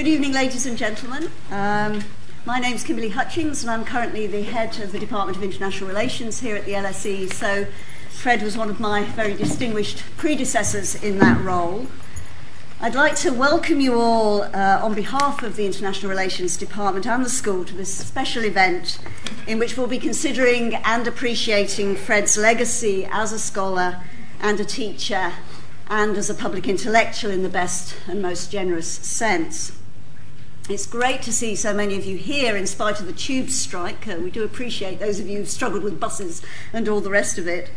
Good 0.00 0.08
evening, 0.08 0.32
ladies 0.32 0.64
and 0.64 0.78
gentlemen. 0.78 1.30
Um, 1.50 2.02
my 2.46 2.58
name's 2.58 2.84
Kimberly 2.84 3.10
Hutchings, 3.10 3.60
and 3.62 3.70
I'm 3.70 3.84
currently 3.84 4.26
the 4.26 4.44
head 4.44 4.80
of 4.80 4.92
the 4.92 4.98
Department 4.98 5.36
of 5.36 5.44
International 5.44 5.86
Relations 5.90 6.40
here 6.40 6.56
at 6.56 6.64
the 6.64 6.72
LSE. 6.72 7.30
So, 7.30 7.66
Fred 8.08 8.40
was 8.40 8.56
one 8.56 8.70
of 8.70 8.80
my 8.80 9.04
very 9.04 9.34
distinguished 9.34 10.02
predecessors 10.16 10.94
in 10.94 11.18
that 11.18 11.38
role. 11.42 11.86
I'd 12.80 12.94
like 12.94 13.14
to 13.16 13.30
welcome 13.30 13.78
you 13.78 14.00
all 14.00 14.44
uh, 14.44 14.80
on 14.82 14.94
behalf 14.94 15.42
of 15.42 15.56
the 15.56 15.66
International 15.66 16.08
Relations 16.08 16.56
Department 16.56 17.06
and 17.06 17.22
the 17.22 17.28
school 17.28 17.66
to 17.66 17.74
this 17.74 17.92
special 17.94 18.42
event 18.42 18.98
in 19.46 19.58
which 19.58 19.76
we'll 19.76 19.86
be 19.86 19.98
considering 19.98 20.76
and 20.76 21.06
appreciating 21.06 21.96
Fred's 21.96 22.38
legacy 22.38 23.06
as 23.12 23.34
a 23.34 23.38
scholar 23.38 24.02
and 24.40 24.60
a 24.60 24.64
teacher 24.64 25.34
and 25.88 26.16
as 26.16 26.30
a 26.30 26.34
public 26.34 26.66
intellectual 26.66 27.30
in 27.30 27.42
the 27.42 27.50
best 27.50 27.96
and 28.08 28.22
most 28.22 28.50
generous 28.50 28.88
sense. 28.88 29.72
It's 30.70 30.86
great 30.86 31.20
to 31.22 31.32
see 31.32 31.56
so 31.56 31.74
many 31.74 31.96
of 31.96 32.04
you 32.04 32.16
here 32.16 32.56
in 32.56 32.64
spite 32.64 33.00
of 33.00 33.06
the 33.06 33.12
tube 33.12 33.50
strike. 33.50 34.06
Uh, 34.06 34.18
we 34.22 34.30
do 34.30 34.44
appreciate 34.44 35.00
those 35.00 35.18
of 35.18 35.28
you 35.28 35.38
who've 35.38 35.48
struggled 35.48 35.82
with 35.82 35.98
buses 35.98 36.42
and 36.72 36.88
all 36.88 37.00
the 37.00 37.10
rest 37.10 37.38
of 37.38 37.48
it. 37.48 37.72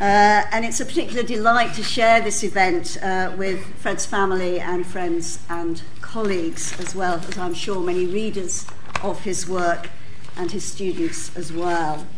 Uh, 0.00 0.42
and 0.50 0.64
it's 0.64 0.80
a 0.80 0.84
particular 0.84 1.22
delight 1.22 1.72
to 1.74 1.84
share 1.84 2.20
this 2.20 2.42
event 2.42 2.98
uh, 3.00 3.32
with 3.38 3.64
Fred's 3.76 4.06
family 4.06 4.58
and 4.58 4.84
friends 4.84 5.38
and 5.48 5.82
colleagues, 6.00 6.76
as 6.80 6.96
well 6.96 7.20
as 7.28 7.38
I'm 7.38 7.54
sure 7.54 7.80
many 7.80 8.06
readers 8.06 8.66
of 9.04 9.20
his 9.20 9.48
work 9.48 9.90
and 10.36 10.50
his 10.50 10.64
students 10.64 11.36
as 11.36 11.52
well. 11.52 12.08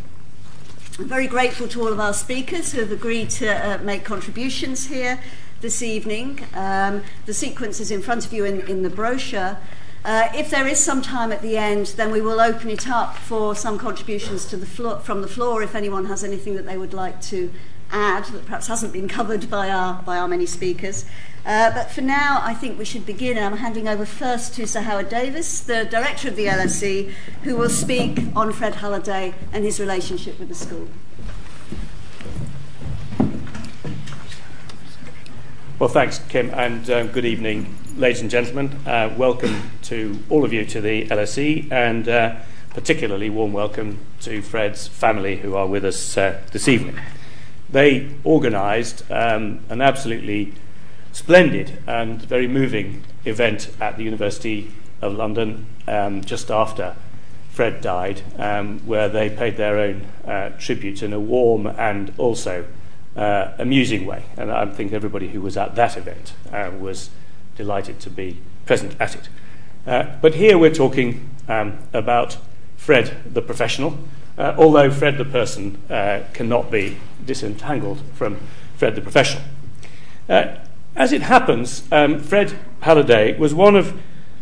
I'm 0.98 1.06
very 1.06 1.26
grateful 1.26 1.68
to 1.68 1.82
all 1.82 1.88
of 1.88 2.00
our 2.00 2.14
speakers 2.14 2.72
who 2.72 2.80
have 2.80 2.92
agreed 2.92 3.28
to 3.30 3.48
uh, 3.48 3.76
make 3.82 4.06
contributions 4.06 4.86
here 4.86 5.20
this 5.60 5.82
evening. 5.82 6.46
Um, 6.54 7.02
the 7.26 7.34
sequence 7.34 7.78
is 7.78 7.90
in 7.90 8.00
front 8.00 8.24
of 8.24 8.32
you 8.32 8.46
in, 8.46 8.62
in 8.62 8.82
the 8.82 8.90
brochure. 8.90 9.58
Uh, 10.04 10.28
if 10.34 10.50
there 10.50 10.66
is 10.66 10.78
some 10.78 11.00
time 11.00 11.32
at 11.32 11.40
the 11.40 11.56
end, 11.56 11.86
then 11.96 12.10
we 12.10 12.20
will 12.20 12.38
open 12.38 12.68
it 12.68 12.86
up 12.88 13.16
for 13.16 13.54
some 13.54 13.78
contributions 13.78 14.44
the 14.44 15.00
from 15.02 15.22
the 15.22 15.28
floor 15.28 15.62
if 15.62 15.74
anyone 15.74 16.04
has 16.04 16.22
anything 16.22 16.54
that 16.54 16.66
they 16.66 16.76
would 16.76 16.92
like 16.92 17.20
to 17.22 17.50
add 17.90 18.24
that 18.26 18.44
perhaps 18.44 18.66
hasn't 18.66 18.92
been 18.92 19.08
covered 19.18 19.48
by 19.48 19.70
our, 19.70 20.02
by 20.02 20.18
our 20.18 20.28
many 20.28 20.44
speakers. 20.44 21.06
Uh, 21.46 21.70
but 21.72 21.90
for 21.90 22.00
now, 22.00 22.40
I 22.42 22.54
think 22.54 22.78
we 22.78 22.84
should 22.84 23.06
begin. 23.06 23.36
and 23.36 23.46
I'm 23.46 23.56
handing 23.58 23.88
over 23.88 24.04
first 24.04 24.54
to 24.54 24.66
Sir 24.66 24.80
Howard 24.80 25.08
Davies, 25.08 25.62
the 25.62 25.84
director 25.84 26.28
of 26.28 26.36
the 26.36 26.46
LSE, 26.46 27.10
who 27.42 27.56
will 27.56 27.70
speak 27.70 28.18
on 28.34 28.52
Fred 28.52 28.76
Halliday 28.76 29.34
and 29.52 29.64
his 29.64 29.78
relationship 29.78 30.38
with 30.38 30.48
the 30.48 30.54
school. 30.54 30.88
Well, 35.84 35.92
thanks, 35.92 36.18
Kim, 36.30 36.48
and 36.54 36.88
uh, 36.88 37.04
good 37.08 37.26
evening, 37.26 37.76
ladies 37.98 38.22
and 38.22 38.30
gentlemen. 38.30 38.70
Uh, 38.86 39.14
welcome 39.18 39.70
to 39.82 40.18
all 40.30 40.42
of 40.42 40.50
you 40.50 40.64
to 40.64 40.80
the 40.80 41.06
LSE, 41.08 41.70
and 41.70 42.08
uh, 42.08 42.36
particularly 42.70 43.28
warm 43.28 43.52
welcome 43.52 43.98
to 44.22 44.40
Fred's 44.40 44.88
family 44.88 45.36
who 45.36 45.54
are 45.56 45.66
with 45.66 45.84
us 45.84 46.16
uh, 46.16 46.40
this 46.52 46.68
evening. 46.68 46.98
They 47.68 48.08
organised 48.24 49.02
um, 49.10 49.60
an 49.68 49.82
absolutely 49.82 50.54
splendid 51.12 51.78
and 51.86 52.22
very 52.22 52.48
moving 52.48 53.04
event 53.26 53.68
at 53.78 53.98
the 53.98 54.04
University 54.04 54.72
of 55.02 55.12
London 55.12 55.66
um, 55.86 56.22
just 56.22 56.50
after 56.50 56.96
Fred 57.50 57.82
died, 57.82 58.22
um, 58.38 58.78
where 58.86 59.10
they 59.10 59.28
paid 59.28 59.58
their 59.58 59.78
own 59.78 60.06
uh, 60.26 60.48
tribute 60.58 61.02
in 61.02 61.12
a 61.12 61.20
warm 61.20 61.66
and 61.66 62.14
also 62.16 62.64
uh, 63.16 63.52
amusing 63.58 64.06
way. 64.06 64.24
And 64.36 64.50
I 64.50 64.66
think 64.66 64.92
everybody 64.92 65.28
who 65.28 65.40
was 65.40 65.56
at 65.56 65.74
that 65.76 65.96
event 65.96 66.32
uh, 66.52 66.70
was 66.78 67.10
delighted 67.56 68.00
to 68.00 68.10
be 68.10 68.40
present 68.66 68.96
at 69.00 69.14
it. 69.14 69.28
Uh, 69.86 70.16
but 70.20 70.34
here 70.34 70.56
we're 70.56 70.74
talking 70.74 71.28
um, 71.48 71.78
about 71.92 72.38
Fred 72.76 73.34
the 73.34 73.42
professional, 73.42 73.98
uh, 74.38 74.54
although 74.56 74.90
Fred 74.90 75.18
the 75.18 75.24
person 75.24 75.80
uh, 75.90 76.20
cannot 76.32 76.70
be 76.70 76.96
disentangled 77.24 78.00
from 78.14 78.40
Fred 78.76 78.94
the 78.94 79.00
professional. 79.00 79.42
Uh, 80.28 80.56
as 80.96 81.12
it 81.12 81.22
happens, 81.22 81.84
um, 81.92 82.18
Fred 82.20 82.58
Halliday 82.80 83.36
was 83.36 83.54
one 83.54 83.76
of 83.76 84.00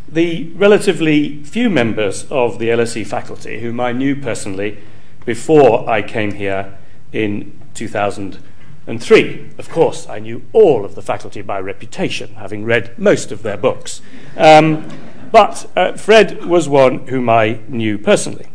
the 0.09 0.51
relatively 0.55 1.43
few 1.43 1.71
members 1.71 2.25
of 2.31 2.59
the 2.59 2.69
LSE 2.69 3.07
faculty 3.07 3.61
whom 3.61 3.81
I 3.81 3.93
knew 3.93 4.15
personally 4.15 4.79
before 5.25 5.89
I 5.89 6.03
came 6.03 6.33
here 6.33 6.77
in 7.13 7.59
2000 7.75 8.39
and 8.87 9.03
three, 9.03 9.51
of 9.59 9.69
course, 9.69 10.09
I 10.09 10.19
knew 10.19 10.43
all 10.53 10.85
of 10.85 10.95
the 10.95 11.03
faculty 11.03 11.43
by 11.43 11.61
reputation, 11.61 12.35
having 12.35 12.65
read 12.65 12.99
most 12.99 13.31
of 13.31 13.43
their 13.43 13.57
books. 13.57 14.01
Um, 14.37 14.89
but 15.31 15.71
uh, 15.77 15.93
Fred 15.93 16.45
was 16.45 16.69
one 16.69 17.07
whom 17.07 17.29
I 17.29 17.61
knew 17.69 17.97
personally. 17.97 18.49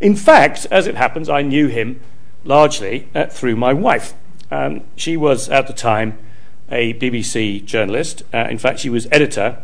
In 0.00 0.14
fact, 0.14 0.66
as 0.70 0.86
it 0.86 0.96
happens, 0.96 1.28
I 1.28 1.42
knew 1.42 1.68
him 1.68 2.00
largely 2.44 3.08
uh, 3.14 3.26
through 3.26 3.56
my 3.56 3.72
wife. 3.72 4.14
Um, 4.50 4.82
she 4.96 5.16
was, 5.16 5.48
at 5.48 5.66
the 5.66 5.72
time, 5.72 6.18
a 6.70 6.94
BBC 6.94 7.64
journalist. 7.64 8.22
Uh, 8.32 8.46
in 8.50 8.58
fact, 8.58 8.80
she 8.80 8.90
was 8.90 9.08
editor 9.10 9.62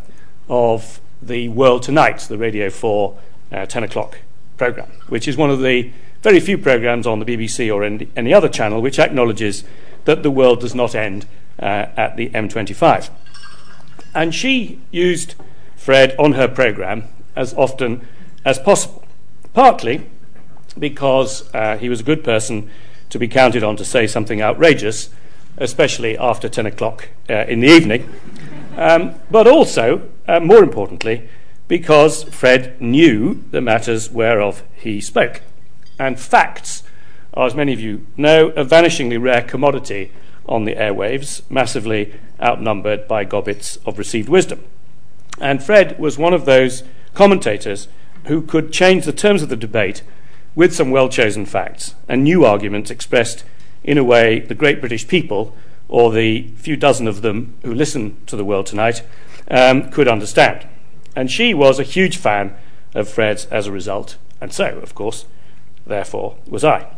of 0.49 1.00
the 1.22 1.49
World 1.49 1.82
Tonight, 1.82 2.21
the 2.21 2.38
Radio 2.38 2.71
4 2.71 3.19
uh, 3.53 3.66
10 3.66 3.84
o'clock 3.84 4.19
programme, 4.56 4.91
which 5.09 5.28
is 5.28 5.37
one 5.37 5.50
of 5.50 5.60
the 5.60 5.93
very 6.22 6.41
few 6.41 6.59
programmes 6.59 7.06
on 7.06 7.21
the 7.21 7.25
BBC 7.25 7.72
or 7.72 7.84
any, 7.84 8.09
any 8.16 8.34
other 8.34 8.49
channel 8.49 8.82
which 8.82 8.99
acknowledges 8.99 9.65
that 10.06 10.22
the 10.22 10.31
world 10.31 10.61
does 10.61 10.75
not 10.75 10.94
end 10.94 11.27
uh, 11.61 11.87
at 11.97 12.17
the 12.17 12.31
M25. 12.31 13.11
And 14.15 14.34
she 14.34 14.81
used 14.91 15.34
Fred 15.77 16.17
on 16.19 16.33
her 16.33 16.49
programme 16.49 17.05
as 17.37 17.53
often 17.55 18.06
as 18.44 18.59
possible, 18.59 19.05
partly 19.53 20.09
because 20.78 21.53
uh, 21.55 21.77
he 21.77 21.89
was 21.89 22.00
a 22.00 22.05
good 22.05 22.25
person 22.25 22.71
to 23.11 23.19
be 23.19 23.28
counted 23.28 23.62
on 23.62 23.77
to 23.77 23.84
say 23.84 24.06
something 24.06 24.43
outrageous, 24.43 25.11
especially 25.59 26.17
after 26.19 26.49
10 26.49 26.67
o'clock 26.67 27.09
uh, 27.31 27.44
in 27.47 27.61
the 27.61 27.69
evening, 27.69 28.12
um, 28.77 29.15
but 29.31 29.47
also, 29.47 30.09
uh, 30.28 30.41
more 30.41 30.62
importantly, 30.62 31.28
because 31.69 32.25
Fred 32.25 32.81
knew 32.81 33.43
the 33.50 33.61
matters 33.61 34.11
whereof 34.11 34.62
he 34.75 35.00
spoke. 35.00 35.43
And 35.99 36.21
facts 36.21 36.83
are, 37.37 37.47
as 37.47 37.55
many 37.55 37.73
of 37.73 37.81
you 37.81 38.07
know, 38.17 38.49
a 38.51 38.65
vanishingly 38.65 39.21
rare 39.21 39.43
commodity 39.43 40.11
on 40.47 40.65
the 40.65 40.75
airwaves, 40.75 41.43
massively 41.51 42.15
outnumbered 42.41 43.07
by 43.07 43.25
gobbets 43.25 43.77
of 43.85 43.99
received 43.99 44.29
wisdom. 44.29 44.65
And 45.41 45.63
Fred 45.63 45.99
was 45.99 46.17
one 46.17 46.33
of 46.33 46.45
those 46.45 46.83
commentators 47.15 47.89
who 48.25 48.43
could 48.43 48.73
change 48.73 49.05
the 49.05 49.13
terms 49.13 49.43
of 49.43 49.49
the 49.49 49.57
debate 49.57 50.03
with 50.55 50.75
some 50.75 50.91
well 50.91 51.09
chosen 51.09 51.45
facts 51.45 51.95
and 52.09 52.25
new 52.25 52.45
arguments 52.45 52.91
expressed 52.91 53.45
in 53.85 53.99
a 53.99 54.05
way 54.05 54.41
the 54.41 54.55
great 54.55 54.81
British 54.81 55.07
people, 55.07 55.55
or 55.89 56.11
the 56.11 56.49
few 56.57 56.77
dozen 56.77 57.07
of 57.07 57.23
them 57.23 57.55
who 57.63 57.73
listen 57.73 58.17
to 58.27 58.35
the 58.35 58.45
world 58.45 58.67
tonight, 58.67 59.03
um, 59.49 59.91
could 59.91 60.09
understand. 60.09 60.67
And 61.15 61.31
she 61.31 61.55
was 61.55 61.79
a 61.79 61.85
huge 61.85 62.17
fan 62.17 62.57
of 62.95 63.09
Fred's 63.09 63.47
as 63.47 63.67
a 63.67 63.73
result, 63.73 64.17
and 64.41 64.53
so, 64.53 64.79
of 64.79 64.95
course, 64.95 65.27
therefore, 65.87 66.37
was 66.49 66.65
I. 66.65 66.96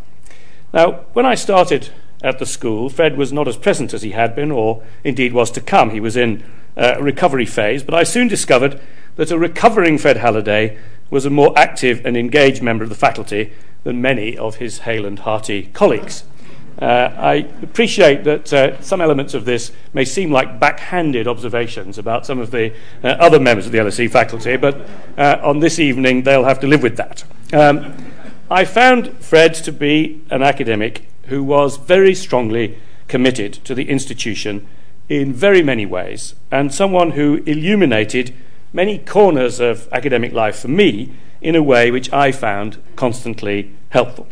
Now, 0.79 1.07
when 1.13 1.27
I 1.27 1.35
started 1.35 1.89
at 2.23 2.39
the 2.39 2.47
school, 2.47 2.89
Fred 2.89 3.17
was 3.17 3.33
not 3.33 3.49
as 3.49 3.57
present 3.57 3.93
as 3.93 4.03
he 4.03 4.13
had 4.13 4.37
been, 4.37 4.53
or 4.53 4.85
indeed 5.03 5.33
was 5.33 5.51
to 5.51 5.61
come. 5.61 5.91
He 5.91 5.99
was 5.99 6.17
in 6.17 6.45
a 6.77 7.03
recovery 7.03 7.47
phase, 7.47 7.83
but 7.83 7.95
I 7.95 8.05
soon 8.05 8.29
discovered 8.29 8.81
that 9.17 9.33
a 9.33 9.39
recovering 9.41 9.99
Fred 9.99 10.19
Halliday 10.19 10.79
was 11.11 11.27
a 11.27 11.31
more 11.31 11.53
active 11.59 12.07
and 12.07 12.17
engaged 12.17 12.63
member 12.63 12.85
of 12.85 12.91
the 12.91 12.95
faculty 12.95 13.53
than 13.83 14.01
many 14.01 14.39
of 14.39 14.59
his 14.63 14.79
hale 14.87 15.05
and 15.05 15.19
hearty 15.19 15.65
colleagues. 15.73 16.23
Uh, 16.81 17.11
I 17.19 17.35
appreciate 17.61 18.23
that 18.23 18.53
uh, 18.53 18.81
some 18.81 19.01
elements 19.01 19.35
of 19.35 19.47
this 19.47 19.73
may 19.95 20.05
seem 20.05 20.31
like 20.31 20.61
backhanded 20.61 21.27
observations 21.27 21.99
about 21.99 22.25
some 22.25 22.39
of 22.39 22.53
the 22.53 22.73
uh, 23.03 23.09
other 23.09 23.41
members 23.41 23.67
of 23.67 23.73
the 23.73 23.79
LSE 23.79 24.09
faculty, 24.13 24.57
but 24.57 24.89
uh, 25.17 25.41
on 25.43 25.59
this 25.59 25.81
evening 25.81 26.23
they'll 26.23 26.45
have 26.45 26.61
to 26.61 26.69
live 26.69 26.85
with 26.85 26.97
that. 26.99 27.25
Um, 27.53 28.13
I 28.51 28.65
found 28.65 29.19
Fred 29.19 29.53
to 29.57 29.73
be 29.73 30.23
an 30.31 30.43
academic 30.43 31.07
who 31.27 31.45
was 31.45 31.77
very 31.77 32.15
strongly 32.15 32.79
committed 33.07 33.53
to 33.65 33.75
the 33.75 33.91
institution 33.91 34.67
in 35.07 35.35
very 35.35 35.63
many 35.63 35.85
ways, 35.85 36.35
and 36.51 36.73
someone 36.73 37.11
who 37.11 37.43
illuminated 37.45 38.35
many 38.73 38.99
corners 38.99 39.61
of 39.61 39.87
academic 39.93 40.33
life 40.33 40.61
for 40.61 40.69
me 40.69 41.13
in 41.43 41.57
a 41.57 41.63
way 41.63 41.91
which 41.91 42.11
I 42.11 42.33
found 42.33 42.83
constantly 42.97 43.71
helpful. 43.91 44.27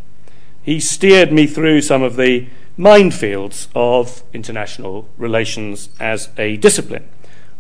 He 0.63 0.81
steered 0.81 1.31
me 1.31 1.47
through 1.47 1.83
some 1.83 2.03
of 2.03 2.17
the 2.17 2.47
minefields 2.79 3.69
of 3.75 4.23
international 4.33 5.11
relations 5.19 5.91
as 6.01 6.31
a 6.39 6.57
discipline, 6.57 7.07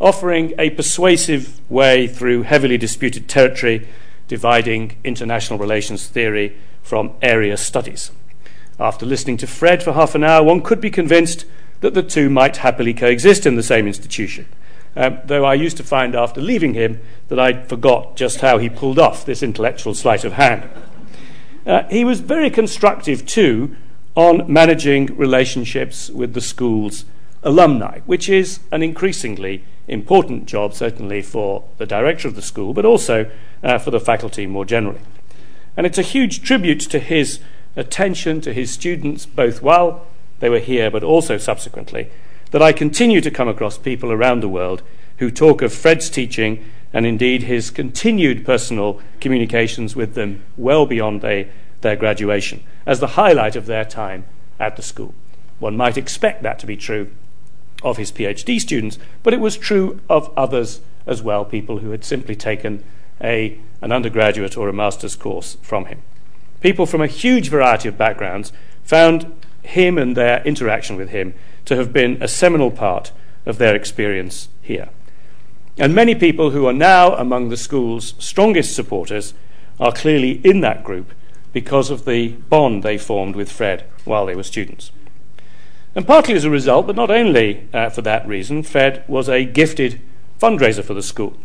offering 0.00 0.54
a 0.58 0.70
persuasive 0.70 1.60
way 1.70 2.06
through 2.06 2.44
heavily 2.44 2.78
disputed 2.78 3.28
territory 3.28 3.86
dividing 4.28 4.96
international 5.04 5.58
relations 5.58 6.06
theory 6.06 6.56
from 6.82 7.12
area 7.22 7.56
studies. 7.56 8.10
After 8.78 9.06
listening 9.06 9.36
to 9.38 9.46
Fred 9.46 9.82
for 9.82 9.92
half 9.92 10.14
an 10.14 10.24
hour, 10.24 10.42
one 10.42 10.60
could 10.60 10.80
be 10.80 10.90
convinced 10.90 11.44
that 11.80 11.94
the 11.94 12.02
two 12.02 12.28
might 12.28 12.58
happily 12.58 12.94
coexist 12.94 13.46
in 13.46 13.56
the 13.56 13.62
same 13.62 13.86
institution. 13.86 14.46
um, 14.96 15.20
though 15.24 15.44
I 15.44 15.54
used 15.54 15.76
to 15.76 15.84
find 15.84 16.14
after 16.14 16.40
leaving 16.40 16.74
him 16.74 17.00
that 17.28 17.38
I 17.38 17.62
forgot 17.64 18.16
just 18.16 18.40
how 18.40 18.58
he 18.58 18.68
pulled 18.68 18.98
off 18.98 19.24
this 19.24 19.42
intellectual 19.42 19.94
sleight 19.94 20.24
of 20.24 20.32
hand. 20.32 20.68
Uh, 21.66 21.82
he 21.88 22.04
was 22.04 22.20
very 22.20 22.48
constructive, 22.48 23.26
too, 23.26 23.76
on 24.14 24.50
managing 24.50 25.06
relationships 25.16 26.08
with 26.08 26.32
the 26.32 26.40
school's 26.40 27.04
alumni, 27.42 28.00
which 28.06 28.28
is 28.28 28.60
an 28.72 28.82
increasingly 28.82 29.64
important 29.86 30.46
job, 30.46 30.72
certainly 30.72 31.20
for 31.20 31.64
the 31.76 31.86
director 31.86 32.26
of 32.26 32.34
the 32.34 32.42
school, 32.42 32.72
but 32.72 32.86
also 32.86 33.30
uh, 33.62 33.78
for 33.78 33.90
the 33.90 34.00
faculty 34.00 34.46
more 34.46 34.64
generally. 34.64 35.00
And 35.76 35.86
it's 35.86 35.98
a 35.98 36.02
huge 36.02 36.42
tribute 36.42 36.80
to 36.80 36.98
his 36.98 37.40
attention 37.76 38.40
to 38.40 38.52
his 38.52 38.70
students, 38.70 39.26
both 39.26 39.62
while 39.62 40.06
they 40.40 40.48
were 40.48 40.58
here 40.58 40.90
but 40.90 41.02
also 41.02 41.36
subsequently, 41.36 42.10
that 42.50 42.62
I 42.62 42.72
continue 42.72 43.20
to 43.20 43.30
come 43.30 43.48
across 43.48 43.78
people 43.78 44.12
around 44.12 44.40
the 44.40 44.48
world 44.48 44.82
who 45.18 45.30
talk 45.30 45.62
of 45.62 45.72
Fred's 45.72 46.08
teaching 46.10 46.64
and 46.92 47.04
indeed 47.04 47.42
his 47.42 47.70
continued 47.70 48.44
personal 48.44 49.00
communications 49.20 49.96
with 49.96 50.14
them 50.14 50.42
well 50.56 50.86
beyond 50.86 51.20
they, 51.20 51.48
their 51.80 51.96
graduation 51.96 52.62
as 52.86 53.00
the 53.00 53.08
highlight 53.08 53.56
of 53.56 53.66
their 53.66 53.84
time 53.84 54.24
at 54.58 54.76
the 54.76 54.82
school. 54.82 55.14
One 55.58 55.76
might 55.76 55.96
expect 55.96 56.42
that 56.42 56.58
to 56.60 56.66
be 56.66 56.76
true 56.76 57.10
of 57.82 57.96
his 57.96 58.12
PhD 58.12 58.60
students, 58.60 58.98
but 59.22 59.34
it 59.34 59.40
was 59.40 59.56
true 59.56 60.00
of 60.08 60.32
others 60.36 60.80
as 61.06 61.22
well, 61.22 61.44
people 61.44 61.78
who 61.78 61.90
had 61.90 62.04
simply 62.04 62.34
taken 62.34 62.82
a, 63.20 63.58
an 63.80 63.92
undergraduate 63.92 64.56
or 64.56 64.68
a 64.68 64.72
master's 64.72 65.16
course 65.16 65.56
from 65.62 65.86
him. 65.86 66.02
People 66.60 66.86
from 66.86 67.00
a 67.00 67.06
huge 67.06 67.48
variety 67.48 67.88
of 67.88 67.98
backgrounds 67.98 68.52
found 68.82 69.32
him 69.62 69.98
and 69.98 70.16
their 70.16 70.42
interaction 70.44 70.96
with 70.96 71.10
him 71.10 71.34
to 71.64 71.76
have 71.76 71.92
been 71.92 72.22
a 72.22 72.28
seminal 72.28 72.70
part 72.70 73.12
of 73.44 73.58
their 73.58 73.74
experience 73.74 74.48
here. 74.62 74.88
And 75.78 75.94
many 75.94 76.14
people 76.14 76.50
who 76.50 76.66
are 76.66 76.72
now 76.72 77.14
among 77.14 77.48
the 77.48 77.56
school's 77.56 78.14
strongest 78.18 78.74
supporters 78.74 79.34
are 79.78 79.92
clearly 79.92 80.40
in 80.44 80.60
that 80.60 80.84
group 80.84 81.12
because 81.52 81.90
of 81.90 82.04
the 82.04 82.28
bond 82.28 82.82
they 82.82 82.96
formed 82.96 83.36
with 83.36 83.52
Fred 83.52 83.84
while 84.04 84.26
they 84.26 84.34
were 84.34 84.42
students. 84.42 84.90
And 85.94 86.06
partly 86.06 86.34
as 86.34 86.44
a 86.44 86.50
result, 86.50 86.86
but 86.86 86.96
not 86.96 87.10
only 87.10 87.68
uh, 87.72 87.90
for 87.90 88.02
that 88.02 88.26
reason, 88.26 88.62
Fred 88.62 89.04
was 89.08 89.28
a 89.28 89.44
gifted 89.44 90.00
fundraiser 90.38 90.84
for 90.84 90.94
the 90.94 91.02
school. 91.02 91.36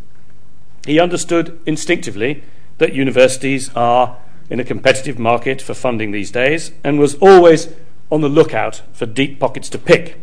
He 0.86 1.00
understood 1.00 1.60
instinctively 1.66 2.44
that 2.80 2.94
universities 2.94 3.70
are 3.76 4.18
in 4.50 4.60
a 4.60 4.66
competitive 4.66 5.20
market 5.20 5.62
for 5.62 5.74
funding 5.74 6.12
these 6.12 6.32
days 6.32 6.72
and 6.84 7.00
was 7.00 7.16
always 7.16 7.70
on 8.12 8.22
the 8.22 8.30
lookout 8.30 8.82
for 8.92 9.06
deep 9.06 9.40
pockets 9.40 9.70
to 9.70 9.78
pick. 9.78 10.22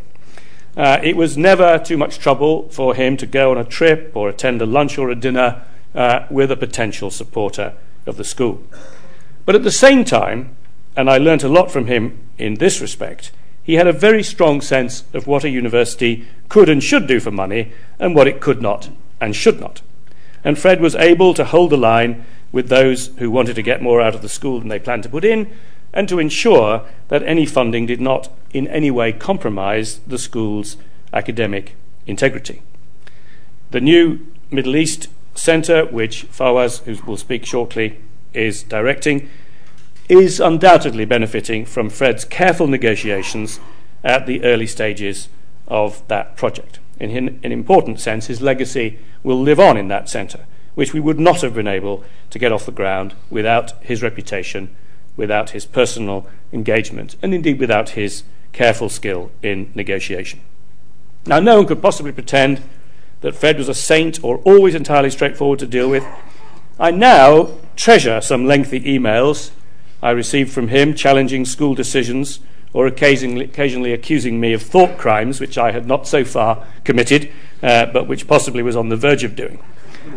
Uh, 0.77 1.01
it 1.03 1.17
was 1.17 1.39
never 1.39 1.79
too 1.79 1.97
much 1.97 2.19
trouble 2.19 2.69
for 2.69 2.95
him 2.95 3.17
to 3.17 3.27
go 3.27 3.51
on 3.51 3.59
a 3.59 3.65
trip 3.65 4.13
or 4.15 4.29
attend 4.29 4.61
a 4.61 4.67
lunch 4.67 4.99
or 4.99 5.11
a 5.11 5.15
dinner 5.15 5.63
uh, 5.95 6.27
with 6.31 6.51
a 6.53 6.57
potential 6.57 7.11
supporter 7.11 7.75
of 8.07 8.17
the 8.17 8.25
school. 8.25 8.63
But 9.47 9.55
at 9.55 9.65
the 9.65 9.71
same 9.71 10.05
time, 10.05 10.57
and 10.97 11.09
I 11.09 11.19
learnt 11.19 11.43
a 11.43 11.49
lot 11.49 11.71
from 11.71 11.87
him 11.87 12.19
in 12.37 12.55
this 12.55 12.81
respect, 12.81 13.33
he 13.63 13.75
had 13.75 13.87
a 13.87 13.93
very 13.93 14.23
strong 14.23 14.61
sense 14.61 15.05
of 15.13 15.27
what 15.27 15.45
a 15.45 15.51
university 15.51 16.27
could 16.49 16.69
and 16.69 16.83
should 16.83 17.07
do 17.07 17.21
for 17.21 17.31
money 17.31 17.73
and 17.99 18.15
what 18.15 18.27
it 18.27 18.41
could 18.41 18.61
not 18.61 18.91
and 19.21 19.35
should 19.35 19.61
not. 19.61 19.81
And 20.45 20.59
Fred 20.59 20.81
was 20.81 20.95
able 20.95 21.35
to 21.35 21.45
hold 21.45 21.71
the 21.71 21.77
line 21.77 22.25
with 22.53 22.69
those 22.69 23.09
who 23.19 23.31
wanted 23.31 23.55
to 23.57 23.63
get 23.63 23.83
more 23.83 24.01
out 24.01 24.15
of 24.15 24.23
the 24.23 24.29
school 24.29 24.59
than 24.59 24.69
they 24.69 24.79
planned 24.79 25.03
to 25.03 25.09
put 25.09 25.25
in 25.25 25.53
and 25.93 26.09
to 26.09 26.19
ensure 26.19 26.83
that 27.09 27.23
any 27.23 27.47
funding 27.47 27.87
did 27.87 28.01
not 28.01 28.31
in 28.53 28.67
any 28.69 28.91
way 28.91 29.13
compromise 29.13 30.01
the 30.07 30.19
school's 30.19 30.77
academic 31.13 31.75
integrity. 32.07 32.63
The 33.71 33.81
new 33.81 34.27
Middle 34.51 34.77
East 34.77 35.09
Centre, 35.35 35.85
which 35.87 36.27
Fawaz, 36.31 36.83
who 36.85 36.97
will 37.07 37.17
speak 37.17 37.45
shortly, 37.45 38.01
is 38.33 38.63
directing, 38.63 39.29
is 40.09 40.41
undoubtedly 40.41 41.05
benefiting 41.05 41.65
from 41.65 41.91
Fred's 41.91 42.25
careful 42.25 42.67
negotiations 42.67 43.61
at 44.03 44.27
the 44.27 44.43
early 44.43 44.67
stages 44.67 45.29
of 45.67 46.07
that 46.09 46.37
project. 46.37 46.79
In 47.01 47.39
an 47.43 47.53
important 47.53 48.01
sense, 48.01 48.27
his 48.27 48.43
legacy 48.43 48.99
will 49.23 49.41
live 49.41 49.61
on 49.61 49.77
in 49.77 49.89
that 49.89 50.09
centre, 50.09 50.47
which 50.75 50.93
we 50.93 51.01
would 51.01 51.21
not 51.21 51.43
have 51.43 51.55
been 51.55 51.69
able 51.69 52.05
to 52.31 52.39
get 52.39 52.53
off 52.53 52.67
the 52.67 52.73
ground 52.73 53.15
without 53.31 53.73
his 53.83 54.03
reputation, 54.03 54.75
without 55.17 55.51
his 55.51 55.65
personal 55.65 56.27
engagement, 56.53 57.17
and 57.23 57.33
indeed 57.33 57.61
without 57.61 57.91
his 57.91 58.25
careful 58.53 58.89
skill 58.89 59.31
in 59.43 59.71
negotiation. 59.75 60.41
Now, 61.27 61.41
no 61.41 61.59
one 61.59 61.67
could 61.67 61.83
possibly 61.83 62.13
pretend 62.13 62.63
that 63.21 63.35
Fred 63.35 63.59
was 63.59 63.69
a 63.69 63.75
saint 63.75 64.23
or 64.25 64.39
always 64.39 64.75
entirely 64.75 65.11
straightforward 65.11 65.59
to 65.59 65.67
deal 65.67 65.91
with. 65.91 66.05
I 66.81 66.91
now 66.91 67.51
treasure 67.77 68.21
some 68.21 68.47
lengthy 68.47 68.81
emails 68.81 69.51
I 70.03 70.11
received 70.11 70.53
from 70.53 70.69
him 70.69 70.95
challenging 70.95 71.45
school 71.45 71.75
decisions 71.75 72.41
or 72.73 72.87
occasionally, 72.87 73.45
occasionally, 73.45 73.93
accusing 73.93 74.39
me 74.41 74.53
of 74.53 74.63
thought 74.63 74.99
crimes, 74.99 75.41
which 75.41 75.57
I 75.57 75.73
had 75.73 75.87
not 75.87 76.07
so 76.07 76.25
far 76.25 76.67
committed, 76.85 77.31
uh, 77.63 77.87
but 77.87 78.07
which 78.07 78.27
possibly 78.27 78.63
was 78.63 78.77
on 78.77 78.89
the 78.89 78.97
verge 78.97 79.25
of 79.25 79.35
doing. 79.35 79.59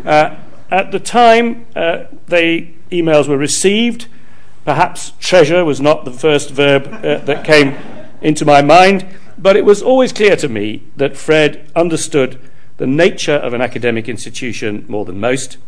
Uh, 0.04 0.36
at 0.70 0.92
the 0.92 1.00
time 1.00 1.66
uh, 1.74 2.04
the 2.26 2.68
emails 2.90 3.28
were 3.28 3.38
received, 3.38 4.06
perhaps 4.64 5.12
treasure 5.18 5.64
was 5.64 5.80
not 5.80 6.04
the 6.04 6.12
first 6.12 6.50
verb 6.50 6.86
uh, 6.86 7.18
that 7.24 7.44
came 7.44 7.76
into 8.20 8.44
my 8.44 8.62
mind, 8.62 9.06
but 9.38 9.56
it 9.56 9.64
was 9.64 9.82
always 9.82 10.12
clear 10.12 10.36
to 10.36 10.48
me 10.48 10.82
that 10.96 11.16
Fred 11.16 11.70
understood 11.74 12.38
the 12.76 12.86
nature 12.86 13.34
of 13.34 13.52
an 13.54 13.60
academic 13.60 14.08
institution 14.08 14.84
more 14.88 15.04
than 15.04 15.20
most 15.20 15.58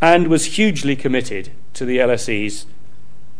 and 0.00 0.28
was 0.28 0.56
hugely 0.56 0.96
committed 0.96 1.50
to 1.74 1.84
the 1.84 1.98
LSE's 1.98 2.66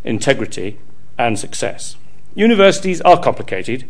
integrity, 0.05 0.79
and 1.19 1.39
success. 1.39 1.97
Universities 2.35 3.01
are 3.03 3.21
complicated, 3.21 3.85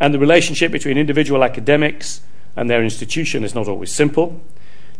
and 0.00 0.12
the 0.12 0.18
relationship 0.18 0.72
between 0.72 0.98
individual 0.98 1.44
academics 1.44 2.22
and 2.56 2.68
their 2.68 2.82
institution 2.82 3.44
is 3.44 3.54
not 3.54 3.68
always 3.68 3.92
simple. 3.92 4.40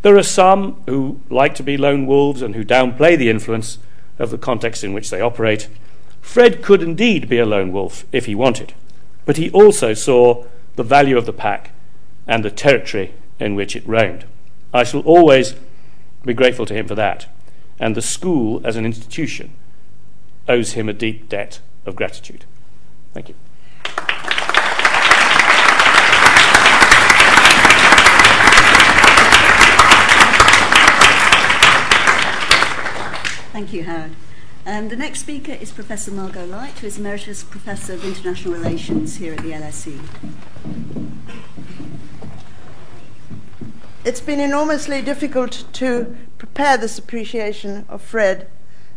There 0.02 0.16
are 0.16 0.22
some 0.22 0.82
who 0.86 1.20
like 1.30 1.54
to 1.56 1.62
be 1.62 1.76
lone 1.76 2.06
wolves 2.06 2.42
and 2.42 2.54
who 2.54 2.64
downplay 2.64 3.16
the 3.16 3.30
influence 3.30 3.78
of 4.18 4.30
the 4.30 4.38
context 4.38 4.84
in 4.84 4.92
which 4.92 5.10
they 5.10 5.20
operate. 5.20 5.68
Fred 6.20 6.62
could 6.62 6.82
indeed 6.82 7.28
be 7.28 7.38
a 7.38 7.46
lone 7.46 7.72
wolf 7.72 8.04
if 8.12 8.26
he 8.26 8.34
wanted, 8.34 8.74
but 9.24 9.36
he 9.36 9.50
also 9.50 9.94
saw 9.94 10.44
the 10.76 10.82
value 10.82 11.16
of 11.16 11.26
the 11.26 11.32
pack 11.32 11.70
and 12.26 12.44
the 12.44 12.50
territory 12.50 13.14
in 13.38 13.54
which 13.54 13.74
it 13.74 13.86
roamed. 13.86 14.24
I 14.72 14.84
shall 14.84 15.00
always 15.00 15.54
be 16.24 16.34
grateful 16.34 16.66
to 16.66 16.74
him 16.74 16.86
for 16.86 16.94
that, 16.94 17.26
and 17.78 17.94
the 17.94 18.02
school 18.02 18.60
as 18.64 18.76
an 18.76 18.86
institution 18.86 19.52
owes 20.48 20.72
him 20.72 20.88
a 20.88 20.92
deep 20.92 21.28
debt 21.28 21.60
of 21.84 21.96
gratitude. 21.96 22.44
Thank 23.12 23.28
you. 23.28 23.34
Thank 33.52 33.72
you, 33.72 33.84
Howard. 33.84 34.12
Um, 34.64 34.88
the 34.88 34.96
next 34.96 35.20
speaker 35.20 35.52
is 35.52 35.72
Professor 35.72 36.10
Margot 36.10 36.46
Light, 36.46 36.78
who 36.78 36.86
is 36.86 36.98
Emeritus 36.98 37.42
Professor 37.42 37.94
of 37.94 38.04
International 38.04 38.54
Relations 38.54 39.16
here 39.16 39.34
at 39.34 39.42
the 39.42 39.50
LSE. 39.50 39.98
It's 44.04 44.20
been 44.20 44.40
enormously 44.40 45.02
difficult 45.02 45.64
to 45.74 46.16
prepare 46.38 46.76
this 46.76 46.98
appreciation 46.98 47.84
of 47.88 48.02
Fred 48.02 48.48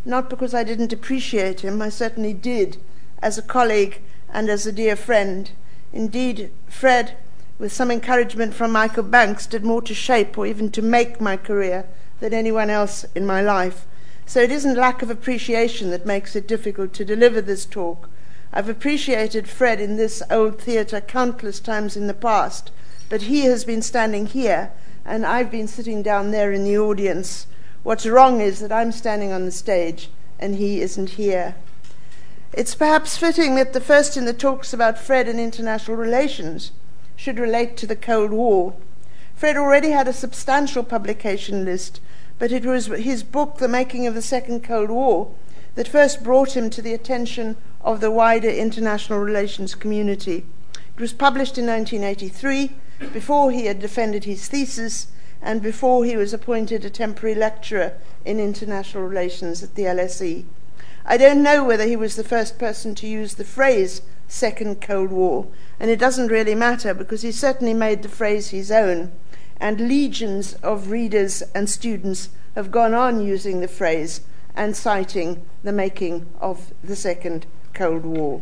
not 0.06 0.30
because 0.30 0.54
I 0.54 0.64
didn't 0.64 0.94
appreciate 0.94 1.62
him, 1.62 1.82
I 1.82 1.90
certainly 1.90 2.34
did, 2.34 2.78
as 3.26 3.40
a 3.40 3.42
colleague 3.42 4.02
and 4.32 4.50
as 4.50 4.68
a 4.68 4.72
dear 4.72 4.96
friend. 4.96 5.50
Indeed, 5.92 6.52
Fred, 6.68 7.18
with 7.58 7.74
some 7.74 7.90
encouragement 7.90 8.54
from 8.54 8.72
Michael 8.72 9.02
Banks, 9.02 9.48
did 9.48 9.66
more 9.66 9.82
to 9.82 9.96
shape 9.96 10.38
or 10.38 10.46
even 10.46 10.70
to 10.72 10.82
make 10.84 11.20
my 11.20 11.36
career 11.36 11.86
than 12.20 12.36
anyone 12.36 12.70
else 12.70 13.04
in 13.16 13.26
my 13.26 13.42
life. 13.42 13.88
So 14.28 14.42
it 14.42 14.52
isn't 14.52 14.78
lack 14.78 15.02
of 15.02 15.10
appreciation 15.10 15.90
that 15.90 16.06
makes 16.06 16.36
it 16.36 16.48
difficult 16.48 16.94
to 16.94 17.04
deliver 17.04 17.42
this 17.42 17.66
talk. 17.66 18.10
I've 18.54 18.70
appreciated 18.70 19.50
Fred 19.50 19.82
in 19.82 19.98
this 19.98 20.22
old 20.30 20.62
theatre 20.62 21.02
countless 21.02 21.60
times 21.60 21.98
in 21.98 22.06
the 22.06 22.14
past, 22.14 22.72
but 23.10 23.24
he 23.24 23.42
has 23.46 23.66
been 23.66 23.82
standing 23.82 24.28
here, 24.28 24.72
and 25.04 25.26
I've 25.26 25.50
been 25.50 25.68
sitting 25.68 26.04
down 26.04 26.30
there 26.30 26.52
in 26.52 26.64
the 26.64 26.78
audience 26.78 27.48
What's 27.86 28.08
wrong 28.08 28.42
is 28.42 28.62
that 28.62 28.72
I'm 28.72 28.92
standing 28.92 29.32
on 29.32 29.46
the 29.46 29.52
stage 29.52 30.10
and 30.40 30.56
he 30.56 30.82
isn't 30.82 31.12
here. 31.22 31.54
It's 32.58 32.74
perhaps 32.74 33.18
fitting 33.18 33.56
that 33.56 33.74
the 33.74 33.82
first 33.82 34.16
in 34.16 34.24
the 34.24 34.32
talks 34.32 34.72
about 34.72 34.98
Fred 34.98 35.28
and 35.28 35.42
international 35.42 35.98
relations 35.98 36.72
should 37.18 37.38
relate 37.38 37.76
to 37.76 37.86
the 37.86 37.98
Cold 37.98 38.32
War. 38.32 38.76
Fred 39.36 39.58
already 39.58 39.90
had 39.90 40.08
a 40.08 40.14
substantial 40.14 40.82
publication 40.82 41.66
list, 41.66 42.00
but 42.40 42.54
it 42.54 42.64
was 42.64 42.86
his 42.86 43.24
book, 43.24 43.58
The 43.58 43.68
Making 43.68 44.08
of 44.08 44.14
the 44.14 44.22
Second 44.22 44.64
Cold 44.64 44.90
War, 44.90 45.32
that 45.76 45.90
first 45.90 46.24
brought 46.24 46.56
him 46.56 46.70
to 46.70 46.82
the 46.82 46.94
attention 46.94 47.58
of 47.82 48.00
the 48.00 48.10
wider 48.10 48.50
international 48.50 49.20
relations 49.20 49.76
community. 49.76 50.46
It 50.96 51.02
was 51.02 51.12
published 51.12 51.58
in 51.58 51.66
1983, 51.66 52.72
before 53.12 53.52
he 53.52 53.66
had 53.66 53.82
defended 53.82 54.24
his 54.24 54.48
thesis, 54.48 55.08
and 55.42 55.62
before 55.62 56.06
he 56.06 56.16
was 56.16 56.34
appointed 56.34 56.86
a 56.86 56.90
temporary 56.90 57.36
lecturer 57.36 57.92
in 58.24 58.40
international 58.40 59.04
relations 59.04 59.62
at 59.62 59.76
the 59.76 59.84
LSE. 59.84 60.46
I 61.08 61.18
don't 61.18 61.44
know 61.44 61.64
whether 61.64 61.86
he 61.86 61.96
was 61.96 62.16
the 62.16 62.24
first 62.24 62.58
person 62.58 62.96
to 62.96 63.08
use 63.08 63.36
the 63.36 63.44
phrase 63.44 64.02
Second 64.28 64.82
Cold 64.82 65.12
War, 65.12 65.46
and 65.80 65.92
it 65.92 66.00
doesn't 66.00 66.32
really 66.32 66.56
matter 66.56 66.96
because 66.96 67.22
he 67.22 67.32
certainly 67.32 67.76
made 67.76 68.02
the 68.02 68.10
phrase 68.10 68.50
his 68.50 68.72
own, 68.72 69.12
and 69.60 69.88
legions 69.88 70.54
of 70.64 70.90
readers 70.90 71.44
and 71.54 71.70
students 71.70 72.30
have 72.56 72.72
gone 72.72 72.96
on 72.96 73.22
using 73.22 73.62
the 73.62 73.68
phrase 73.68 74.22
and 74.56 74.76
citing 74.76 75.46
the 75.64 75.72
making 75.72 76.26
of 76.42 76.74
the 76.84 76.96
Second 76.96 77.46
Cold 77.76 78.04
War. 78.04 78.42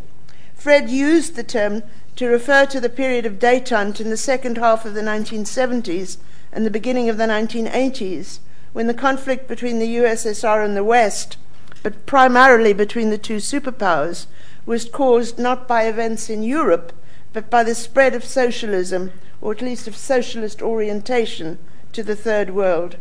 Fred 0.55 0.89
used 0.89 1.35
the 1.35 1.43
term 1.43 1.83
to 2.15 2.27
refer 2.27 2.65
to 2.67 2.79
the 2.79 2.89
period 2.89 3.25
of 3.25 3.39
detente 3.39 3.99
in 3.99 4.09
the 4.09 4.15
second 4.15 4.57
half 4.57 4.85
of 4.85 4.93
the 4.93 5.01
1970s 5.01 6.15
and 6.53 6.65
the 6.65 6.71
beginning 6.71 7.09
of 7.09 7.17
the 7.17 7.25
1980s, 7.25 8.39
when 8.71 8.87
the 8.87 8.93
conflict 8.93 9.49
between 9.49 9.79
the 9.79 9.97
USSR 9.97 10.63
and 10.63 10.77
the 10.77 10.83
West, 10.83 11.37
but 11.83 12.05
primarily 12.05 12.73
between 12.73 13.09
the 13.09 13.17
two 13.17 13.37
superpowers, 13.37 14.25
was 14.65 14.85
caused 14.85 15.37
not 15.37 15.67
by 15.67 15.83
events 15.83 16.29
in 16.29 16.41
Europe, 16.41 16.93
but 17.33 17.49
by 17.49 17.63
the 17.63 17.75
spread 17.75 18.15
of 18.15 18.23
socialism, 18.23 19.11
or 19.41 19.51
at 19.51 19.61
least 19.61 19.87
of 19.87 19.97
socialist 19.97 20.61
orientation, 20.61 21.59
to 21.91 22.01
the 22.01 22.15
Third 22.15 22.51
World. 22.51 22.95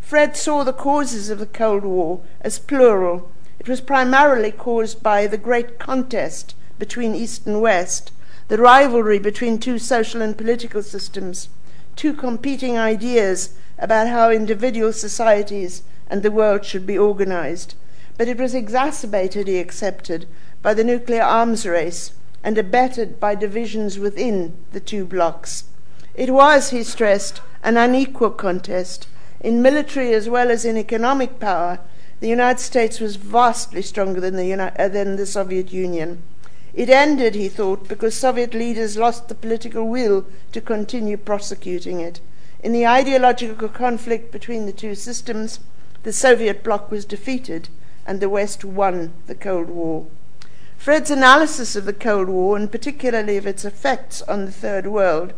Fred 0.00 0.36
saw 0.36 0.64
the 0.64 0.72
causes 0.72 1.30
of 1.30 1.38
the 1.38 1.46
Cold 1.46 1.84
War 1.84 2.20
as 2.40 2.58
plural. 2.58 3.30
It 3.60 3.68
was 3.68 3.80
primarily 3.80 4.50
caused 4.50 5.02
by 5.02 5.26
the 5.26 5.38
great 5.38 5.78
contest 5.78 6.54
between 6.78 7.14
East 7.14 7.46
and 7.46 7.60
West, 7.60 8.12
the 8.48 8.58
rivalry 8.58 9.18
between 9.18 9.58
two 9.58 9.78
social 9.78 10.20
and 10.20 10.36
political 10.36 10.82
systems, 10.82 11.48
two 11.96 12.12
competing 12.12 12.76
ideas 12.76 13.54
about 13.78 14.08
how 14.08 14.30
individual 14.30 14.92
societies 14.92 15.82
and 16.08 16.22
the 16.22 16.30
world 16.30 16.64
should 16.64 16.86
be 16.86 16.98
organized. 16.98 17.74
But 18.18 18.28
it 18.28 18.38
was 18.38 18.54
exacerbated, 18.54 19.46
he 19.46 19.58
accepted, 19.58 20.26
by 20.62 20.72
the 20.72 20.84
nuclear 20.84 21.22
arms 21.22 21.66
race 21.66 22.12
and 22.42 22.56
abetted 22.56 23.20
by 23.20 23.34
divisions 23.34 23.98
within 23.98 24.56
the 24.72 24.80
two 24.80 25.04
blocs. 25.04 25.64
It 26.14 26.30
was, 26.30 26.70
he 26.70 26.82
stressed, 26.82 27.42
an 27.62 27.76
unequal 27.76 28.30
contest. 28.30 29.06
In 29.40 29.60
military 29.60 30.14
as 30.14 30.30
well 30.30 30.50
as 30.50 30.64
in 30.64 30.78
economic 30.78 31.38
power, 31.38 31.78
the 32.20 32.28
United 32.28 32.60
States 32.60 33.00
was 33.00 33.16
vastly 33.16 33.82
stronger 33.82 34.20
than 34.20 34.36
the, 34.36 34.52
uh, 34.54 34.88
than 34.88 35.16
the 35.16 35.26
Soviet 35.26 35.70
Union. 35.70 36.22
It 36.72 36.88
ended, 36.88 37.34
he 37.34 37.50
thought, 37.50 37.86
because 37.86 38.14
Soviet 38.14 38.54
leaders 38.54 38.96
lost 38.96 39.28
the 39.28 39.34
political 39.34 39.86
will 39.88 40.24
to 40.52 40.60
continue 40.62 41.18
prosecuting 41.18 42.00
it. 42.00 42.20
In 42.62 42.72
the 42.72 42.86
ideological 42.86 43.68
conflict 43.68 44.32
between 44.32 44.64
the 44.64 44.72
two 44.72 44.94
systems, 44.94 45.60
the 46.02 46.14
Soviet 46.14 46.64
bloc 46.64 46.90
was 46.90 47.04
defeated 47.04 47.68
and 48.06 48.20
the 48.20 48.28
West 48.28 48.64
won 48.64 49.12
the 49.26 49.34
Cold 49.34 49.68
War. 49.68 50.06
Fred's 50.78 51.10
analysis 51.10 51.74
of 51.74 51.84
the 51.84 51.92
Cold 51.92 52.28
War, 52.28 52.56
and 52.56 52.70
particularly 52.70 53.36
of 53.36 53.46
its 53.46 53.64
effects 53.64 54.22
on 54.22 54.44
the 54.44 54.52
Third 54.52 54.86
World, 54.86 55.32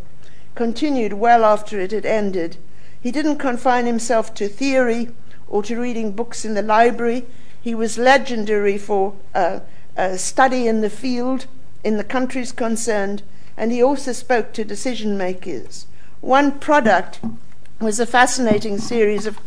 continued 0.55 1.15
well 1.15 1.45
after 1.45 1.81
it 1.81 1.93
had 1.93 2.05
ended. 2.05 2.57
He 3.01 3.11
didn't 3.11 3.39
confine 3.39 3.87
himself 3.87 4.35
to 4.35 4.49
theory 4.49 5.09
or 5.49 5.63
to 5.63 5.81
reading 5.81 6.13
books 6.13 6.45
in 6.45 6.55
the 6.55 6.63
library. 6.63 7.25
He 7.61 7.75
was 7.75 7.97
legendary 7.97 8.77
for 8.77 9.15
uh, 9.35 9.61
uh, 9.97 10.17
study 10.17 10.67
in 10.67 10.81
the 10.81 10.91
field, 10.91 11.47
in 11.83 11.97
the 11.97 12.05
countries 12.05 12.53
concerned, 12.53 13.23
and 13.57 13.73
he 13.73 13.83
also 13.83 14.13
spoke 14.13 14.53
to 14.53 14.65
decision 14.65 15.17
makers. 15.17 15.87
One 16.21 16.59
product 16.59 17.21
was 17.81 18.01
a 18.01 18.07
fascinating 18.07 18.79
series 18.79 19.27
of 19.27 19.39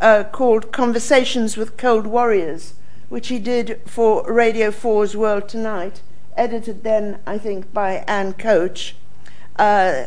uh, 0.00 0.24
called 0.24 0.72
Conversations 0.72 1.56
with 1.56 1.76
Cold 1.76 2.06
Warriors, 2.06 2.74
which 3.08 3.28
he 3.28 3.38
did 3.38 3.80
for 3.86 4.30
Radio 4.30 4.70
4's 4.70 5.16
World 5.16 5.48
Tonight, 5.48 6.02
edited 6.36 6.84
then, 6.84 7.18
I 7.26 7.38
think, 7.38 7.72
by 7.72 8.04
Anne 8.06 8.34
Koch. 8.34 8.94
Uh, 9.56 10.04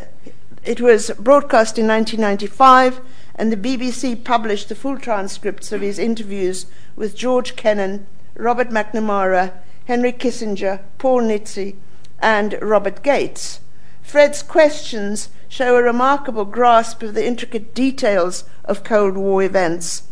it 0.64 0.80
was 0.80 1.12
broadcast 1.20 1.78
in 1.78 1.88
1995, 1.88 3.02
and 3.36 3.52
the 3.52 3.58
BBC 3.58 4.24
published 4.24 4.70
the 4.70 4.76
full 4.76 4.98
transcripts 4.98 5.72
of 5.72 5.82
his 5.82 5.98
interviews 5.98 6.68
with 6.96 7.16
George 7.16 7.56
Kennan, 7.56 8.06
Robert 8.36 8.70
McNamara, 8.70 9.54
Henry 9.86 10.14
Kissinger, 10.14 10.82
Paul 11.00 11.24
Nitze, 11.24 11.76
and 12.20 12.58
Robert 12.62 13.04
Gates. 13.04 13.60
Fred's 14.02 14.44
questions 14.44 15.30
show 15.48 15.76
a 15.76 15.84
remarkable 15.84 16.46
grasp 16.46 17.04
of 17.04 17.14
the 17.14 17.26
intricate 17.26 17.74
details 17.74 18.44
of 18.66 18.84
Cold 18.84 19.16
War 19.16 19.44
events. 19.44 20.04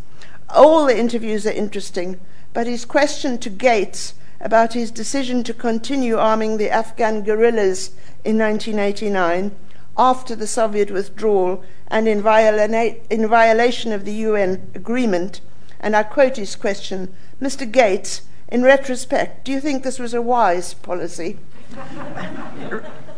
All 0.48 0.86
the 0.86 0.98
interviews 0.98 1.46
are 1.46 1.52
interesting, 1.52 2.18
but 2.52 2.66
his 2.66 2.84
question 2.84 3.38
to 3.38 3.50
Gates 3.50 4.14
about 4.40 4.72
his 4.72 4.90
decision 4.90 5.44
to 5.44 5.54
continue 5.54 6.16
arming 6.16 6.56
the 6.56 6.70
Afghan 6.70 7.22
guerrillas 7.22 7.90
in 8.24 8.38
1989 8.38 9.52
after 9.98 10.34
the 10.34 10.46
Soviet 10.46 10.90
withdrawal 10.90 11.62
and 11.88 12.08
in, 12.08 12.22
viola- 12.22 12.94
in 13.10 13.28
violation 13.28 13.92
of 13.92 14.04
the 14.04 14.12
UN 14.12 14.70
agreement, 14.74 15.40
and 15.78 15.94
I 15.94 16.04
quote 16.04 16.36
his 16.36 16.56
question 16.56 17.14
Mr. 17.40 17.70
Gates, 17.70 18.22
in 18.48 18.62
retrospect, 18.62 19.44
do 19.44 19.52
you 19.52 19.60
think 19.60 19.82
this 19.82 19.98
was 19.98 20.14
a 20.14 20.22
wise 20.22 20.74
policy? 20.74 21.38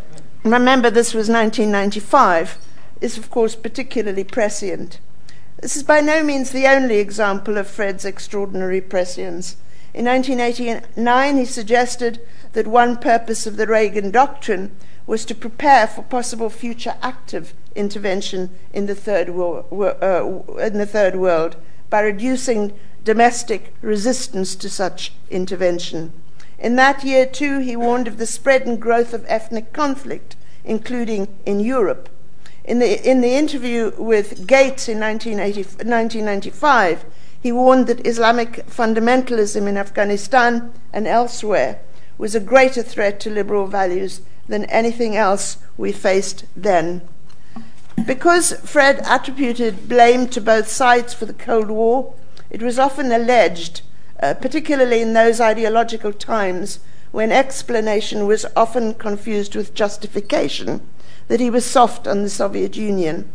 Remember, 0.45 0.91
this 0.91 1.15
was 1.15 1.29
1995, 1.29 2.59
is 3.01 3.17
of 3.17 3.31
course 3.31 3.55
particularly 3.55 4.25
prescient. 4.25 4.99
This 5.61 5.77
is 5.77 5.85
by 5.85 6.01
no 6.01 6.25
means 6.25 6.51
the 6.51 6.67
only 6.67 6.99
example 6.99 7.57
of 7.57 7.69
Fred's 7.69 8.05
extraordinary 8.05 8.81
prescience. 8.81 9.57
In 9.95 10.07
1989, 10.07 11.37
he 11.37 11.45
suggested 11.45 12.21
that 12.55 12.67
one 12.67 12.97
purpose 12.97 13.47
of 13.47 13.57
the 13.57 13.69
Reagan 13.69 14.11
Doctrine 14.11 14.75
was 15.07 15.25
to 15.27 15.35
prepare 15.35 15.87
for 15.87 16.03
possible 16.03 16.51
future 16.51 16.95
active 17.03 17.55
intervention 17.77 18.51
in 18.73 18.87
the 18.87 18.95
third, 18.97 19.29
uh, 19.31 20.43
in 20.59 20.79
the 20.79 20.87
third 20.87 21.15
world 21.17 21.55
by 21.89 22.01
reducing 22.01 22.73
domestic 23.05 23.75
resistance 23.81 24.57
to 24.57 24.69
such 24.69 25.13
intervention. 25.31 26.13
In 26.62 26.76
that 26.76 27.02
year, 27.02 27.26
too, 27.26 27.59
he 27.59 27.75
warned 27.75 28.07
of 28.07 28.19
the 28.19 28.26
spread 28.26 28.69
and 28.69 28.81
growth 28.81 29.12
of 29.12 29.25
ethnic 29.26 29.73
conflict, 29.73 30.37
including 30.64 31.26
in 31.45 31.59
Europe. 31.59 32.09
In 32.62 32.78
the, 32.78 33.11
in 33.11 33.21
the 33.21 33.35
interview 33.35 33.90
with 33.99 34.47
Gates 34.47 34.88
in 34.88 35.00
1995, 35.00 37.04
he 37.42 37.50
warned 37.50 37.88
that 37.88 38.07
Islamic 38.07 38.64
fundamentalism 38.69 39.66
in 39.66 39.76
Afghanistan 39.76 40.73
and 40.92 41.09
elsewhere 41.09 41.81
was 42.16 42.37
a 42.37 42.40
greater 42.40 42.83
threat 42.83 43.19
to 43.19 43.28
liberal 43.28 43.66
values 43.66 44.21
than 44.47 44.64
anything 44.66 45.16
else 45.16 45.57
we 45.76 45.90
faced 45.90 46.45
then. 46.54 47.02
Because 48.07 48.52
Fred 48.52 49.00
attributed 49.04 49.88
blame 49.88 50.28
to 50.28 50.40
both 50.40 50.69
sides 50.69 51.12
for 51.12 51.26
the 51.26 51.33
Cold 51.33 51.71
War, 51.71 52.14
it 52.50 52.62
was 52.62 52.78
often 52.78 53.11
alleged, 53.11 53.83
uh, 54.23 54.35
particularly 54.35 55.02
in 55.02 55.12
those 55.12 55.41
ideological 55.41 56.12
times 56.12 56.79
when 57.11 57.33
explanation 57.33 58.26
was 58.26 58.47
often 58.57 58.95
confused 58.95 59.55
with 59.55 59.75
justification, 59.75 60.81
that 61.29 61.41
he 61.41 61.50
was 61.50 61.64
soft 61.64 62.07
on 62.07 62.23
the 62.23 62.31
Soviet 62.31 62.76
Union. 62.76 63.31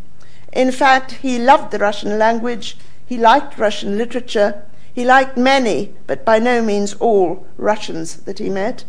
In 0.54 0.72
fact, 0.72 1.12
he 1.12 1.38
loved 1.38 1.72
the 1.72 1.78
Russian 1.78 2.18
language, 2.18 2.78
he 3.06 3.18
liked 3.18 3.58
Russian 3.58 3.98
literature, 3.98 4.64
he 4.92 5.06
liked 5.06 5.38
many, 5.38 5.94
but 6.08 6.26
by 6.26 6.40
no 6.40 6.64
means 6.64 6.96
all, 6.96 7.46
Russians 7.58 8.16
that 8.22 8.40
he 8.40 8.50
met. 8.50 8.84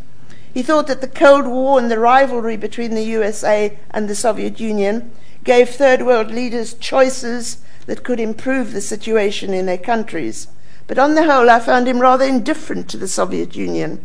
He 0.54 0.62
thought 0.62 0.86
that 0.86 1.02
the 1.02 1.08
Cold 1.08 1.46
War 1.46 1.78
and 1.78 1.90
the 1.90 1.98
rivalry 1.98 2.56
between 2.56 2.94
the 2.94 3.02
USA 3.02 3.76
and 3.90 4.08
the 4.08 4.14
Soviet 4.14 4.58
Union 4.58 5.10
gave 5.44 5.68
third 5.68 6.02
world 6.02 6.30
leaders 6.30 6.74
choices 6.74 7.58
that 7.86 8.04
could 8.04 8.20
improve 8.20 8.72
the 8.72 8.80
situation 8.80 9.52
in 9.52 9.66
their 9.66 9.78
countries. 9.78 10.48
But 10.88 10.98
on 10.98 11.14
the 11.14 11.30
whole, 11.30 11.48
I 11.48 11.60
found 11.60 11.86
him 11.86 12.00
rather 12.00 12.24
indifferent 12.24 12.88
to 12.88 12.96
the 12.96 13.06
Soviet 13.06 13.54
Union. 13.54 14.04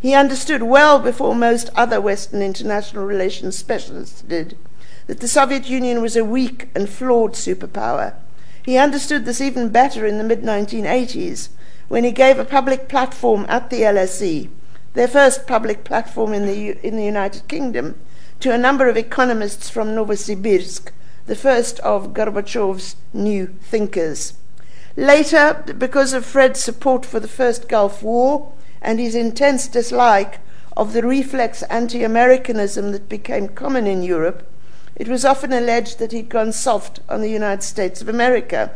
He 0.00 0.14
understood 0.14 0.64
well 0.64 0.98
before 0.98 1.36
most 1.36 1.70
other 1.76 2.00
Western 2.00 2.42
international 2.42 3.04
relations 3.06 3.56
specialists 3.56 4.22
did 4.22 4.56
that 5.06 5.20
the 5.20 5.28
Soviet 5.28 5.68
Union 5.68 6.02
was 6.02 6.16
a 6.16 6.24
weak 6.24 6.68
and 6.74 6.88
flawed 6.88 7.34
superpower. 7.34 8.14
He 8.64 8.76
understood 8.76 9.24
this 9.24 9.40
even 9.40 9.68
better 9.68 10.06
in 10.06 10.18
the 10.18 10.24
mid 10.24 10.42
1980s 10.42 11.50
when 11.86 12.02
he 12.02 12.10
gave 12.10 12.38
a 12.38 12.44
public 12.44 12.88
platform 12.88 13.46
at 13.48 13.70
the 13.70 13.82
LSE, 13.82 14.48
their 14.94 15.08
first 15.08 15.46
public 15.46 15.84
platform 15.84 16.32
in 16.32 16.46
the, 16.46 16.84
in 16.84 16.96
the 16.96 17.04
United 17.04 17.46
Kingdom, 17.46 17.94
to 18.40 18.52
a 18.52 18.58
number 18.58 18.88
of 18.88 18.96
economists 18.96 19.68
from 19.68 19.88
Novosibirsk 19.88 20.90
the 21.26 21.36
first 21.36 21.78
of 21.80 22.12
Gorbachev's 22.12 22.96
new 23.12 23.46
thinkers. 23.60 24.34
Later, 24.96 25.64
because 25.78 26.12
of 26.12 26.24
Fred's 26.24 26.60
support 26.60 27.06
for 27.06 27.20
the 27.20 27.28
First 27.28 27.68
Gulf 27.68 28.02
War 28.02 28.52
and 28.80 28.98
his 28.98 29.14
intense 29.14 29.66
dislike 29.66 30.40
of 30.76 30.92
the 30.92 31.02
reflex 31.02 31.62
anti 31.64 32.04
Americanism 32.04 32.92
that 32.92 33.08
became 33.08 33.48
common 33.48 33.86
in 33.86 34.02
Europe, 34.02 34.46
It 34.94 35.08
was 35.08 35.24
often 35.24 35.52
alleged 35.52 35.98
that 35.98 36.12
he'd 36.12 36.28
gone 36.28 36.52
soft 36.52 37.00
on 37.08 37.22
the 37.22 37.30
United 37.30 37.62
States 37.62 38.02
of 38.02 38.08
America. 38.08 38.72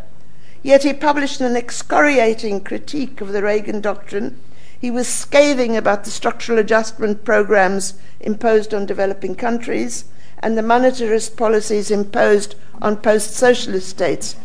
Yet 0.62 0.82
he 0.82 0.92
published 0.92 1.40
an 1.40 1.56
excoriating 1.56 2.62
critique 2.62 3.20
of 3.20 3.32
the 3.32 3.42
Reagan 3.42 3.80
doctrine. 3.80 4.40
He 4.78 4.90
was 4.90 5.06
scathing 5.06 5.76
about 5.76 6.04
the 6.04 6.10
structural 6.10 6.58
adjustment 6.58 7.24
programs 7.24 7.94
imposed 8.18 8.72
on 8.72 8.86
developing 8.86 9.34
countries 9.34 10.06
and 10.38 10.56
the 10.56 10.62
monetarist 10.62 11.36
policies 11.36 11.90
imposed 11.90 12.54
on 12.80 12.96
post 12.96 13.34
socialist 13.34 13.88
states. 13.88 14.36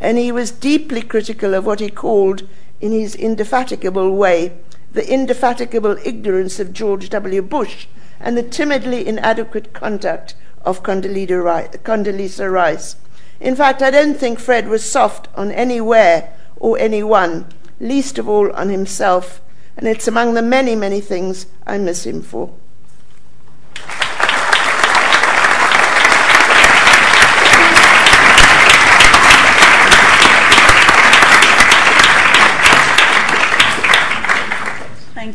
And 0.00 0.18
he 0.18 0.32
was 0.32 0.50
deeply 0.50 1.02
critical 1.02 1.54
of 1.54 1.66
what 1.66 1.80
he 1.80 1.90
called, 1.90 2.48
in 2.80 2.92
his 2.92 3.14
indefatigable 3.14 4.16
way, 4.16 4.52
the 4.92 5.08
indefatigable 5.08 5.98
ignorance 6.04 6.58
of 6.58 6.72
George 6.72 7.10
W. 7.10 7.42
Bush 7.42 7.86
and 8.18 8.36
the 8.36 8.42
timidly 8.42 9.06
inadequate 9.06 9.72
conduct 9.72 10.34
of 10.64 10.82
Condoleezza 10.82 12.50
Rice. 12.50 12.96
In 13.40 13.56
fact, 13.56 13.82
I 13.82 13.90
don't 13.90 14.16
think 14.16 14.38
Fred 14.38 14.68
was 14.68 14.84
soft 14.84 15.28
on 15.34 15.50
anywhere 15.52 16.32
or 16.56 16.78
anyone, 16.78 17.46
least 17.78 18.18
of 18.18 18.28
all 18.28 18.52
on 18.52 18.68
himself, 18.68 19.40
and 19.76 19.88
it's 19.88 20.08
among 20.08 20.34
the 20.34 20.42
many, 20.42 20.74
many 20.74 21.00
things 21.00 21.46
I 21.66 21.78
miss 21.78 22.04
him 22.04 22.20
for. 22.20 22.52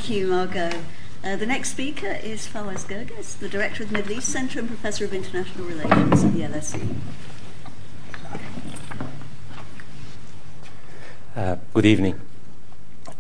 Thank 0.05 0.19
you, 0.19 0.27
Margot. 0.27 0.83
Uh, 1.23 1.35
the 1.35 1.47
next 1.47 1.71
speaker 1.71 2.19
is 2.21 2.45
Fawaz 2.47 2.85
Gerges, 2.85 3.39
the 3.39 3.49
Director 3.49 3.81
of 3.81 3.89
the 3.89 3.97
Middle 3.97 4.11
East 4.11 4.29
Centre 4.29 4.59
and 4.59 4.67
Professor 4.67 5.03
of 5.03 5.13
International 5.15 5.65
Relations 5.65 6.23
at 6.23 6.31
the 6.31 6.41
LSE. 6.41 6.95
Uh, 11.35 11.55
good 11.73 11.87
evening. 11.87 12.21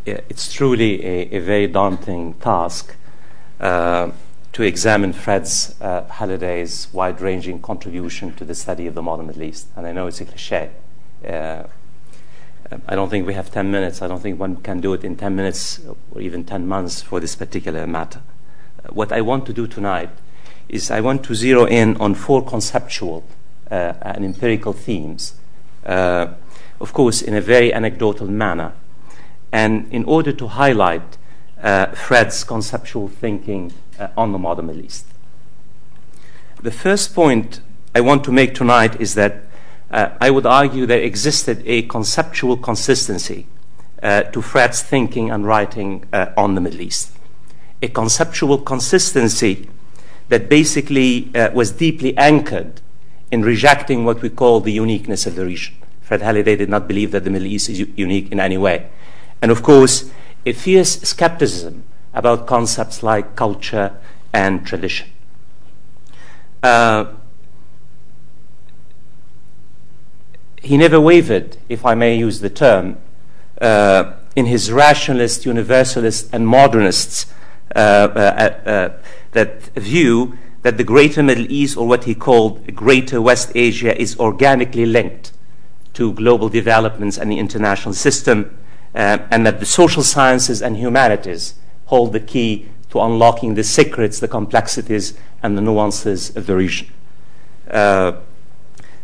It's 0.05 0.53
truly 0.53 1.03
a, 1.03 1.37
a 1.37 1.39
very 1.39 1.65
daunting 1.65 2.35
task 2.35 2.95
uh, 3.59 4.11
to 4.53 4.61
examine 4.61 5.11
Fred's 5.11 5.73
uh, 5.81 6.03
Halliday's 6.03 6.89
wide 6.93 7.19
ranging 7.19 7.63
contribution 7.63 8.35
to 8.35 8.45
the 8.45 8.53
study 8.53 8.85
of 8.85 8.93
the 8.93 9.01
modern 9.01 9.25
Middle 9.25 9.41
East. 9.41 9.69
And 9.75 9.87
I 9.87 9.91
know 9.91 10.05
it's 10.05 10.21
a 10.21 10.25
cliche. 10.25 10.69
I 12.87 12.95
don't 12.95 13.09
think 13.09 13.27
we 13.27 13.33
have 13.33 13.51
10 13.51 13.69
minutes. 13.69 14.01
I 14.01 14.07
don't 14.07 14.21
think 14.21 14.39
one 14.39 14.57
can 14.57 14.81
do 14.81 14.93
it 14.93 15.03
in 15.03 15.15
10 15.15 15.35
minutes 15.35 15.81
or 16.11 16.21
even 16.21 16.43
10 16.43 16.67
months 16.67 17.01
for 17.01 17.19
this 17.19 17.35
particular 17.35 17.85
matter. 17.85 18.21
Uh, 18.83 18.89
what 18.93 19.11
I 19.11 19.21
want 19.21 19.45
to 19.47 19.53
do 19.53 19.67
tonight 19.67 20.09
is 20.67 20.89
I 20.89 21.01
want 21.01 21.23
to 21.25 21.35
zero 21.35 21.65
in 21.65 21.95
on 21.97 22.15
four 22.15 22.43
conceptual 22.43 23.23
uh, 23.69 23.93
and 24.01 24.25
empirical 24.25 24.73
themes, 24.73 25.35
uh, 25.85 26.27
of 26.79 26.91
course, 26.93 27.21
in 27.21 27.35
a 27.35 27.41
very 27.41 27.71
anecdotal 27.73 28.27
manner, 28.27 28.73
and 29.51 29.91
in 29.91 30.03
order 30.05 30.31
to 30.31 30.47
highlight 30.47 31.17
uh, 31.61 31.87
Fred's 31.87 32.43
conceptual 32.43 33.07
thinking 33.07 33.73
uh, 33.99 34.07
on 34.17 34.31
the 34.31 34.39
modern 34.39 34.67
Middle 34.67 34.85
East. 34.85 35.05
The 36.61 36.71
first 36.71 37.13
point 37.13 37.61
I 37.93 38.01
want 38.01 38.23
to 38.25 38.31
make 38.31 38.55
tonight 38.55 38.99
is 38.99 39.13
that 39.15 39.44
I 39.91 40.29
would 40.29 40.45
argue 40.45 40.85
there 40.85 41.01
existed 41.01 41.61
a 41.65 41.83
conceptual 41.83 42.57
consistency 42.57 43.47
uh, 44.01 44.23
to 44.23 44.41
Fred's 44.41 44.81
thinking 44.81 45.31
and 45.31 45.45
writing 45.45 46.05
uh, 46.11 46.27
on 46.35 46.55
the 46.55 46.61
Middle 46.61 46.81
East. 46.81 47.11
A 47.81 47.87
conceptual 47.87 48.57
consistency 48.57 49.69
that 50.29 50.49
basically 50.49 51.31
uh, 51.35 51.51
was 51.51 51.71
deeply 51.71 52.17
anchored 52.17 52.81
in 53.31 53.43
rejecting 53.43 54.05
what 54.05 54.21
we 54.21 54.29
call 54.29 54.59
the 54.59 54.71
uniqueness 54.71 55.25
of 55.25 55.35
the 55.35 55.45
region. 55.45 55.75
Fred 56.01 56.21
Halliday 56.21 56.55
did 56.55 56.69
not 56.69 56.87
believe 56.87 57.11
that 57.11 57.23
the 57.23 57.29
Middle 57.29 57.47
East 57.47 57.69
is 57.69 57.79
unique 57.79 58.31
in 58.31 58.39
any 58.39 58.57
way. 58.57 58.87
And 59.41 59.51
of 59.51 59.63
course, 59.63 60.11
a 60.45 60.53
fierce 60.53 61.01
skepticism 61.01 61.83
about 62.13 62.47
concepts 62.47 63.01
like 63.01 63.35
culture 63.35 63.95
and 64.31 64.65
tradition. 64.65 65.07
Uh, 66.61 67.05
he 70.65 70.77
never 70.77 70.99
wavered, 70.99 71.57
if 71.69 71.85
I 71.85 71.93
may 71.93 72.17
use 72.17 72.39
the 72.39 72.49
term, 72.49 72.97
uh, 73.61 74.13
in 74.35 74.47
his 74.47 74.71
rationalist, 74.71 75.45
universalist, 75.45 76.27
and 76.33 76.47
modernists 76.47 77.27
uh, 77.75 77.79
uh, 77.79 78.91
uh, 79.35 79.47
view 79.75 80.37
that 80.63 80.77
the 80.77 80.83
greater 80.83 81.21
Middle 81.21 81.45
East, 81.51 81.77
or 81.77 81.87
what 81.87 82.05
he 82.05 82.15
called 82.15 82.75
greater 82.75 83.21
West 83.21 83.51
Asia, 83.53 83.95
is 84.01 84.17
organically 84.19 84.87
linked 84.87 85.31
to 85.93 86.13
global 86.13 86.49
developments 86.49 87.19
and 87.19 87.31
the 87.31 87.37
international 87.37 87.93
system, 87.93 88.57
uh, 88.95 89.19
and 89.29 89.45
that 89.45 89.59
the 89.59 89.67
social 89.67 90.01
sciences 90.01 90.63
and 90.63 90.77
humanities 90.77 91.53
hold 91.85 92.11
the 92.11 92.19
key 92.19 92.67
to 92.89 92.99
unlocking 92.99 93.53
the 93.53 93.63
secrets, 93.63 94.19
the 94.19 94.27
complexities, 94.27 95.13
and 95.43 95.55
the 95.55 95.61
nuances 95.61 96.35
of 96.35 96.47
the 96.47 96.55
region. 96.55 96.87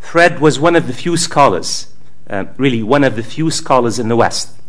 Fred 0.01 0.41
was 0.41 0.59
one 0.59 0.75
of 0.75 0.87
the 0.87 0.93
few 0.93 1.15
scholars, 1.15 1.93
uh, 2.29 2.45
really 2.57 2.83
one 2.83 3.05
of 3.05 3.15
the 3.15 3.23
few 3.23 3.49
scholars 3.49 3.97
in 3.97 4.09
the 4.09 4.17
West, 4.17 4.59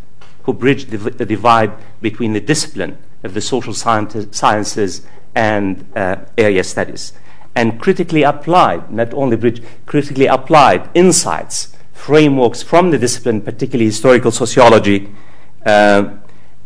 who 0.45 0.53
bridged 0.53 0.91
the, 0.91 0.99
the 0.99 1.27
divide 1.27 1.73
between 2.01 2.33
the 2.33 2.41
discipline 2.41 2.97
of 3.25 3.35
the 3.35 3.41
social 3.41 3.75
sciences 3.75 5.07
and 5.35 5.85
uh, 5.97 6.17
area 6.39 6.63
studies, 6.63 7.13
and 7.57 7.81
critically 7.81 8.23
applied, 8.23 8.93
not 8.93 9.13
only 9.15 9.37
bridged, 9.37 9.65
critically 9.87 10.27
applied 10.27 10.89
insights, 10.95 11.75
frameworks 11.93 12.63
from 12.63 12.91
the 12.91 12.99
discipline, 12.99 13.41
particularly 13.41 13.87
historical 13.87 14.31
sociology, 14.31 15.13
uh, 15.67 16.11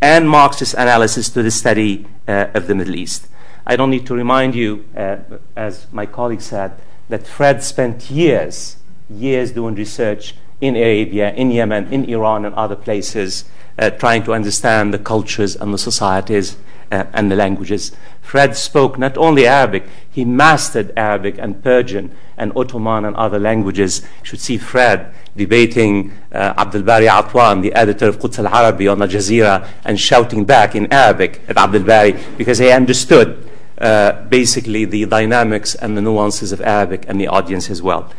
and 0.02 0.28
Marxist 0.28 0.74
analysis 0.74 1.30
to 1.30 1.42
the 1.42 1.50
study 1.50 2.06
uh, 2.28 2.48
of 2.52 2.66
the 2.66 2.74
Middle 2.74 2.96
East. 2.96 3.28
I 3.66 3.76
don't 3.76 3.90
need 3.90 4.06
to 4.06 4.14
remind 4.14 4.54
you, 4.54 4.84
uh, 4.94 5.16
as 5.56 5.86
my 5.92 6.04
colleague 6.06 6.42
said, 6.42 6.78
that 7.08 7.26
Fred 7.26 7.62
spent 7.62 8.10
years, 8.10 8.76
years 9.08 9.52
doing 9.52 9.74
research 9.74 10.34
in 10.60 10.76
Arabia, 10.76 11.32
in 11.34 11.50
Yemen, 11.50 11.92
in 11.92 12.04
Iran, 12.06 12.44
and 12.44 12.54
other 12.54 12.76
places, 12.76 13.44
uh, 13.78 13.90
trying 13.90 14.22
to 14.24 14.32
understand 14.32 14.92
the 14.92 14.98
cultures 14.98 15.54
and 15.54 15.72
the 15.72 15.78
societies 15.78 16.56
uh, 16.90 17.04
and 17.12 17.30
the 17.30 17.36
languages. 17.36 17.92
Fred 18.22 18.56
spoke 18.56 18.98
not 18.98 19.16
only 19.16 19.46
Arabic, 19.46 19.84
he 20.10 20.24
mastered 20.24 20.92
Arabic 20.96 21.36
and 21.38 21.62
Persian 21.62 22.10
and 22.36 22.52
Ottoman 22.56 23.04
and 23.04 23.14
other 23.16 23.38
languages. 23.38 24.00
You 24.20 24.24
should 24.24 24.40
see 24.40 24.58
Fred 24.58 25.12
debating 25.36 26.12
uh, 26.32 26.54
Abdel 26.56 26.82
Bari 26.82 27.06
Atwan, 27.06 27.62
the 27.62 27.72
editor 27.74 28.08
of 28.08 28.18
Quds 28.18 28.38
al 28.38 28.48
Arabi 28.48 28.88
on 28.88 29.02
Al 29.02 29.08
Jazeera, 29.08 29.68
and 29.84 30.00
shouting 30.00 30.44
back 30.44 30.74
in 30.74 30.92
Arabic 30.92 31.42
at 31.48 31.56
Abdel 31.56 31.84
Bari 31.84 32.16
because 32.36 32.58
he 32.58 32.70
understood 32.70 33.48
basically 33.76 34.84
the 34.84 35.06
dynamics 35.06 35.74
and 35.74 35.96
the 35.96 36.02
nuances 36.02 36.52
of 36.52 36.60
Arabic 36.60 37.04
and 37.08 37.20
the 37.20 37.28
audience 37.28 37.70
as 37.70 37.82
well. 37.82 38.10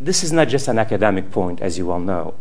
This 0.00 0.22
is 0.22 0.32
not 0.32 0.48
just 0.48 0.68
an 0.68 0.78
academic 0.78 1.30
point, 1.30 1.60
as 1.62 1.78
you 1.78 1.86
well 1.86 2.00
know. 2.00 2.34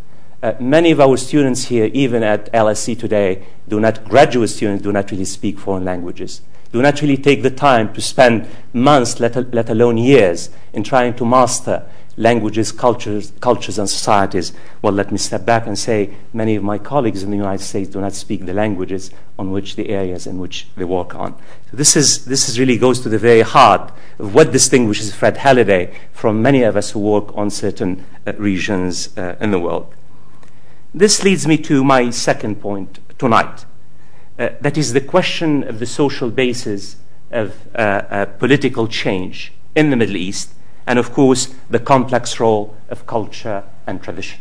Uh, 0.44 0.54
many 0.60 0.92
of 0.92 1.00
our 1.00 1.18
students 1.18 1.66
here, 1.66 1.90
even 1.94 2.22
at 2.22 2.52
LSE 2.54 3.00
today, 3.00 3.44
do 3.68 3.80
not, 3.80 4.04
graduate 4.06 4.50
students 4.50 4.84
do 4.84 4.92
not 4.92 5.10
really 5.10 5.26
speak 5.26 5.58
foreign 5.58 5.86
languages, 5.86 6.42
do 6.72 6.82
not 6.82 7.02
really 7.02 7.18
take 7.18 7.42
the 7.42 7.50
time 7.50 7.94
to 7.94 8.02
spend 8.02 8.48
months, 8.74 9.20
let, 9.20 9.36
let 9.54 9.70
alone 9.70 9.98
years, 9.98 10.50
in 10.74 10.84
trying 10.84 11.16
to 11.16 11.26
master 11.26 11.88
languages, 12.18 12.72
cultures, 12.72 13.34
cultures, 13.42 13.78
and 13.78 13.90
societies. 13.90 14.54
Well, 14.82 14.94
let 14.94 15.12
me 15.12 15.18
step 15.18 15.46
back 15.46 15.68
and 15.68 15.78
say 15.78 16.16
many 16.34 16.56
of 16.56 16.64
my 16.64 16.78
colleagues 16.78 17.24
in 17.24 17.32
the 17.32 17.38
United 17.38 17.64
States 17.64 17.90
do 17.90 18.00
not 18.00 18.14
speak 18.14 18.46
the 18.46 18.54
languages 18.54 19.12
on 19.38 19.52
which 19.52 19.76
the 19.76 19.90
areas 19.90 20.26
in 20.26 20.40
which 20.40 20.68
they 20.76 20.86
work 20.86 21.16
on. 21.16 21.36
So 21.70 21.78
this 21.78 21.96
is 21.96 22.26
this 22.26 22.48
is 22.48 22.60
really 22.60 22.78
goes 22.78 23.02
to 23.02 23.10
the 23.10 23.20
very 23.20 23.42
heart 23.42 23.92
of 24.20 24.34
what 24.34 24.52
distinguishes 24.52 25.14
Fred 25.14 25.38
Halliday 25.38 25.94
from 26.14 26.42
many 26.42 26.64
of 26.64 26.78
us 26.78 26.92
who 26.92 27.00
work 27.00 27.36
on 27.38 27.50
certain 27.50 28.06
uh, 28.26 28.34
regions 28.38 29.16
uh, 29.18 29.36
in 29.42 29.52
the 29.52 29.60
world. 29.60 29.94
This 30.94 31.24
leads 31.24 31.46
me 31.46 31.58
to 31.58 31.84
my 31.84 32.10
second 32.10 32.62
point 32.62 33.00
tonight. 33.18 33.66
Uh, 34.40 34.50
that 34.62 34.78
is 34.78 34.94
the 34.94 35.02
question 35.02 35.64
of 35.64 35.80
the 35.80 35.86
social 35.86 36.30
basis 36.30 36.96
of 37.32 37.68
uh, 37.76 37.78
uh, 37.78 38.26
political 38.26 38.88
change 38.88 39.52
in 39.76 39.90
the 39.90 39.96
Middle 39.98 40.16
East 40.16 40.54
and 40.88 41.00
of 41.00 41.12
course 41.12 41.54
the 41.70 41.80
complex 41.80 42.40
role 42.40 42.76
of 42.90 43.06
culture 43.06 43.64
and 43.88 44.02
tradition. 44.02 44.40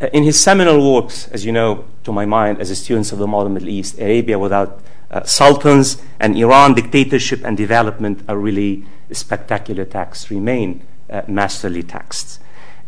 Uh, 0.00 0.06
in 0.12 0.24
his 0.24 0.38
seminal 0.38 0.94
works, 0.94 1.28
as 1.28 1.44
you 1.44 1.52
know, 1.52 1.84
to 2.04 2.12
my 2.12 2.26
mind, 2.26 2.60
as 2.60 2.70
a 2.70 2.76
student 2.76 3.12
of 3.12 3.18
the 3.18 3.26
modern 3.26 3.54
Middle 3.54 3.68
East, 3.68 3.98
Arabia 3.98 4.38
without 4.38 4.80
uh, 5.10 5.22
sultans 5.24 6.02
and 6.18 6.36
Iran 6.36 6.74
dictatorship 6.74 7.44
and 7.44 7.56
development 7.56 8.24
are 8.28 8.38
really 8.38 8.84
spectacular 9.12 9.84
texts, 9.84 10.30
remain 10.30 10.84
uh, 11.10 11.22
masterly 11.28 11.82
texts. 11.82 12.40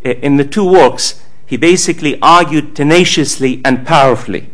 In 0.02 0.36
the 0.36 0.44
two 0.44 0.64
works, 0.64 1.22
he 1.46 1.56
basically 1.56 2.20
argued 2.20 2.74
tenaciously 2.74 3.60
and 3.64 3.86
powerfully 3.86 4.50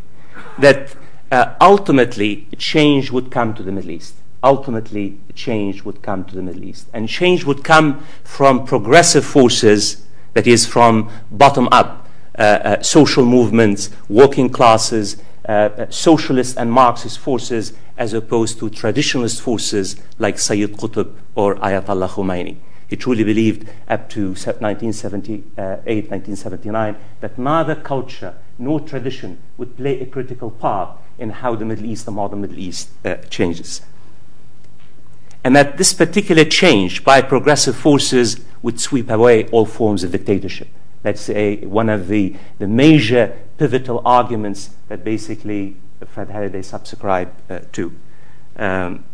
that 0.58 0.94
uh, 1.32 1.54
ultimately 1.60 2.46
change 2.58 3.10
would 3.10 3.30
come 3.30 3.54
to 3.54 3.62
the 3.62 3.72
Middle 3.72 3.92
East 3.92 4.14
ultimately 4.42 5.18
change 5.34 5.84
would 5.84 6.02
come 6.02 6.24
to 6.24 6.34
the 6.34 6.42
Middle 6.42 6.64
East. 6.64 6.88
And 6.92 7.08
change 7.08 7.44
would 7.44 7.64
come 7.64 8.04
from 8.24 8.64
progressive 8.64 9.24
forces, 9.24 10.06
that 10.34 10.46
is, 10.46 10.66
from 10.66 11.10
bottom 11.30 11.68
up, 11.72 12.08
uh, 12.38 12.42
uh, 12.42 12.82
social 12.82 13.24
movements, 13.24 13.90
working 14.08 14.48
classes, 14.48 15.16
uh, 15.48 15.52
uh 15.52 15.90
socialist 15.90 16.56
and 16.56 16.72
Marxist 16.72 17.18
forces, 17.18 17.72
as 17.98 18.14
opposed 18.14 18.58
to 18.58 18.70
traditionalist 18.70 19.40
forces 19.40 19.96
like 20.18 20.38
Sayyid 20.38 20.72
Qutb 20.76 21.12
or 21.34 21.56
Ayatollah 21.56 22.08
Khomeini. 22.08 22.56
He 22.88 22.96
truly 22.96 23.24
believed 23.24 23.68
up 23.88 24.08
to 24.10 24.30
1978, 24.30 26.10
1979, 26.10 26.96
that 27.20 27.38
neither 27.38 27.76
culture 27.76 28.34
nor 28.58 28.80
tradition 28.80 29.38
would 29.58 29.76
play 29.76 30.00
a 30.00 30.06
critical 30.06 30.50
part 30.50 30.98
in 31.18 31.30
how 31.30 31.54
the 31.54 31.64
Middle 31.64 31.84
East, 31.84 32.06
the 32.06 32.10
modern 32.10 32.40
Middle 32.40 32.58
East, 32.58 32.88
uh, 33.04 33.16
changes. 33.28 33.82
And 35.42 35.56
that 35.56 35.78
this 35.78 35.92
particular 35.92 36.44
change 36.44 37.04
by 37.04 37.22
progressive 37.22 37.76
forces 37.76 38.40
would 38.62 38.78
sweep 38.78 39.08
away 39.10 39.46
all 39.48 39.64
forms 39.64 40.04
of 40.04 40.12
dictatorship. 40.12 40.68
That's 41.02 41.30
a, 41.30 41.56
one 41.64 41.88
of 41.88 42.08
the, 42.08 42.36
the 42.58 42.66
major 42.66 43.36
pivotal 43.56 44.02
arguments 44.04 44.70
that 44.88 45.02
basically 45.02 45.76
Fred 46.06 46.28
Halliday 46.28 46.62
subscribed 46.62 47.50
uh, 47.50 47.60
to. 47.72 47.92
Um, 48.56 49.04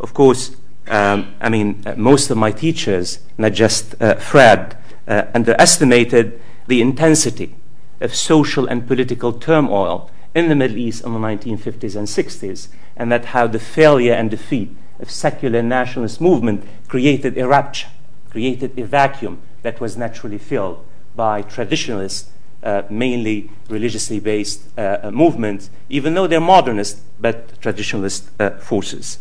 of 0.00 0.14
course, 0.14 0.56
um, 0.88 1.34
I 1.40 1.48
mean, 1.48 1.82
uh, 1.84 1.94
most 1.96 2.30
of 2.30 2.38
my 2.38 2.52
teachers, 2.52 3.18
not 3.36 3.52
just 3.52 4.00
uh, 4.00 4.14
Fred, 4.14 4.78
uh, 5.08 5.24
underestimated 5.34 6.40
the 6.66 6.80
intensity 6.80 7.54
of 8.00 8.14
social 8.14 8.66
and 8.66 8.86
political 8.86 9.32
turmoil 9.32 10.10
in 10.34 10.48
the 10.48 10.54
Middle 10.54 10.76
East 10.76 11.04
in 11.04 11.12
the 11.12 11.18
1950s 11.18 11.96
and 11.96 12.06
60s, 12.06 12.68
and 12.96 13.10
that 13.10 13.26
how 13.26 13.46
the 13.46 13.58
failure 13.58 14.12
and 14.12 14.30
defeat 14.30 14.76
secular 15.04 15.62
nationalist 15.62 16.20
movement 16.20 16.64
created 16.88 17.36
a 17.38 17.46
rupture, 17.46 17.88
created 18.30 18.78
a 18.78 18.84
vacuum 18.84 19.40
that 19.62 19.80
was 19.80 19.96
naturally 19.96 20.38
filled 20.38 20.84
by 21.14 21.42
traditionalist, 21.42 22.26
uh, 22.62 22.82
mainly 22.90 23.50
religiously 23.68 24.18
based 24.18 24.62
uh, 24.78 24.98
uh 25.02 25.10
movements, 25.10 25.70
even 25.88 26.14
though 26.14 26.26
they're 26.26 26.40
modernist 26.40 27.00
but 27.20 27.48
traditionalist 27.60 28.28
uh, 28.40 28.50
forces. 28.58 29.18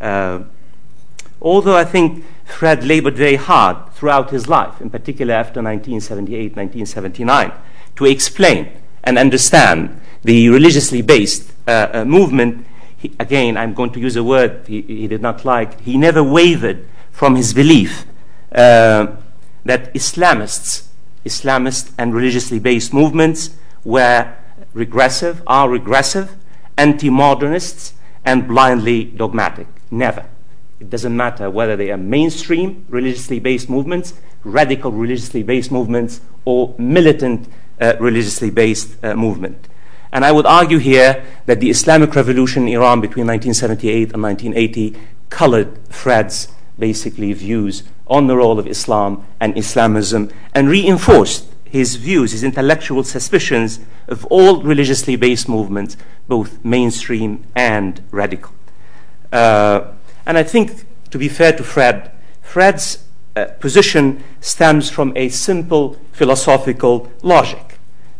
Uh, 0.00 0.40
although 1.40 1.76
I 1.76 1.84
think 1.84 2.24
Fred 2.44 2.84
labored 2.84 3.16
very 3.16 3.36
hard 3.36 3.92
throughout 3.94 4.30
his 4.30 4.48
life, 4.48 4.80
in 4.80 4.90
particular 4.90 5.34
after 5.34 5.62
1978, 5.62 6.56
1979, 6.56 7.52
to 7.96 8.06
explain 8.06 8.68
and 9.04 9.18
understand 9.18 10.00
the 10.22 10.48
religiously 10.48 11.02
based 11.02 11.52
uh, 11.66 12.04
movement. 12.06 12.66
Again, 13.18 13.56
I'm 13.56 13.74
going 13.74 13.90
to 13.92 14.00
use 14.00 14.16
a 14.16 14.24
word 14.24 14.66
he, 14.66 14.82
he, 14.82 15.08
did 15.08 15.22
not 15.22 15.44
like. 15.44 15.80
He 15.80 15.96
never 15.96 16.22
wavered 16.22 16.86
from 17.10 17.36
his 17.36 17.54
belief 17.54 18.04
uh, 18.52 19.16
that 19.64 19.94
Islamists, 19.94 20.88
Islamist 21.24 21.92
and 21.96 22.14
religiously 22.14 22.58
based 22.58 22.92
movements 22.92 23.50
were 23.84 24.34
regressive, 24.74 25.42
are 25.46 25.68
regressive, 25.68 26.36
anti 26.76 27.10
modernists, 27.10 27.94
and 28.24 28.46
blindly 28.46 29.04
dogmatic. 29.04 29.66
Never. 29.90 30.26
It 30.78 30.88
doesn't 30.90 31.16
matter 31.16 31.50
whether 31.50 31.76
they 31.76 31.90
are 31.90 31.96
mainstream 31.96 32.86
religiously 32.88 33.38
based 33.40 33.68
movements, 33.68 34.14
radical 34.44 34.92
religiously 34.92 35.42
based 35.42 35.70
movements, 35.70 36.20
or 36.44 36.74
militant 36.78 37.48
uh, 37.80 37.94
religiously 37.98 38.50
based 38.50 39.02
uh, 39.04 39.14
movement. 39.14 39.68
And 40.12 40.24
I 40.24 40.32
would 40.32 40.46
argue 40.46 40.78
here 40.78 41.24
that 41.46 41.60
the 41.60 41.70
Islamic 41.70 42.14
revolution 42.14 42.66
in 42.66 42.74
Iran 42.74 43.00
between 43.00 43.26
1978 43.26 44.12
and 44.12 44.22
1980 44.22 44.96
colored 45.28 45.78
Fred's 45.88 46.48
basically 46.78 47.32
views 47.32 47.84
on 48.06 48.26
the 48.26 48.36
role 48.36 48.58
of 48.58 48.66
Islam 48.66 49.24
and 49.38 49.56
Islamism 49.56 50.30
and 50.54 50.68
reinforced 50.68 51.46
his 51.64 51.94
views, 51.94 52.32
his 52.32 52.42
intellectual 52.42 53.04
suspicions 53.04 53.78
of 54.08 54.24
all 54.26 54.62
religiously 54.62 55.14
based 55.14 55.48
movements, 55.48 55.96
both 56.26 56.64
mainstream 56.64 57.44
and 57.54 58.02
radical. 58.10 58.52
Uh, 59.32 59.92
and 60.26 60.36
I 60.36 60.42
think, 60.42 60.84
to 61.10 61.18
be 61.18 61.28
fair 61.28 61.52
to 61.52 61.62
Fred, 61.62 62.10
Fred's 62.42 63.04
uh, 63.36 63.44
position 63.60 64.24
stems 64.40 64.90
from 64.90 65.12
a 65.16 65.28
simple 65.28 65.96
philosophical 66.12 67.10
logic. 67.22 67.69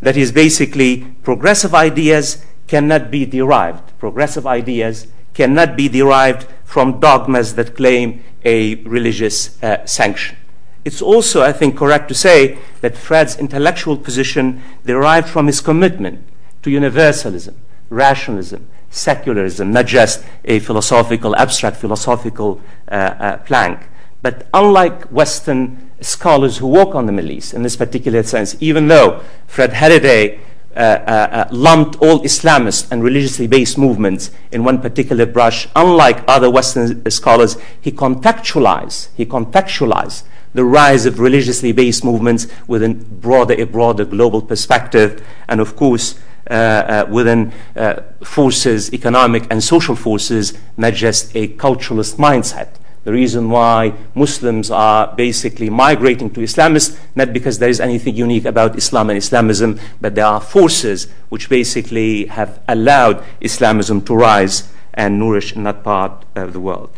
That 0.00 0.16
is 0.16 0.32
basically 0.32 1.04
progressive 1.22 1.74
ideas 1.74 2.44
cannot 2.66 3.10
be 3.10 3.26
derived. 3.26 3.98
Progressive 3.98 4.46
ideas 4.46 5.06
cannot 5.34 5.76
be 5.76 5.88
derived 5.88 6.46
from 6.64 7.00
dogmas 7.00 7.54
that 7.54 7.76
claim 7.76 8.22
a 8.44 8.76
religious 8.84 9.62
uh, 9.62 9.84
sanction. 9.86 10.36
It's 10.84 11.02
also, 11.02 11.42
I 11.42 11.52
think, 11.52 11.76
correct 11.76 12.08
to 12.08 12.14
say 12.14 12.58
that 12.80 12.96
Fred's 12.96 13.36
intellectual 13.36 13.98
position 13.98 14.62
derived 14.86 15.28
from 15.28 15.46
his 15.46 15.60
commitment 15.60 16.26
to 16.62 16.70
universalism, 16.70 17.56
rationalism, 17.90 18.66
secularism, 18.88 19.72
not 19.72 19.86
just 19.86 20.24
a 20.44 20.58
philosophical, 20.60 21.36
abstract 21.36 21.76
philosophical 21.76 22.60
uh, 22.90 22.94
uh, 22.94 23.36
plank. 23.38 23.88
But 24.22 24.46
unlike 24.54 25.04
Western 25.04 25.89
scholars 26.00 26.58
who 26.58 26.66
work 26.66 26.94
on 26.94 27.06
the 27.06 27.12
Middle 27.12 27.30
East 27.30 27.54
in 27.54 27.62
this 27.62 27.76
particular 27.76 28.22
sense, 28.22 28.56
even 28.60 28.88
though 28.88 29.22
Fred 29.46 29.72
Halliday 29.72 30.40
uh, 30.74 30.78
uh, 30.78 31.28
uh, 31.32 31.48
lumped 31.50 31.96
all 31.96 32.20
Islamist 32.20 32.90
and 32.92 33.02
religiously 33.02 33.46
based 33.46 33.76
movements 33.76 34.30
in 34.52 34.62
one 34.64 34.80
particular 34.80 35.26
brush, 35.26 35.68
unlike 35.74 36.22
other 36.28 36.48
Western 36.50 37.08
scholars, 37.10 37.56
he 37.80 37.90
contextualized, 37.90 39.08
he 39.16 39.26
contextualized 39.26 40.22
the 40.54 40.64
rise 40.64 41.06
of 41.06 41.20
religiously 41.20 41.72
based 41.72 42.04
movements 42.04 42.46
within 42.66 42.94
broader, 43.20 43.54
a 43.54 43.64
broader 43.64 44.04
global 44.04 44.42
perspective, 44.42 45.24
and 45.48 45.60
of 45.60 45.76
course, 45.76 46.18
uh, 46.50 46.52
uh, 46.52 47.06
within 47.10 47.52
uh, 47.76 48.02
forces, 48.24 48.92
economic 48.92 49.46
and 49.50 49.62
social 49.62 49.94
forces, 49.94 50.58
not 50.76 50.94
just 50.94 51.34
a 51.36 51.48
culturalist 51.48 52.16
mindset. 52.16 52.79
The 53.04 53.12
reason 53.12 53.48
why 53.48 53.94
Muslims 54.14 54.70
are 54.70 55.14
basically 55.14 55.70
migrating 55.70 56.30
to 56.30 56.40
Islamists, 56.40 56.98
not 57.14 57.32
because 57.32 57.58
there 57.58 57.70
is 57.70 57.80
anything 57.80 58.14
unique 58.14 58.44
about 58.44 58.76
Islam 58.76 59.10
and 59.10 59.16
Islamism, 59.16 59.80
but 60.00 60.14
there 60.14 60.26
are 60.26 60.40
forces 60.40 61.08
which 61.30 61.48
basically 61.48 62.26
have 62.26 62.60
allowed 62.68 63.24
Islamism 63.40 64.02
to 64.02 64.14
rise 64.14 64.68
and 64.92 65.18
nourish 65.18 65.54
in 65.54 65.62
that 65.64 65.82
part 65.82 66.24
of 66.34 66.52
the 66.52 66.60
world. 66.60 66.90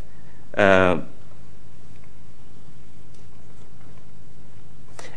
Uh, 0.57 1.03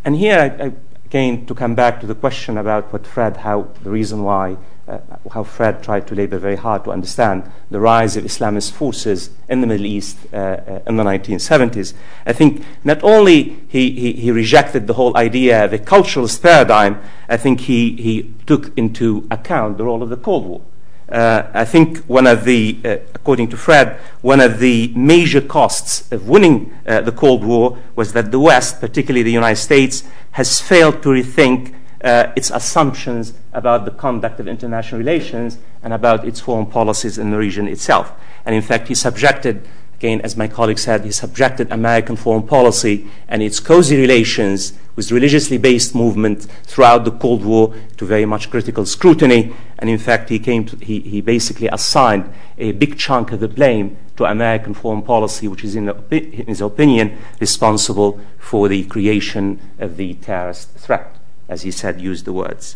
and 0.03 0.15
here 0.15 0.39
I, 0.39 0.65
I 0.65 0.71
again, 1.05 1.45
to 1.45 1.55
come 1.55 1.75
back 1.75 2.01
to 2.01 2.07
the 2.07 2.15
question 2.15 2.57
about 2.57 2.91
what 2.91 3.07
Fred, 3.07 3.37
how 3.37 3.69
the 3.83 3.89
reason 3.89 4.23
why, 4.23 4.57
uh, 4.87 4.99
how 5.31 5.43
Fred 5.43 5.81
tried 5.81 6.05
to 6.07 6.15
labor 6.15 6.37
very 6.37 6.55
hard 6.55 6.83
to 6.83 6.91
understand 6.91 7.49
the 7.71 7.79
rise 7.79 8.15
of 8.15 8.23
Islamist 8.23 8.71
forces 8.71 9.31
in 9.49 9.61
the 9.61 9.67
Middle 9.67 9.85
East 9.85 10.17
uh, 10.31 10.37
uh, 10.37 10.79
in 10.85 10.97
the 10.97 11.03
1970s. 11.03 11.93
I 12.25 12.33
think 12.33 12.63
not 12.83 13.03
only 13.03 13.57
he, 13.67 13.91
he, 13.91 14.13
he, 14.13 14.31
rejected 14.31 14.85
the 14.85 14.93
whole 14.93 15.17
idea 15.17 15.65
of 15.65 15.73
a 15.73 15.79
culturalist 15.79 16.41
paradigm, 16.41 17.01
I 17.27 17.37
think 17.37 17.61
he, 17.61 17.95
he 17.95 18.33
took 18.45 18.77
into 18.77 19.27
account 19.31 19.77
the 19.77 19.85
role 19.85 20.03
of 20.03 20.09
the 20.09 20.17
Cold 20.17 20.45
War. 20.45 20.61
Uh, 21.09 21.49
I 21.53 21.65
think 21.65 21.99
one 22.05 22.27
of 22.27 22.45
the, 22.45 22.77
uh, 22.83 22.97
according 23.13 23.49
to 23.49 23.57
Fred, 23.57 23.99
one 24.21 24.39
of 24.39 24.59
the 24.59 24.91
major 24.95 25.41
costs 25.41 26.11
of 26.11 26.27
winning 26.27 26.73
the 26.83 27.13
Cold 27.15 27.43
War 27.43 27.79
was 27.95 28.13
that 28.13 28.31
the 28.31 28.39
West, 28.39 28.79
particularly 28.79 29.23
the 29.23 29.31
United 29.31 29.61
States, 29.61 30.03
has 30.31 30.59
failed 30.59 31.01
to 31.03 31.09
rethink 31.09 31.73
Uh, 32.05 32.31
its 32.35 32.51
assumptions 32.51 33.33
about 33.51 33.83
the 33.83 33.89
conduct 33.89 34.39
of 34.39 34.47
international 34.47 34.99
relations 34.99 35.57
and 35.81 35.91
about 35.91 36.23
its 36.23 36.39
foreign 36.39 36.67
policies 36.67 37.17
in 37.17 37.31
the 37.31 37.37
region 37.37 37.67
itself. 37.67 38.13
And 38.45 38.53
in 38.53 38.61
fact, 38.61 38.89
he 38.89 38.93
subjected 38.93 39.67
Again, 39.95 40.19
as 40.21 40.35
my 40.35 40.49
colleague 40.49 40.77
said, 40.77 41.05
he 41.05 41.11
subjected 41.11 41.71
American 41.71 42.17
foreign 42.17 42.43
policy 42.43 43.07
and 43.29 43.41
its 43.41 43.61
cozy 43.61 43.95
relations 43.95 44.73
with 44.97 45.09
religiously 45.09 45.57
based 45.57 45.95
movement 45.95 46.43
throughout 46.63 47.05
the 47.05 47.11
Cold 47.11 47.45
War 47.45 47.73
to 47.95 48.05
very 48.05 48.25
much 48.25 48.49
critical 48.49 48.85
scrutiny. 48.85 49.53
And 49.79 49.89
in 49.89 49.97
fact, 49.97 50.27
he, 50.27 50.37
came 50.37 50.65
to, 50.65 50.75
he, 50.77 50.99
he 50.99 51.21
basically 51.21 51.69
assigned 51.69 52.29
a 52.57 52.73
big 52.73 52.97
chunk 52.97 53.31
of 53.31 53.39
the 53.39 53.47
blame 53.47 53.95
to 54.17 54.25
American 54.25 54.73
foreign 54.73 55.01
policy, 55.01 55.47
which 55.47 55.63
is, 55.63 55.77
in, 55.77 55.87
in 56.11 56.45
his 56.47 56.59
opinion, 56.59 57.17
responsible 57.39 58.19
for 58.37 58.67
the 58.67 58.83
creation 58.83 59.61
of 59.79 59.95
the 59.95 60.15
terrorist 60.15 60.71
threat, 60.71 61.15
as 61.47 61.63
he 61.63 61.71
said, 61.71 62.01
used 62.01 62.25
the 62.25 62.33
words. 62.33 62.75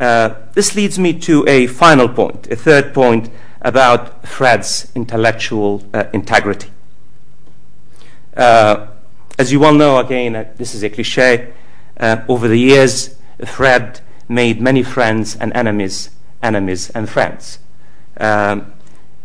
Uh, 0.00 0.34
this 0.54 0.76
leads 0.76 0.98
me 0.98 1.12
to 1.12 1.46
a 1.48 1.66
final 1.66 2.08
point, 2.08 2.46
a 2.50 2.56
third 2.56 2.94
point 2.94 3.30
about 3.60 4.26
Fred's 4.26 4.92
intellectual 4.94 5.84
uh, 5.92 6.04
integrity. 6.12 6.70
Uh, 8.36 8.86
as 9.38 9.50
you 9.50 9.58
well 9.58 9.74
know, 9.74 9.98
again, 9.98 10.48
this 10.56 10.74
is 10.74 10.82
a 10.82 10.90
cliche. 10.90 11.52
Uh, 11.98 12.24
over 12.28 12.46
the 12.46 12.58
years, 12.58 13.16
Fred 13.44 14.00
made 14.28 14.60
many 14.60 14.82
friends 14.82 15.36
and 15.36 15.52
enemies, 15.54 16.10
enemies 16.42 16.90
and 16.90 17.08
friends. 17.08 17.58
Um, 18.18 18.72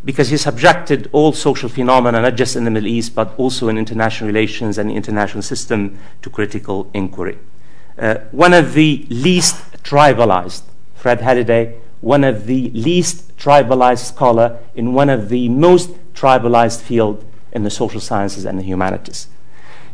because 0.06 0.30
he 0.30 0.38
subjected 0.38 1.10
all 1.12 1.32
social 1.32 1.70
phenomena, 1.70 2.22
not 2.22 2.36
just 2.36 2.56
in 2.56 2.64
the 2.64 2.72
Middle 2.72 2.90
East, 2.90 3.16
but 3.16 3.34
also 3.38 3.70
in 3.70 3.78
international 3.78 4.28
relations 4.28 4.78
and 4.78 4.90
the 4.90 4.96
international 4.96 5.42
system, 5.42 5.98
to 6.22 6.30
critical 6.30 6.90
inquiry. 6.94 7.38
Uh, 7.98 8.16
one 8.32 8.54
of 8.54 8.74
the 8.74 9.06
least 9.10 9.56
tribalized, 9.84 10.64
Fred 10.96 11.22
Halliday, 11.22 11.80
one 12.02 12.24
of 12.24 12.46
the 12.48 12.70
least 12.72 13.38
tribalized 13.38 14.06
scholar 14.06 14.60
in 14.76 14.94
one 14.94 15.10
of 15.10 15.30
the 15.30 15.48
most 15.50 15.92
tribalized 16.14 16.82
field 16.82 17.24
in 17.52 17.64
the 17.64 17.70
social 17.70 18.00
sciences 18.00 18.46
and 18.46 18.60
the 18.60 18.64
humanities. 18.64 19.28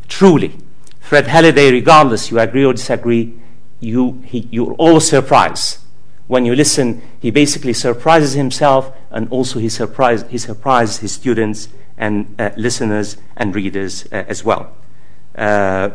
Truly, 0.07 0.57
Fred 0.99 1.27
Halliday, 1.27 1.71
regardless 1.71 2.31
you 2.31 2.39
agree 2.39 2.63
or 2.63 2.73
disagree, 2.73 3.33
you, 3.79 4.21
he, 4.25 4.47
you're 4.51 4.73
all 4.73 4.99
surprised. 4.99 5.79
When 6.27 6.45
you 6.45 6.55
listen, 6.55 7.01
he 7.19 7.31
basically 7.31 7.73
surprises 7.73 8.33
himself 8.33 8.95
and 9.09 9.27
also 9.29 9.59
he, 9.59 9.69
surprise, 9.69 10.23
he 10.29 10.37
surprises 10.37 10.99
his 10.99 11.11
students 11.11 11.69
and 11.97 12.35
uh, 12.39 12.51
listeners 12.55 13.17
and 13.35 13.55
readers 13.55 14.05
uh, 14.11 14.23
as 14.27 14.43
well. 14.43 14.71
Uh, 15.35 15.89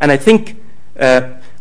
and 0.00 0.10
I 0.10 0.16
think 0.16 0.59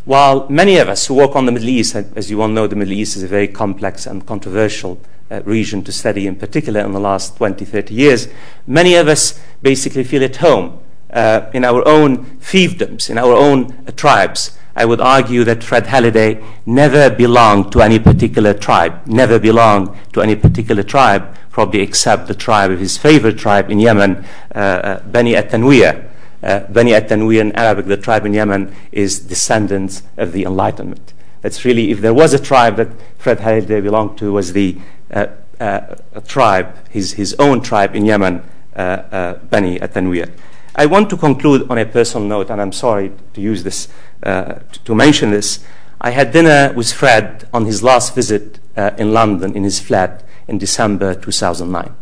while 0.05 0.49
many 0.49 0.77
of 0.77 0.89
us 0.89 1.07
who 1.07 1.13
work 1.13 1.35
on 1.35 1.45
the 1.45 1.51
Middle 1.51 1.69
East, 1.69 1.95
as 1.95 2.29
you 2.29 2.41
all 2.41 2.47
know, 2.47 2.67
the 2.67 2.75
Middle 2.75 2.93
East 2.93 3.15
is 3.15 3.23
a 3.23 3.27
very 3.27 3.47
complex 3.47 4.05
and 4.05 4.25
controversial 4.25 4.99
uh, 5.31 5.41
region 5.45 5.83
to 5.83 5.91
study, 5.91 6.27
in 6.27 6.35
particular 6.35 6.81
in 6.81 6.91
the 6.91 6.99
last 6.99 7.37
20, 7.37 7.63
30 7.65 7.93
years, 7.93 8.27
many 8.65 8.95
of 8.95 9.07
us 9.07 9.39
basically 9.61 10.03
feel 10.03 10.23
at 10.23 10.37
home 10.37 10.79
uh, 11.11 11.49
in 11.53 11.63
our 11.63 11.87
own 11.87 12.25
fiefdoms, 12.37 13.09
in 13.09 13.17
our 13.17 13.33
own 13.33 13.71
uh, 13.87 13.91
tribes. 13.91 14.57
I 14.75 14.85
would 14.85 15.01
argue 15.01 15.43
that 15.43 15.63
Fred 15.63 15.87
Halliday 15.87 16.43
never 16.65 17.09
belonged 17.09 17.71
to 17.73 17.81
any 17.81 17.99
particular 17.99 18.53
tribe, 18.53 19.05
never 19.05 19.37
belonged 19.37 19.95
to 20.13 20.21
any 20.21 20.35
particular 20.35 20.83
tribe, 20.83 21.35
probably 21.49 21.81
except 21.81 22.27
the 22.27 22.35
tribe 22.35 22.71
of 22.71 22.79
his 22.79 22.97
favorite 22.97 23.37
tribe 23.37 23.69
in 23.69 23.79
Yemen, 23.79 24.25
uh, 24.55 24.57
uh 24.57 24.99
Bani 25.01 25.35
At-Tanwiyah. 25.35 26.08
Uh, 26.41 26.61
Bani 26.61 26.93
At-Tanwiyah 26.93 27.41
in 27.41 27.51
Arabic, 27.53 27.85
the 27.85 27.97
tribe 27.97 28.25
in 28.25 28.33
Yemen, 28.33 28.73
is 28.91 29.19
descendants 29.19 30.03
of 30.17 30.31
the 30.31 30.43
Enlightenment. 30.43 31.13
That's 31.41 31.65
really, 31.65 31.91
if 31.91 32.01
there 32.01 32.13
was 32.13 32.33
a 32.33 32.39
tribe 32.39 32.77
that 32.77 32.89
Fred 33.17 33.39
Halliday 33.39 33.81
belonged 33.81 34.17
to, 34.19 34.31
was 34.31 34.53
the 34.53 34.77
uh, 35.11 35.27
uh, 35.59 35.95
tribe, 36.27 36.75
his, 36.89 37.13
his 37.13 37.33
own 37.39 37.61
tribe 37.61 37.95
in 37.95 38.05
Yemen, 38.05 38.43
uh, 38.75 39.33
Bani 39.49 39.79
At-Tanwiyah. 39.81 40.31
I 40.75 40.85
want 40.85 41.09
to 41.09 41.17
conclude 41.17 41.69
on 41.69 41.77
a 41.77 41.85
personal 41.85 42.27
note, 42.27 42.49
and 42.49 42.61
I'm 42.61 42.71
sorry 42.71 43.11
to 43.33 43.41
use 43.41 43.63
this, 43.63 43.89
to, 44.23 44.61
to 44.85 44.95
mention 44.95 45.31
this. 45.31 45.65
I 45.99 46.11
had 46.11 46.31
dinner 46.31 46.71
with 46.73 46.93
Fred 46.93 47.49
on 47.53 47.65
his 47.65 47.83
last 47.83 48.15
visit 48.15 48.59
uh, 48.77 48.91
in 48.97 49.11
London 49.11 49.55
in 49.55 49.65
his 49.65 49.81
flat 49.81 50.23
in 50.47 50.57
December 50.57 51.13
2009. 51.13 51.93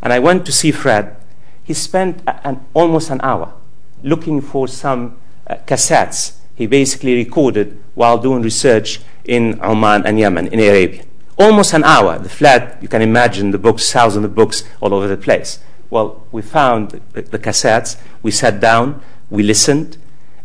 And 0.00 0.12
I 0.12 0.20
went 0.20 0.46
to 0.46 0.52
see 0.52 0.70
Fred. 0.70 1.16
He 1.64 1.74
spent 1.74 2.22
an, 2.26 2.64
almost 2.74 3.10
an 3.10 3.20
hour 3.22 3.52
looking 4.02 4.40
for 4.40 4.68
some 4.68 5.16
uh, 5.46 5.56
cassettes 5.66 6.34
he 6.54 6.66
basically 6.66 7.14
recorded 7.14 7.82
while 7.94 8.18
doing 8.18 8.42
research 8.42 9.00
in 9.24 9.58
Oman 9.62 10.06
and 10.06 10.18
Yemen, 10.18 10.48
in 10.48 10.60
Arabia. 10.60 11.04
Almost 11.38 11.72
an 11.72 11.84
hour. 11.84 12.18
The 12.18 12.28
flat, 12.28 12.78
you 12.82 12.88
can 12.88 13.02
imagine 13.02 13.50
the 13.50 13.58
books, 13.58 13.90
thousands 13.90 14.24
of 14.24 14.34
books 14.34 14.64
all 14.80 14.92
over 14.92 15.08
the 15.08 15.16
place. 15.16 15.58
Well, 15.90 16.26
we 16.30 16.42
found 16.42 17.02
the, 17.12 17.22
the 17.22 17.38
cassettes, 17.38 17.96
we 18.22 18.30
sat 18.30 18.60
down, 18.60 19.02
we 19.30 19.42
listened, 19.42 19.96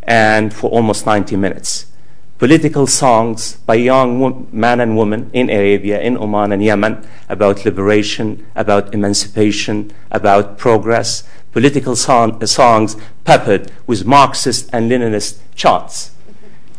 and 0.02 0.52
for 0.52 0.70
almost 0.70 1.06
90 1.06 1.36
minutes. 1.36 1.86
Political 2.38 2.86
songs 2.86 3.56
by 3.66 3.74
young 3.74 4.48
men 4.52 4.80
and 4.80 4.96
women 4.96 5.30
in 5.32 5.50
Arabia, 5.50 6.00
in 6.00 6.16
Oman 6.16 6.52
and 6.52 6.62
Yemen 6.62 7.06
about 7.28 7.64
liberation, 7.64 8.46
about 8.54 8.94
emancipation, 8.94 9.92
about 10.10 10.56
progress, 10.56 11.24
political 11.52 11.96
song, 11.96 12.42
uh, 12.42 12.46
songs 12.46 12.96
peppered 13.24 13.70
with 13.86 14.04
Marxist 14.04 14.68
and 14.72 14.90
Leninist 14.90 15.38
chants. 15.54 16.12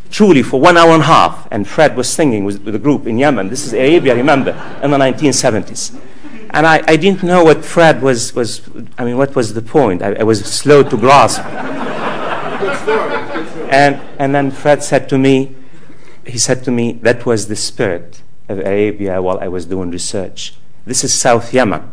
Truly, 0.10 0.42
for 0.42 0.60
one 0.60 0.78
hour 0.78 0.92
and 0.92 1.04
a 1.04 1.06
half, 1.06 1.48
and 1.52 1.68
Fred 1.68 1.96
was 1.96 2.10
singing 2.10 2.44
with, 2.44 2.64
with 2.64 2.74
a 2.74 2.80
group 2.80 3.06
in 3.06 3.20
Yemen. 3.20 3.50
This 3.50 3.66
is 3.66 3.74
Arabia, 3.74 4.16
remember, 4.16 4.52
in 4.82 4.92
the 4.92 4.98
1970s. 4.98 6.00
And 6.52 6.66
I, 6.66 6.84
I 6.88 6.96
didn't 6.96 7.22
know 7.22 7.44
what 7.44 7.64
Fred 7.64 8.02
was, 8.02 8.34
was, 8.34 8.68
I 8.98 9.06
mean, 9.06 9.18
what 9.18 9.36
was 9.36 9.54
the 9.54 9.62
point? 9.62 10.02
I, 10.02 10.14
I 10.14 10.24
was 10.24 10.44
slow 10.44 10.82
to 10.82 10.98
grasp. 10.98 11.46
and, 13.72 14.02
and 14.18 14.34
then 14.34 14.50
Fred 14.50 14.82
said 14.82 15.08
to 15.10 15.18
me, 15.20 15.56
he 16.26 16.40
said 16.40 16.64
to 16.64 16.72
me, 16.72 16.94
that 16.94 17.26
was 17.26 17.48
the 17.48 17.56
spirit 17.56 18.22
of 18.48 18.60
Arabia 18.60 19.22
while 19.22 19.38
I 19.40 19.48
was 19.48 19.66
doing 19.66 19.92
research. 19.92 20.56
This 20.86 21.04
is 21.04 21.14
South 21.14 21.54
Yemen 21.54 21.92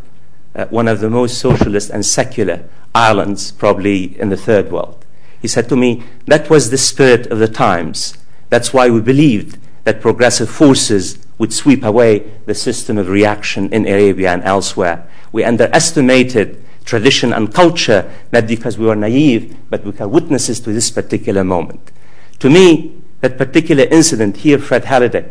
uh, 0.57 0.67
one 0.67 0.89
of 0.89 1.01
the 1.01 1.11
most 1.11 1.39
socialist 1.39 1.91
and 1.91 2.05
secular 2.05 2.65
islands, 2.95 3.53
probably 3.53 4.19
in 4.19 4.31
the 4.31 4.37
third 4.37 4.73
world. 4.73 5.05
He 5.41 5.49
said 5.49 5.69
to 5.69 5.77
me, 5.77 6.03
That 6.27 6.49
was 6.49 6.71
the 6.71 6.79
spirit 6.79 7.27
of 7.27 7.39
the 7.39 7.49
times. 7.49 8.17
That's 8.49 8.73
why 8.73 8.89
we 8.91 9.01
believed 9.01 9.59
that 9.85 10.01
progressive 10.01 10.49
forces 10.49 11.19
would 11.39 11.53
sweep 11.53 11.85
away 11.85 12.31
the 12.47 12.55
system 12.55 12.97
of 12.97 13.09
reaction 13.09 13.73
in 13.73 13.87
Arabia 13.87 14.33
and 14.33 14.43
elsewhere. 14.45 15.07
We 15.31 15.45
underestimated 15.45 16.65
tradition 16.85 17.33
and 17.33 17.53
culture, 17.53 18.11
not 18.33 18.47
because 18.47 18.79
we 18.79 18.87
were 18.87 18.97
naive, 18.97 19.57
but 19.69 19.85
we 19.85 19.91
were 19.91 20.09
witnesses 20.09 20.61
to 20.61 20.73
this 20.73 20.91
particular 20.91 21.45
moment. 21.45 21.93
To 22.39 22.49
me, 22.49 22.97
that 23.21 23.37
particular 23.37 23.85
incident 23.85 24.39
here, 24.39 24.59
Fred 24.59 24.87
Halliday, 24.87 25.31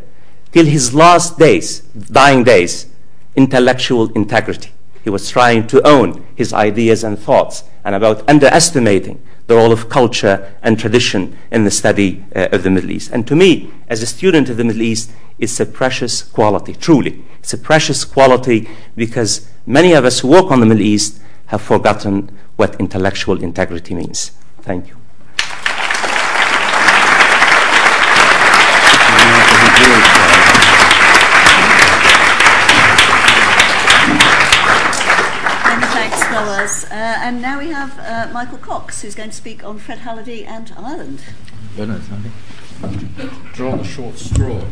till 0.52 0.66
his 0.66 0.94
last 0.94 1.40
days, 1.40 1.80
dying 1.80 2.44
days, 2.44 2.88
intellectual 3.36 4.12
integrity. 4.14 4.72
He 5.06 5.12
was 5.12 5.30
trying 5.30 5.68
to 5.68 5.88
own 5.88 6.26
his 6.34 6.52
ideas 6.52 7.04
and 7.04 7.18
thoughts 7.18 7.64
and 7.84 7.94
about 7.94 8.28
underestimating 8.28 9.22
the 9.46 9.54
role 9.56 9.72
of 9.72 9.88
culture 9.88 10.52
and 10.64 10.80
tradition 10.80 11.38
in 11.52 11.64
the 11.64 11.70
study 11.70 12.26
uh, 12.36 12.48
of 12.52 12.64
the 12.64 12.72
Middle 12.72 12.90
East. 12.90 13.12
And 13.12 13.28
to 13.28 13.36
me, 13.36 13.72
as 13.88 14.02
a 14.02 14.08
student 14.08 14.50
of 14.50 14.58
the 14.58 14.64
Middle 14.64 14.82
East, 14.82 15.12
it's 15.38 15.60
a 15.60 15.66
precious 15.68 16.24
quality, 16.24 16.74
truly. 16.74 17.24
It's 17.38 17.54
a 17.54 17.60
precious 17.60 18.04
quality 18.04 18.68
because 18.96 19.48
many 19.68 19.94
of 19.94 20.06
us 20.06 20.22
who 20.22 20.30
work 20.30 20.50
on 20.50 20.60
the 20.60 20.66
Middle 20.66 20.84
East 20.84 21.22
have 21.46 21.62
forgotten 21.62 22.36
what 22.56 22.76
intellectual 22.80 23.44
integrity 23.44 23.94
means. 23.94 24.32
Thank 24.64 24.88
you. 24.88 24.96
Uh, 36.96 37.15
and 37.26 37.42
now 37.42 37.58
we 37.58 37.70
have 37.70 37.98
uh, 37.98 38.32
Michael 38.32 38.60
Cox, 38.60 39.02
who's 39.02 39.16
going 39.16 39.32
to 39.32 39.36
speak 39.36 39.64
on 39.64 39.80
Fred 39.80 39.98
Halliday 39.98 40.44
and 40.44 40.72
Ireland. 40.78 41.24
Goodness, 41.76 42.08
Draw 43.54 43.78
the 43.78 43.84
short 43.84 44.20
straw. 44.20 44.64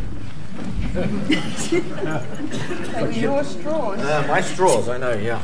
your 3.11 3.43
straws. 3.43 3.99
Uh, 3.99 4.25
my 4.27 4.39
straws, 4.39 4.87
I 4.87 4.99
know, 4.99 5.13
yeah. 5.13 5.41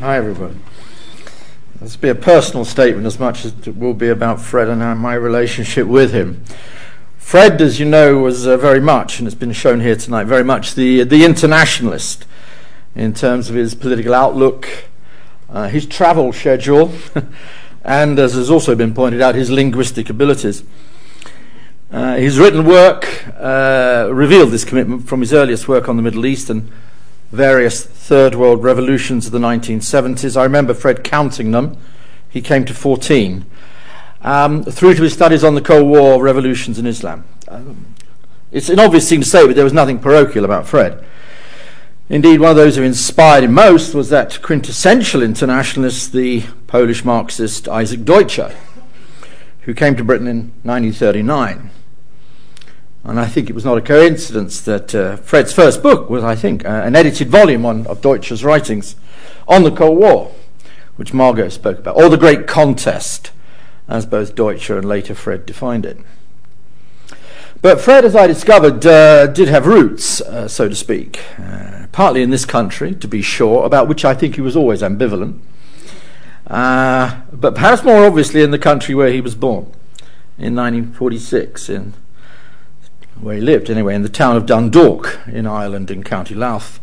Hi, 0.00 0.16
everybody. 0.16 0.56
This 1.80 1.94
will 1.94 2.02
be 2.02 2.08
a 2.08 2.16
personal 2.16 2.64
statement 2.64 3.06
as 3.06 3.20
much 3.20 3.44
as 3.44 3.54
it 3.64 3.76
will 3.76 3.94
be 3.94 4.08
about 4.08 4.40
Fred 4.40 4.66
and 4.66 4.98
my 4.98 5.14
relationship 5.14 5.86
with 5.86 6.12
him. 6.12 6.42
Fred, 7.16 7.62
as 7.62 7.78
you 7.78 7.86
know, 7.86 8.18
was 8.18 8.44
uh, 8.44 8.56
very 8.56 8.80
much, 8.80 9.20
and 9.20 9.28
it's 9.28 9.36
been 9.36 9.52
shown 9.52 9.78
here 9.82 9.94
tonight, 9.94 10.24
very 10.24 10.42
much 10.42 10.74
the, 10.74 11.04
the 11.04 11.24
internationalist 11.24 12.26
in 12.96 13.14
terms 13.14 13.48
of 13.48 13.54
his 13.54 13.76
political 13.76 14.14
outlook, 14.14 14.88
uh, 15.50 15.68
his 15.68 15.86
travel 15.86 16.32
schedule, 16.32 16.92
and 17.84 18.18
as 18.18 18.34
has 18.34 18.50
also 18.50 18.74
been 18.74 18.94
pointed 18.94 19.20
out, 19.20 19.34
his 19.34 19.50
linguistic 19.50 20.10
abilities. 20.10 20.64
Uh, 21.90 22.16
his 22.16 22.38
written 22.38 22.64
work 22.64 23.26
uh, 23.38 24.08
revealed 24.12 24.50
this 24.50 24.64
commitment 24.64 25.08
from 25.08 25.20
his 25.20 25.32
earliest 25.32 25.68
work 25.68 25.88
on 25.88 25.96
the 25.96 26.02
Middle 26.02 26.26
East 26.26 26.50
and 26.50 26.70
various 27.30 27.84
third 27.84 28.34
world 28.34 28.62
revolutions 28.62 29.26
of 29.26 29.32
the 29.32 29.38
1970s. 29.38 30.36
I 30.36 30.42
remember 30.42 30.74
Fred 30.74 31.04
counting 31.04 31.52
them. 31.52 31.76
He 32.28 32.40
came 32.40 32.64
to 32.64 32.74
14. 32.74 33.46
Um, 34.22 34.64
through 34.64 34.94
to 34.94 35.02
his 35.02 35.12
studies 35.12 35.44
on 35.44 35.54
the 35.54 35.60
Cold 35.60 35.86
War 35.86 36.20
revolutions 36.20 36.78
in 36.78 36.86
Islam. 36.86 37.24
Um, 37.48 37.86
it's 38.50 38.68
an 38.68 38.80
obvious 38.80 39.08
thing 39.08 39.20
to 39.20 39.26
say, 39.26 39.46
but 39.46 39.54
there 39.54 39.64
was 39.64 39.72
nothing 39.72 39.98
parochial 39.98 40.44
about 40.44 40.66
Fred. 40.66 41.04
Indeed, 42.08 42.38
one 42.38 42.50
of 42.50 42.56
those 42.56 42.76
who 42.76 42.84
inspired 42.84 43.42
him 43.42 43.54
most 43.54 43.92
was 43.92 44.10
that 44.10 44.40
quintessential 44.40 45.24
internationalist, 45.24 46.12
the 46.12 46.44
Polish 46.68 47.04
Marxist 47.04 47.68
Isaac 47.68 48.04
Deutscher, 48.04 48.54
who 49.62 49.74
came 49.74 49.96
to 49.96 50.04
Britain 50.04 50.28
in 50.28 50.52
1939. 50.62 51.70
And 53.02 53.18
I 53.18 53.26
think 53.26 53.50
it 53.50 53.54
was 53.54 53.64
not 53.64 53.78
a 53.78 53.80
coincidence 53.80 54.60
that 54.60 54.94
uh, 54.94 55.16
Fred's 55.16 55.52
first 55.52 55.82
book 55.82 56.08
was, 56.08 56.22
I 56.22 56.36
think, 56.36 56.64
uh, 56.64 56.68
an 56.68 56.94
edited 56.94 57.28
volume 57.28 57.66
on, 57.66 57.88
of 57.88 58.00
Deutscher's 58.02 58.44
writings 58.44 58.94
on 59.48 59.64
the 59.64 59.72
Cold 59.72 59.98
War, 59.98 60.32
which 60.94 61.12
Margot 61.12 61.48
spoke 61.48 61.80
about, 61.80 61.96
or 61.96 62.08
the 62.08 62.16
Great 62.16 62.46
Contest, 62.46 63.32
as 63.88 64.06
both 64.06 64.36
Deutscher 64.36 64.78
and 64.78 64.88
later 64.88 65.14
Fred 65.16 65.44
defined 65.44 65.84
it. 65.84 65.98
But 67.62 67.80
Fred, 67.80 68.04
as 68.04 68.14
I 68.14 68.28
discovered, 68.28 68.86
uh, 68.86 69.26
did 69.26 69.48
have 69.48 69.66
roots, 69.66 70.20
uh, 70.20 70.46
so 70.46 70.68
to 70.68 70.74
speak. 70.76 71.20
Partly 71.96 72.20
in 72.20 72.28
this 72.28 72.44
country, 72.44 72.94
to 72.94 73.08
be 73.08 73.22
sure, 73.22 73.64
about 73.64 73.88
which 73.88 74.04
I 74.04 74.12
think 74.12 74.34
he 74.34 74.42
was 74.42 74.54
always 74.54 74.82
ambivalent, 74.82 75.40
uh, 76.46 77.22
but 77.32 77.54
perhaps 77.54 77.84
more 77.84 78.04
obviously 78.04 78.42
in 78.42 78.50
the 78.50 78.58
country 78.58 78.94
where 78.94 79.08
he 79.08 79.22
was 79.22 79.34
born 79.34 79.72
in 80.36 80.54
1946, 80.54 81.70
in 81.70 81.94
where 83.18 83.36
he 83.36 83.40
lived 83.40 83.70
anyway, 83.70 83.94
in 83.94 84.02
the 84.02 84.10
town 84.10 84.36
of 84.36 84.44
Dundalk 84.44 85.20
in 85.26 85.46
Ireland 85.46 85.90
in 85.90 86.02
County 86.02 86.34
Louth. 86.34 86.80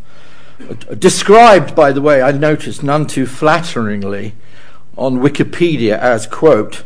Described, 0.97 1.76
by 1.76 1.91
the 1.91 2.02
way, 2.02 2.23
I 2.23 2.32
noticed 2.32 2.82
none 2.82 3.06
too 3.06 3.28
flatteringly 3.28 4.34
on 4.97 5.19
Wikipedia 5.19 5.95
as, 5.95 6.26
quote, 6.26 6.86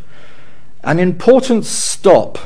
an 0.83 0.99
important 0.99 1.63
stop 1.63 2.37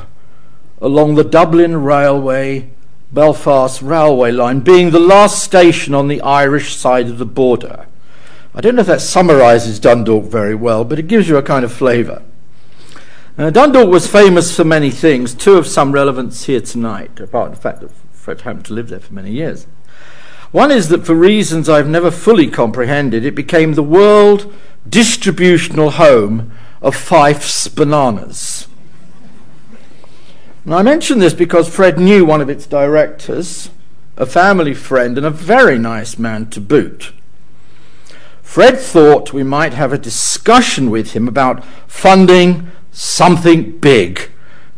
along 0.79 1.15
the 1.15 1.23
Dublin 1.23 1.81
Railway 1.81 2.69
Belfast 3.13 3.81
railway 3.81 4.31
line, 4.31 4.61
being 4.61 4.91
the 4.91 4.99
last 4.99 5.43
station 5.43 5.93
on 5.93 6.07
the 6.07 6.21
Irish 6.21 6.75
side 6.75 7.07
of 7.07 7.17
the 7.17 7.25
border. 7.25 7.87
I 8.55 8.61
don't 8.61 8.75
know 8.75 8.81
if 8.81 8.87
that 8.87 9.01
summarises 9.01 9.79
Dundalk 9.79 10.25
very 10.25 10.55
well, 10.55 10.83
but 10.85 10.99
it 10.99 11.07
gives 11.07 11.27
you 11.27 11.37
a 11.37 11.43
kind 11.43 11.65
of 11.65 11.73
flavour. 11.73 12.21
Uh, 13.37 13.49
Dundalk 13.49 13.89
was 13.89 14.07
famous 14.07 14.55
for 14.55 14.63
many 14.63 14.91
things, 14.91 15.33
two 15.33 15.57
of 15.57 15.67
some 15.67 15.91
relevance 15.91 16.45
here 16.45 16.61
tonight, 16.61 17.19
apart 17.19 17.47
from 17.47 17.55
the 17.55 17.61
fact 17.61 17.79
that 17.81 17.91
Fred 18.11 18.41
happened 18.41 18.65
to 18.65 18.73
live 18.73 18.89
there 18.89 18.99
for 18.99 19.13
many 19.13 19.31
years. 19.31 19.67
One 20.51 20.69
is 20.69 20.89
that 20.89 21.05
for 21.05 21.15
reasons 21.15 21.69
I've 21.69 21.87
never 21.87 22.11
fully 22.11 22.47
comprehended, 22.47 23.25
it 23.25 23.35
became 23.35 23.73
the 23.73 23.83
world 23.83 24.53
distributional 24.87 25.91
home 25.91 26.51
of 26.81 26.95
Fyffes 26.95 27.73
bananas. 27.73 28.67
Now, 30.63 30.77
I 30.77 30.83
mention 30.83 31.17
this 31.17 31.33
because 31.33 31.67
Fred 31.67 31.97
knew 31.97 32.23
one 32.23 32.39
of 32.39 32.49
its 32.49 32.67
directors, 32.67 33.71
a 34.15 34.27
family 34.27 34.75
friend, 34.75 35.17
and 35.17 35.25
a 35.25 35.31
very 35.31 35.79
nice 35.79 36.19
man 36.19 36.51
to 36.51 36.61
boot. 36.61 37.13
Fred 38.43 38.77
thought 38.77 39.33
we 39.33 39.41
might 39.41 39.73
have 39.73 39.91
a 39.91 39.97
discussion 39.97 40.91
with 40.91 41.13
him 41.13 41.27
about 41.27 41.63
funding 41.87 42.69
something 42.91 43.79
big 43.79 44.29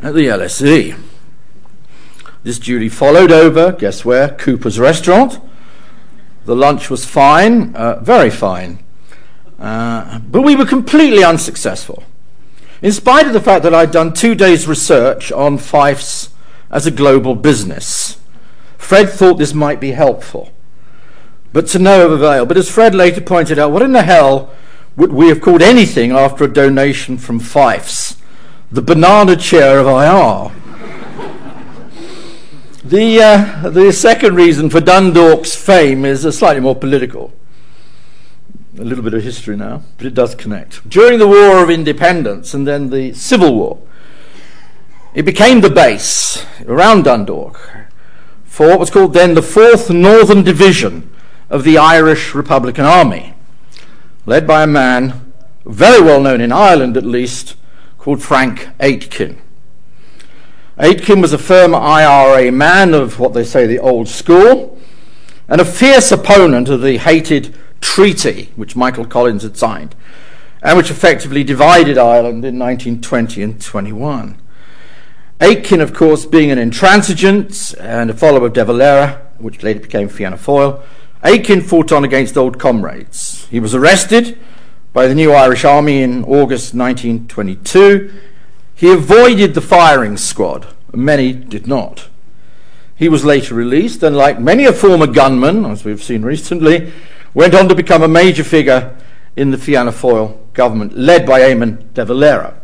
at 0.01 0.13
the 0.13 0.27
LSE. 0.27 0.97
This 2.43 2.59
duty 2.59 2.87
followed 2.87 3.31
over, 3.31 3.73
guess 3.73 4.05
where? 4.05 4.29
Cooper's 4.29 4.79
restaurant. 4.79 5.39
The 6.45 6.55
lunch 6.55 6.89
was 6.89 7.05
fine, 7.05 7.75
uh, 7.75 7.99
very 7.99 8.29
fine. 8.29 8.81
Uh, 9.59 10.19
but 10.19 10.43
we 10.43 10.55
were 10.55 10.65
completely 10.65 11.25
unsuccessful 11.25 12.03
in 12.83 12.91
spite 12.91 13.25
of 13.25 13.31
the 13.31 13.39
fact 13.39 13.63
that 13.63 13.73
I'd 13.73 13.91
done 13.91 14.13
two 14.13 14.35
days' 14.35 14.67
research 14.67 15.31
on 15.31 15.57
Fyffes 15.57 16.29
as 16.69 16.85
a 16.85 16.91
global 16.91 17.33
business. 17.33 18.19
Fred 18.77 19.09
thought 19.09 19.37
this 19.37 19.53
might 19.53 19.79
be 19.79 19.91
helpful, 19.91 20.51
but 21.53 21.65
to 21.67 21.79
no 21.79 22.11
avail. 22.11 22.45
But 22.45 22.57
as 22.57 22.69
Fred 22.69 22.93
later 22.93 23.21
pointed 23.21 23.57
out, 23.57 23.71
what 23.71 23.81
in 23.81 23.93
the 23.93 24.03
hell 24.03 24.53
would 24.97 25.13
we 25.13 25.29
have 25.29 25.39
called 25.39 25.61
anything 25.61 26.11
after 26.11 26.43
a 26.43 26.53
donation 26.53 27.17
from 27.17 27.39
Fyffes? 27.39 28.17
The 28.69 28.81
banana 28.81 29.37
chair 29.37 29.79
of 29.79 29.87
IR. 29.87 30.51
the, 32.83 33.21
uh, 33.21 33.69
the 33.69 33.93
second 33.93 34.35
reason 34.35 34.69
for 34.69 34.81
Dundalk's 34.81 35.55
fame 35.55 36.03
is 36.03 36.23
slightly 36.37 36.59
more 36.59 36.75
political 36.75 37.31
a 38.79 38.83
little 38.83 39.03
bit 39.03 39.13
of 39.13 39.23
history 39.23 39.55
now, 39.55 39.83
but 39.97 40.07
it 40.07 40.13
does 40.13 40.33
connect. 40.33 40.87
During 40.89 41.19
the 41.19 41.27
War 41.27 41.63
of 41.63 41.69
Independence 41.69 42.53
and 42.53 42.67
then 42.67 42.89
the 42.89 43.13
Civil 43.13 43.55
War, 43.55 43.79
it 45.13 45.23
became 45.23 45.61
the 45.61 45.69
base 45.69 46.43
around 46.65 47.03
Dundalk 47.03 47.69
for 48.45 48.67
what 48.67 48.79
was 48.79 48.89
called 48.89 49.13
then 49.13 49.35
the 49.35 49.41
4th 49.41 49.93
Northern 49.93 50.43
Division 50.43 51.09
of 51.49 51.63
the 51.63 51.77
Irish 51.77 52.33
Republican 52.33 52.85
Army, 52.85 53.35
led 54.25 54.47
by 54.47 54.63
a 54.63 54.67
man 54.67 55.33
very 55.65 56.01
well 56.01 56.21
known 56.21 56.41
in 56.41 56.51
Ireland 56.51 56.97
at 56.97 57.05
least, 57.05 57.55
called 57.99 58.23
Frank 58.23 58.69
Aiken. 58.79 59.39
Aiken 60.79 61.21
was 61.21 61.31
a 61.31 61.37
firm 61.37 61.75
IRA 61.75 62.51
man 62.51 62.95
of 62.95 63.19
what 63.19 63.33
they 63.33 63.43
say 63.43 63.67
the 63.67 63.79
old 63.79 64.07
school, 64.07 64.79
and 65.47 65.61
a 65.61 65.65
fierce 65.65 66.11
opponent 66.11 66.69
of 66.69 66.81
the 66.81 66.97
hated 66.97 67.55
treaty 67.83 68.51
which 68.55 68.75
Michael 68.75 69.05
Collins 69.05 69.43
had 69.43 69.57
signed, 69.57 69.93
and 70.61 70.77
which 70.77 70.89
effectively 70.89 71.43
divided 71.43 71.97
Ireland 71.97 72.45
in 72.45 72.57
1920 72.57 73.43
and 73.43 73.61
21. 73.61 74.37
Aiken, 75.41 75.81
of 75.81 75.93
course, 75.93 76.25
being 76.25 76.51
an 76.51 76.57
intransigent 76.57 77.75
and 77.79 78.09
a 78.09 78.13
follower 78.13 78.47
of 78.47 78.53
De 78.53 78.63
Valera, 78.63 79.27
which 79.37 79.61
later 79.61 79.81
became 79.81 80.07
Fianna 80.07 80.37
Fáil, 80.37 80.81
Aiken 81.25 81.61
fought 81.61 81.91
on 81.91 82.03
against 82.03 82.37
old 82.37 82.59
comrades. 82.59 83.45
He 83.51 83.59
was 83.59 83.75
arrested 83.75 84.37
by 84.93 85.07
the 85.07 85.15
new 85.15 85.33
Irish 85.33 85.65
Army 85.65 86.01
in 86.01 86.23
August 86.23 86.73
1922. 86.73 88.13
He 88.75 88.91
avoided 88.91 89.53
the 89.53 89.61
firing 89.61 90.17
squad, 90.17 90.67
many 90.93 91.33
did 91.33 91.67
not. 91.67 92.07
He 92.95 93.09
was 93.09 93.25
later 93.25 93.55
released, 93.55 94.03
and 94.03 94.15
like 94.15 94.39
many 94.39 94.65
a 94.65 94.73
former 94.73 95.07
gunman, 95.07 95.65
as 95.65 95.83
we've 95.83 96.03
seen 96.03 96.23
recently, 96.23 96.93
went 97.33 97.55
on 97.55 97.67
to 97.69 97.75
become 97.75 98.03
a 98.03 98.07
major 98.07 98.43
figure 98.43 98.95
in 99.35 99.51
the 99.51 99.57
Fianna 99.57 99.91
Fáil 99.91 100.37
government, 100.53 100.97
led 100.97 101.25
by 101.25 101.41
Eamon 101.41 101.93
de 101.93 102.05
Valera. 102.05 102.59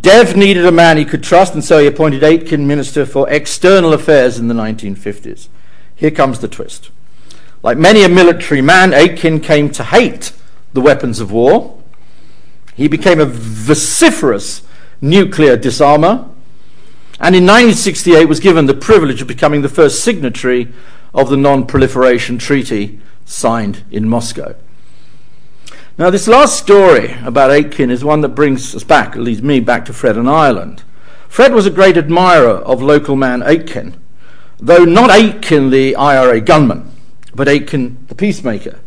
Dev 0.00 0.36
needed 0.36 0.64
a 0.64 0.70
man 0.70 0.96
he 0.96 1.04
could 1.04 1.24
trust, 1.24 1.54
and 1.54 1.64
so 1.64 1.78
he 1.78 1.86
appointed 1.86 2.22
Aiken 2.22 2.66
Minister 2.66 3.04
for 3.04 3.28
External 3.28 3.92
Affairs 3.92 4.38
in 4.38 4.46
the 4.46 4.54
1950s. 4.54 5.48
Here 5.96 6.12
comes 6.12 6.38
the 6.38 6.46
twist. 6.46 6.90
Like 7.64 7.76
many 7.76 8.04
a 8.04 8.08
military 8.08 8.60
man, 8.60 8.94
Aiken 8.94 9.40
came 9.40 9.70
to 9.70 9.82
hate 9.82 10.32
the 10.72 10.80
weapons 10.80 11.18
of 11.18 11.32
war. 11.32 11.82
He 12.76 12.86
became 12.86 13.18
a 13.18 13.26
vociferous 13.26 14.62
nuclear 15.00 15.56
disarmer, 15.56 16.28
and 17.20 17.34
in 17.34 17.44
1968 17.44 18.26
was 18.26 18.38
given 18.38 18.66
the 18.66 18.74
privilege 18.74 19.20
of 19.20 19.26
becoming 19.26 19.62
the 19.62 19.68
first 19.68 20.04
signatory 20.04 20.72
of 21.12 21.30
the 21.30 21.36
Non 21.36 21.66
Proliferation 21.66 22.38
Treaty 22.38 23.00
signed 23.24 23.84
in 23.90 24.08
Moscow. 24.08 24.54
Now, 25.98 26.10
this 26.10 26.28
last 26.28 26.56
story 26.56 27.16
about 27.24 27.50
Aiken 27.50 27.90
is 27.90 28.04
one 28.04 28.20
that 28.20 28.28
brings 28.28 28.74
us 28.74 28.84
back, 28.84 29.16
at 29.16 29.22
least 29.22 29.42
me, 29.42 29.58
back 29.58 29.84
to 29.86 29.92
Fred 29.92 30.16
and 30.16 30.30
Ireland. 30.30 30.84
Fred 31.28 31.52
was 31.52 31.66
a 31.66 31.70
great 31.70 31.96
admirer 31.96 32.58
of 32.58 32.80
local 32.80 33.16
man 33.16 33.42
Aiken, 33.44 34.00
though 34.60 34.84
not 34.84 35.10
Aiken 35.10 35.70
the 35.70 35.96
IRA 35.96 36.40
gunman, 36.40 36.92
but 37.34 37.48
Aiken 37.48 38.06
the 38.06 38.14
peacemaker. 38.14 38.78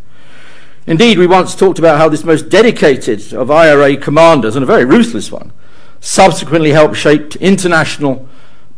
Indeed, 0.88 1.18
we 1.20 1.28
once 1.28 1.54
talked 1.54 1.80
about 1.80 1.98
how 1.98 2.10
this 2.10 2.24
most 2.24 2.50
dedicated 2.50 3.34
of 3.34 3.52
IRA 3.52 3.98
commanders, 3.98 4.56
and 4.56 4.64
a 4.64 4.68
very 4.68 4.86
ruthless 4.86 5.32
one, 5.32 5.52
subsequently 6.00 6.72
helped 6.72 6.96
shape 6.96 7.36
international 7.36 8.28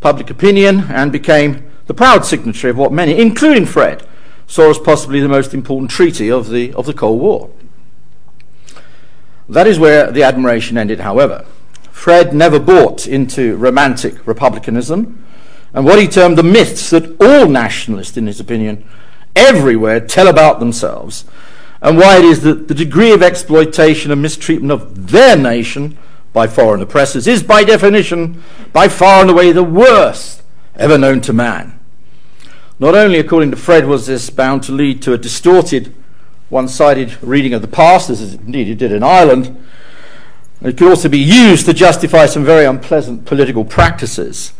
public 0.00 0.28
opinion 0.28 0.86
and 0.90 1.10
became 1.10 1.70
the 1.86 1.94
proud 1.94 2.24
signatory 2.24 2.70
of 2.70 2.78
what 2.78 2.92
many, 2.92 3.18
including 3.20 3.66
Fred, 3.66 4.06
saw 4.46 4.70
as 4.70 4.78
possibly 4.78 5.20
the 5.20 5.28
most 5.28 5.54
important 5.54 5.90
treaty 5.90 6.30
of 6.30 6.50
the, 6.50 6.72
of 6.74 6.86
the 6.86 6.94
Cold 6.94 7.20
War. 7.20 7.50
That 9.48 9.66
is 9.66 9.78
where 9.78 10.10
the 10.10 10.22
admiration 10.22 10.78
ended, 10.78 11.00
however. 11.00 11.44
Fred 11.90 12.34
never 12.34 12.58
bought 12.58 13.06
into 13.06 13.56
romantic 13.56 14.26
republicanism 14.26 15.24
and 15.74 15.84
what 15.84 15.98
he 15.98 16.06
termed 16.06 16.38
the 16.38 16.42
myths 16.42 16.90
that 16.90 17.20
all 17.20 17.48
nationalists, 17.48 18.16
in 18.16 18.26
his 18.26 18.40
opinion, 18.40 18.88
everywhere 19.34 20.00
tell 20.00 20.28
about 20.28 20.60
themselves, 20.60 21.24
and 21.82 21.98
why 21.98 22.18
it 22.18 22.24
is 22.24 22.42
that 22.42 22.68
the 22.68 22.74
degree 22.74 23.12
of 23.12 23.22
exploitation 23.22 24.12
and 24.12 24.22
mistreatment 24.22 24.70
of 24.70 25.10
their 25.10 25.36
nation 25.36 25.98
by 26.32 26.46
foreign 26.46 26.80
oppressors 26.80 27.26
is, 27.26 27.42
by 27.42 27.64
definition, 27.64 28.42
by 28.72 28.88
far 28.88 29.20
and 29.20 29.30
away 29.30 29.50
the 29.50 29.64
worst 29.64 30.42
ever 30.76 30.96
known 30.96 31.20
to 31.20 31.32
man. 31.32 31.73
Not 32.78 32.96
only, 32.96 33.18
according 33.18 33.52
to 33.52 33.56
Fred, 33.56 33.86
was 33.86 34.06
this 34.06 34.30
bound 34.30 34.64
to 34.64 34.72
lead 34.72 35.00
to 35.02 35.12
a 35.12 35.18
distorted, 35.18 35.94
one 36.48 36.66
sided 36.66 37.22
reading 37.22 37.54
of 37.54 37.62
the 37.62 37.68
past, 37.68 38.10
as 38.10 38.34
indeed 38.34 38.68
it 38.68 38.78
did 38.78 38.90
in 38.90 39.02
Ireland, 39.04 39.64
it 40.60 40.76
could 40.76 40.88
also 40.88 41.08
be 41.08 41.18
used 41.18 41.66
to 41.66 41.74
justify 41.74 42.26
some 42.26 42.44
very 42.44 42.64
unpleasant 42.64 43.26
political 43.26 43.64
practices, 43.64 44.52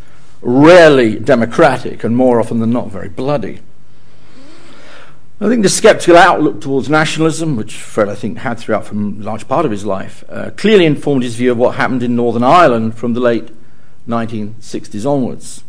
rarely 0.43 1.19
democratic 1.19 2.05
and 2.05 2.17
more 2.17 2.41
often 2.41 2.61
than 2.61 2.71
not 2.71 2.91
very 2.91 3.09
bloody. 3.09 3.61
I 5.41 5.49
think 5.49 5.63
the 5.65 5.69
sceptical 5.69 6.17
outlook 6.17 6.61
towards 6.61 6.89
nationalism, 6.89 7.57
which 7.57 7.75
Fred, 7.75 8.09
I 8.09 8.15
think, 8.15 8.39
had 8.39 8.59
throughout 8.59 8.87
from 8.87 9.21
a 9.21 9.25
large 9.25 9.49
part 9.49 9.65
of 9.65 9.73
his 9.73 9.85
life, 9.85 10.23
uh, 10.29 10.51
clearly 10.57 10.87
informed 10.87 11.25
his 11.25 11.35
view 11.35 11.51
of 11.51 11.59
what 11.59 11.75
happened 11.75 12.05
in 12.05 12.15
Northern 12.15 12.45
Ireland 12.45 12.97
from 12.97 13.15
the 13.15 13.21
late 13.21 13.51
1960s 14.09 15.05
onwards. 15.05 15.65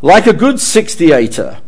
Like 0.00 0.26
a 0.26 0.32
good 0.32 0.56
68er, 0.56 1.56
I 1.56 1.60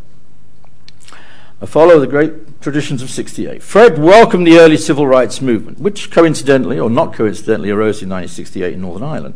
follow 1.67 2.01
the 2.01 2.07
great 2.07 2.61
traditions 2.61 3.03
of 3.03 3.11
68. 3.11 3.63
Fred 3.63 3.99
welcomed 3.99 4.47
the 4.47 4.59
early 4.59 4.77
civil 4.77 5.07
rights 5.07 5.41
movement, 5.41 5.79
which 5.79 6.11
coincidentally, 6.11 6.79
or 6.79 6.91
not 6.91 7.13
coincidentally, 7.13 7.71
arose 7.71 8.03
in 8.03 8.09
1968 8.09 8.75
in 8.75 8.81
Northern 8.81 9.09
Ireland. 9.09 9.35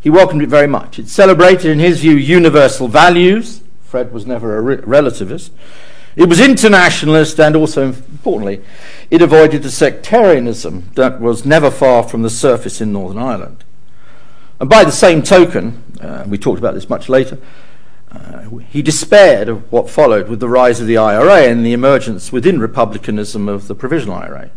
He 0.00 0.10
welcomed 0.10 0.42
it 0.42 0.48
very 0.48 0.68
much. 0.68 0.98
It 0.98 1.08
celebrated, 1.08 1.70
in 1.70 1.78
his 1.78 2.00
view, 2.00 2.14
universal 2.14 2.88
values. 2.88 3.62
Fred 3.82 4.12
was 4.12 4.26
never 4.26 4.56
a 4.56 4.60
re- 4.60 4.76
relativist. 4.76 5.50
It 6.16 6.28
was 6.28 6.40
internationalist 6.40 7.38
and 7.38 7.54
also, 7.54 7.88
importantly, 7.88 8.62
it 9.10 9.20
avoided 9.20 9.62
the 9.62 9.70
sectarianism 9.70 10.90
that 10.94 11.20
was 11.20 11.44
never 11.44 11.70
far 11.70 12.02
from 12.02 12.22
the 12.22 12.30
surface 12.30 12.80
in 12.80 12.92
Northern 12.92 13.18
Ireland. 13.18 13.64
And 14.58 14.70
by 14.70 14.84
the 14.84 14.92
same 14.92 15.22
token, 15.22 15.82
uh, 16.00 16.24
we 16.26 16.38
talked 16.38 16.58
about 16.58 16.74
this 16.74 16.88
much 16.88 17.10
later, 17.10 17.38
he 18.70 18.82
despaired 18.82 19.48
of 19.48 19.70
what 19.72 19.90
followed 19.90 20.28
with 20.28 20.40
the 20.40 20.48
rise 20.48 20.80
of 20.80 20.86
the 20.86 20.96
IRA 20.96 21.44
and 21.44 21.64
the 21.64 21.72
emergence 21.72 22.32
within 22.32 22.60
republicanism 22.60 23.48
of 23.48 23.68
the 23.68 23.74
provisional 23.74 24.16
IRA. 24.16 24.50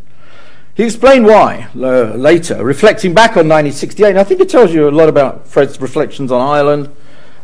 He 0.76 0.84
explained 0.84 1.26
why 1.26 1.68
uh, 1.76 2.16
later, 2.16 2.64
reflecting 2.64 3.14
back 3.14 3.32
on 3.32 3.50
1968. 3.50 4.16
I 4.16 4.24
think 4.24 4.40
it 4.40 4.50
tells 4.50 4.74
you 4.74 4.88
a 4.88 4.92
lot 4.92 5.10
about 5.10 5.48
Fred's 5.48 5.82
reflections 5.82 6.32
on 6.32 6.42
Ireland 6.42 6.96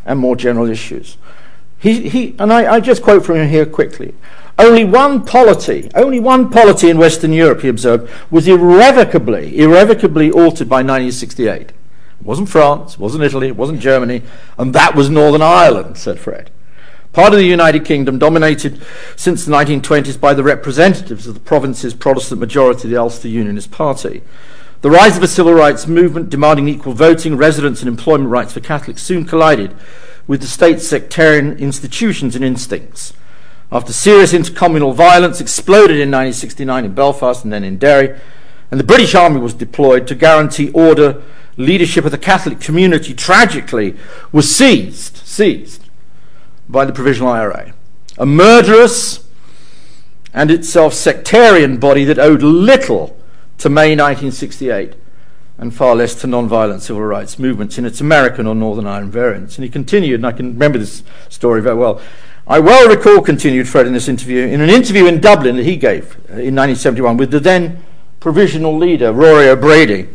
and 0.05 0.19
more 0.19 0.35
general 0.35 0.69
issues. 0.69 1.17
He, 1.77 2.07
he, 2.09 2.35
and 2.39 2.53
I, 2.53 2.75
I 2.75 2.79
just 2.79 3.03
quote 3.03 3.25
from 3.25 3.35
him 3.35 3.49
here 3.49 3.65
quickly. 3.65 4.13
Only 4.57 4.85
one 4.85 5.25
polity, 5.25 5.89
only 5.95 6.19
one 6.19 6.49
polity 6.49 6.89
in 6.89 6.97
Western 6.97 7.33
Europe, 7.33 7.61
he 7.61 7.67
observed, 7.67 8.09
was 8.31 8.47
irrevocably, 8.47 9.57
irrevocably 9.57 10.31
altered 10.31 10.69
by 10.69 10.77
1968. 10.77 11.73
It 12.19 12.25
wasn't 12.25 12.49
France, 12.49 12.93
it 12.93 12.99
wasn't 12.99 13.23
Italy, 13.23 13.47
it 13.47 13.55
wasn't 13.55 13.79
Germany, 13.79 14.21
and 14.57 14.73
that 14.73 14.95
was 14.95 15.09
Northern 15.09 15.41
Ireland, 15.41 15.97
said 15.97 16.19
Fred. 16.19 16.49
Part 17.13 17.31
of 17.31 17.39
the 17.39 17.45
United 17.45 17.85
Kingdom 17.85 18.19
dominated 18.19 18.81
since 19.15 19.45
the 19.45 19.51
1920s 19.53 20.19
by 20.19 20.33
the 20.33 20.43
representatives 20.43 21.27
of 21.27 21.33
the 21.33 21.39
province's 21.39 21.93
Protestant 21.93 22.41
majority, 22.41 22.89
the 22.89 22.97
Ulster 22.97 23.29
Unionist 23.29 23.71
Party. 23.71 24.21
The 24.81 24.91
rise 24.91 25.15
of 25.15 25.23
a 25.23 25.27
civil 25.27 25.53
rights 25.53 25.87
movement 25.87 26.29
demanding 26.29 26.67
equal 26.67 26.93
voting, 26.93 27.37
residence, 27.37 27.79
and 27.81 27.87
employment 27.87 28.29
rights 28.29 28.53
for 28.53 28.59
Catholics 28.59 29.01
soon 29.01 29.25
collided 29.25 29.73
with 30.27 30.41
the 30.41 30.47
state's 30.47 30.87
sectarian 30.87 31.57
institutions 31.57 32.35
and 32.35 32.43
instincts. 32.43 33.13
After 33.71 33.93
serious 33.93 34.33
intercommunal 34.33 34.93
violence 34.93 35.41
exploded 35.41 35.97
in 35.97 36.11
1969 36.11 36.85
in 36.85 36.93
Belfast 36.93 37.43
and 37.43 37.53
then 37.53 37.63
in 37.63 37.77
Derry, 37.77 38.19
and 38.71 38.79
the 38.79 38.83
British 38.83 39.15
Army 39.15 39.39
was 39.39 39.53
deployed 39.53 40.05
to 40.07 40.15
guarantee 40.15 40.69
order 40.71 41.23
leadership 41.57 42.05
of 42.05 42.11
the 42.11 42.17
Catholic 42.17 42.59
community 42.59 43.13
tragically 43.13 43.95
was 44.31 44.53
seized, 44.53 45.17
seized 45.17 45.83
by 46.67 46.85
the 46.85 46.93
Provisional 46.93 47.29
IRA. 47.29 47.73
A 48.17 48.25
murderous 48.25 49.27
and 50.33 50.51
itself 50.51 50.93
sectarian 50.93 51.77
body 51.77 52.03
that 52.05 52.19
owed 52.19 52.41
little 52.41 53.17
to 53.57 53.69
May 53.69 53.95
1968 53.95 54.93
and 55.57 55.73
far 55.73 55.95
less 55.95 56.15
to 56.15 56.27
non-violent 56.27 56.81
civil 56.81 57.01
rights 57.01 57.39
movements 57.39 57.77
in 57.77 57.85
its 57.85 58.01
American 58.01 58.45
or 58.45 58.53
Northern 58.53 58.85
Ireland 58.85 59.13
variants. 59.13 59.57
And 59.57 59.63
he 59.63 59.69
continued, 59.69 60.15
and 60.15 60.27
I 60.27 60.33
can 60.33 60.53
remember 60.53 60.77
this 60.77 61.03
story 61.29 61.61
very 61.61 61.75
well. 61.75 62.01
I 62.47 62.59
well 62.59 62.87
recall, 62.89 63.21
continued 63.21 63.67
Fred 63.67 63.87
in 63.87 63.93
this 63.93 64.07
interview, 64.07 64.45
in 64.45 64.61
an 64.61 64.69
interview 64.69 65.05
in 65.05 65.21
Dublin 65.21 65.55
that 65.55 65.63
he 65.63 65.77
gave 65.77 66.15
in 66.27 66.53
1971 66.55 67.17
with 67.17 67.31
the 67.31 67.39
then 67.39 67.83
provisional 68.19 68.77
leader, 68.77 69.13
Rory 69.13 69.47
O'Brady, 69.47 70.09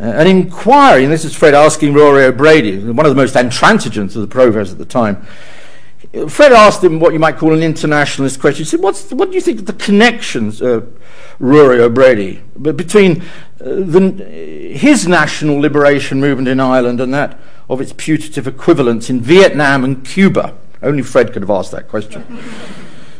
an 0.00 0.26
inquiry, 0.26 1.04
and 1.04 1.12
this 1.12 1.26
is 1.26 1.34
Fred 1.34 1.52
asking 1.52 1.92
Rory 1.92 2.24
O'Brady, 2.24 2.78
one 2.78 3.04
of 3.04 3.10
the 3.10 3.20
most 3.20 3.36
intransigent 3.36 4.14
of 4.16 4.22
the 4.22 4.26
provosts 4.26 4.72
at 4.72 4.78
the 4.78 4.86
time. 4.86 5.26
Fred 6.28 6.52
asked 6.52 6.82
him 6.82 6.98
what 6.98 7.12
you 7.12 7.18
might 7.18 7.36
call 7.36 7.52
an 7.52 7.62
internationalist 7.62 8.40
question. 8.40 8.64
He 8.64 8.68
said, 8.68 8.80
What's, 8.80 9.12
What 9.12 9.28
do 9.28 9.34
you 9.34 9.42
think 9.42 9.60
of 9.60 9.66
the 9.66 9.74
connections, 9.74 10.62
uh, 10.62 10.86
Rory 11.38 11.80
O'Brady, 11.80 12.42
between 12.60 13.20
uh, 13.20 13.24
the, 13.60 14.24
his 14.74 15.06
national 15.06 15.60
liberation 15.60 16.18
movement 16.18 16.48
in 16.48 16.60
Ireland 16.60 17.00
and 17.00 17.12
that 17.12 17.38
of 17.68 17.80
its 17.80 17.92
putative 17.92 18.48
equivalents 18.48 19.10
in 19.10 19.20
Vietnam 19.20 19.84
and 19.84 20.04
Cuba? 20.04 20.56
Only 20.82 21.02
Fred 21.02 21.32
could 21.34 21.42
have 21.42 21.50
asked 21.50 21.72
that 21.72 21.88
question. 21.88 22.24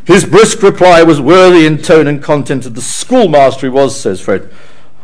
His 0.06 0.24
brisk 0.24 0.62
reply 0.62 1.02
was 1.02 1.20
worthy 1.20 1.66
in 1.66 1.78
tone 1.78 2.06
and 2.06 2.22
content 2.22 2.64
of 2.66 2.74
the 2.74 2.80
schoolmaster 2.80 3.66
he 3.66 3.70
was, 3.70 4.00
says 4.00 4.20
Fred. 4.20 4.50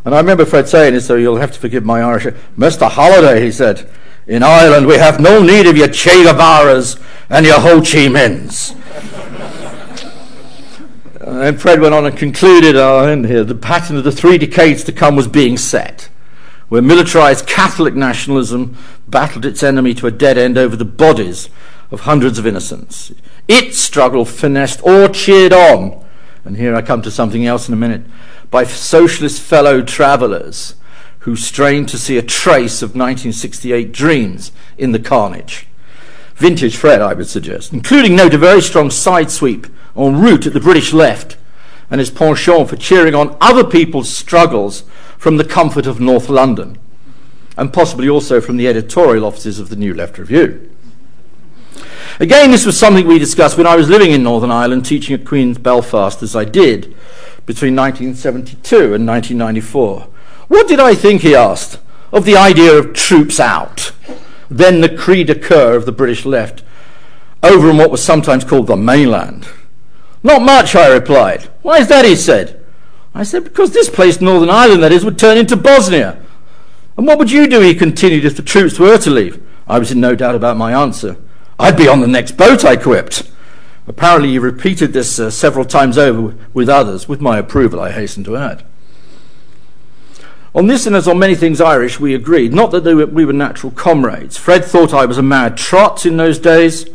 And 0.06 0.14
I 0.14 0.18
remember 0.18 0.44
Fred 0.46 0.68
saying 0.68 0.94
this, 0.94 1.08
so 1.08 1.16
you'll 1.16 1.38
have 1.38 1.50
to 1.50 1.58
forgive 1.58 1.84
my 1.84 2.00
Irish. 2.00 2.26
Mr. 2.56 2.88
Halliday, 2.88 3.44
he 3.44 3.50
said, 3.50 3.90
in 4.28 4.44
Ireland 4.44 4.86
we 4.86 4.98
have 4.98 5.18
no 5.18 5.42
need 5.42 5.66
of 5.66 5.76
your 5.76 5.88
Che 5.88 6.22
Guevaras 6.22 7.02
and 7.28 7.44
your 7.44 7.58
Ho 7.58 7.80
Chi 7.80 8.06
Minhs. 8.06 8.76
and 11.20 11.60
Fred 11.60 11.80
went 11.80 11.92
on 11.92 12.06
and 12.06 12.16
concluded 12.16 12.76
uh, 12.76 13.08
in 13.08 13.24
here, 13.24 13.42
the 13.42 13.56
pattern 13.56 13.96
of 13.96 14.04
the 14.04 14.12
three 14.12 14.38
decades 14.38 14.84
to 14.84 14.92
come 14.92 15.16
was 15.16 15.26
being 15.26 15.58
set, 15.58 16.08
where 16.68 16.80
militarized 16.80 17.48
Catholic 17.48 17.96
nationalism 17.96 18.78
battled 19.08 19.44
its 19.44 19.64
enemy 19.64 19.92
to 19.94 20.06
a 20.06 20.12
dead 20.12 20.38
end 20.38 20.56
over 20.56 20.76
the 20.76 20.84
bodies 20.84 21.50
of 21.90 22.02
hundreds 22.02 22.38
of 22.38 22.46
innocents. 22.46 23.10
Its 23.48 23.80
struggle 23.80 24.24
finessed 24.24 24.80
or 24.84 25.08
cheered 25.08 25.52
on, 25.52 26.04
and 26.44 26.56
here 26.56 26.76
I 26.76 26.82
come 26.82 27.02
to 27.02 27.10
something 27.10 27.44
else 27.44 27.66
in 27.66 27.74
a 27.74 27.76
minute, 27.76 28.02
by 28.56 28.64
socialist 28.64 29.42
fellow 29.42 29.82
travellers 29.82 30.76
who 31.18 31.36
strained 31.36 31.86
to 31.86 31.98
see 31.98 32.16
a 32.16 32.22
trace 32.22 32.80
of 32.80 32.96
1968 32.96 33.92
dreams 33.92 34.50
in 34.78 34.92
the 34.92 34.98
carnage. 34.98 35.66
Vintage 36.36 36.74
Fred, 36.74 37.02
I 37.02 37.12
would 37.12 37.26
suggest, 37.26 37.74
including, 37.74 38.16
note, 38.16 38.32
a 38.32 38.38
very 38.38 38.62
strong 38.62 38.88
side 38.90 39.30
sweep 39.30 39.66
en 39.94 40.18
route 40.18 40.46
at 40.46 40.54
the 40.54 40.60
British 40.60 40.94
left 40.94 41.36
and 41.90 41.98
his 41.98 42.08
penchant 42.08 42.70
for 42.70 42.76
cheering 42.76 43.14
on 43.14 43.36
other 43.42 43.62
people's 43.62 44.08
struggles 44.08 44.84
from 45.18 45.36
the 45.36 45.44
comfort 45.44 45.86
of 45.86 46.00
North 46.00 46.30
London, 46.30 46.78
and 47.58 47.74
possibly 47.74 48.08
also 48.08 48.40
from 48.40 48.56
the 48.56 48.68
editorial 48.68 49.26
offices 49.26 49.58
of 49.58 49.68
the 49.68 49.76
New 49.76 49.92
Left 49.92 50.16
Review. 50.16 50.74
Again, 52.20 52.52
this 52.52 52.64
was 52.64 52.78
something 52.78 53.06
we 53.06 53.18
discussed 53.18 53.58
when 53.58 53.66
I 53.66 53.76
was 53.76 53.90
living 53.90 54.12
in 54.12 54.22
Northern 54.22 54.50
Ireland, 54.50 54.86
teaching 54.86 55.14
at 55.14 55.26
Queen's 55.26 55.58
Belfast, 55.58 56.22
as 56.22 56.34
I 56.34 56.46
did 56.46 56.96
between 57.46 57.76
1972 57.76 58.94
and 58.94 59.06
1994. 59.06 60.08
What 60.48 60.68
did 60.68 60.80
I 60.80 60.94
think, 60.94 61.22
he 61.22 61.34
asked, 61.34 61.78
of 62.12 62.24
the 62.24 62.36
idea 62.36 62.76
of 62.76 62.92
troops 62.92 63.40
out, 63.40 63.92
then 64.50 64.80
the 64.80 64.94
cri 64.94 65.24
de 65.24 65.34
coeur 65.34 65.76
of 65.76 65.86
the 65.86 65.92
British 65.92 66.24
left, 66.24 66.62
over 67.42 67.70
in 67.70 67.76
what 67.76 67.90
was 67.90 68.02
sometimes 68.02 68.44
called 68.44 68.66
the 68.66 68.76
mainland? 68.76 69.48
Not 70.22 70.42
much, 70.42 70.74
I 70.74 70.88
replied. 70.88 71.44
Why 71.62 71.78
is 71.78 71.88
that, 71.88 72.04
he 72.04 72.16
said. 72.16 72.64
I 73.14 73.22
said, 73.22 73.44
because 73.44 73.70
this 73.70 73.88
place, 73.88 74.20
Northern 74.20 74.50
Ireland, 74.50 74.82
that 74.82 74.92
is, 74.92 75.04
would 75.04 75.18
turn 75.18 75.38
into 75.38 75.56
Bosnia. 75.56 76.20
And 76.96 77.06
what 77.06 77.18
would 77.18 77.30
you 77.30 77.46
do, 77.46 77.60
he 77.60 77.74
continued, 77.74 78.24
if 78.24 78.36
the 78.36 78.42
troops 78.42 78.78
were 78.78 78.98
to 78.98 79.10
leave? 79.10 79.42
I 79.68 79.78
was 79.78 79.92
in 79.92 80.00
no 80.00 80.14
doubt 80.14 80.34
about 80.34 80.56
my 80.56 80.72
answer. 80.72 81.16
I'd 81.58 81.76
be 81.76 81.88
on 81.88 82.00
the 82.00 82.06
next 82.06 82.36
boat, 82.36 82.64
I 82.64 82.76
quipped. 82.76 83.30
Apparently, 83.88 84.30
he 84.30 84.38
repeated 84.38 84.92
this 84.92 85.18
uh, 85.18 85.30
several 85.30 85.64
times 85.64 85.96
over 85.96 86.34
with 86.52 86.68
others, 86.68 87.08
with 87.08 87.20
my 87.20 87.38
approval, 87.38 87.80
I 87.80 87.92
hasten 87.92 88.24
to 88.24 88.36
add. 88.36 88.64
On 90.56 90.66
this 90.66 90.86
and 90.86 90.96
as 90.96 91.06
on 91.06 91.18
many 91.18 91.34
things 91.34 91.60
Irish, 91.60 92.00
we 92.00 92.14
agreed. 92.14 92.54
Not 92.54 92.70
that 92.70 92.82
were, 92.82 93.06
we 93.06 93.26
were 93.26 93.32
natural 93.34 93.70
comrades. 93.72 94.38
Fred 94.38 94.64
thought 94.64 94.94
I 94.94 95.04
was 95.04 95.18
a 95.18 95.22
mad 95.22 95.56
trot 95.56 96.06
in 96.06 96.16
those 96.16 96.38
days. 96.38 96.86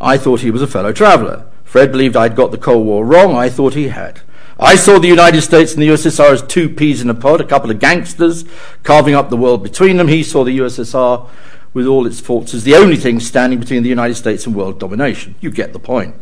I 0.00 0.18
thought 0.18 0.40
he 0.40 0.50
was 0.50 0.60
a 0.60 0.66
fellow 0.66 0.92
traveller. 0.92 1.46
Fred 1.64 1.92
believed 1.92 2.16
I'd 2.16 2.34
got 2.34 2.50
the 2.50 2.58
Cold 2.58 2.84
War 2.84 3.06
wrong. 3.06 3.36
I 3.36 3.48
thought 3.48 3.74
he 3.74 3.88
had. 3.88 4.20
I 4.58 4.74
saw 4.74 4.98
the 4.98 5.06
United 5.06 5.42
States 5.42 5.72
and 5.74 5.82
the 5.82 5.88
USSR 5.88 6.32
as 6.32 6.42
two 6.42 6.68
peas 6.68 7.00
in 7.00 7.08
a 7.08 7.14
pod, 7.14 7.40
a 7.40 7.44
couple 7.44 7.70
of 7.70 7.78
gangsters 7.78 8.44
carving 8.82 9.14
up 9.14 9.30
the 9.30 9.36
world 9.36 9.62
between 9.62 9.98
them. 9.98 10.08
He 10.08 10.22
saw 10.24 10.42
the 10.42 10.58
USSR 10.58 11.28
with 11.74 11.86
all 11.86 12.06
its 12.06 12.20
faults 12.20 12.54
as 12.54 12.64
the 12.64 12.74
only 12.74 12.96
thing 12.96 13.20
standing 13.20 13.60
between 13.60 13.84
the 13.84 13.88
United 13.88 14.14
States 14.14 14.46
and 14.46 14.56
world 14.56 14.80
domination. 14.80 15.36
You 15.40 15.50
get 15.50 15.72
the 15.72 15.78
point. 15.78 16.14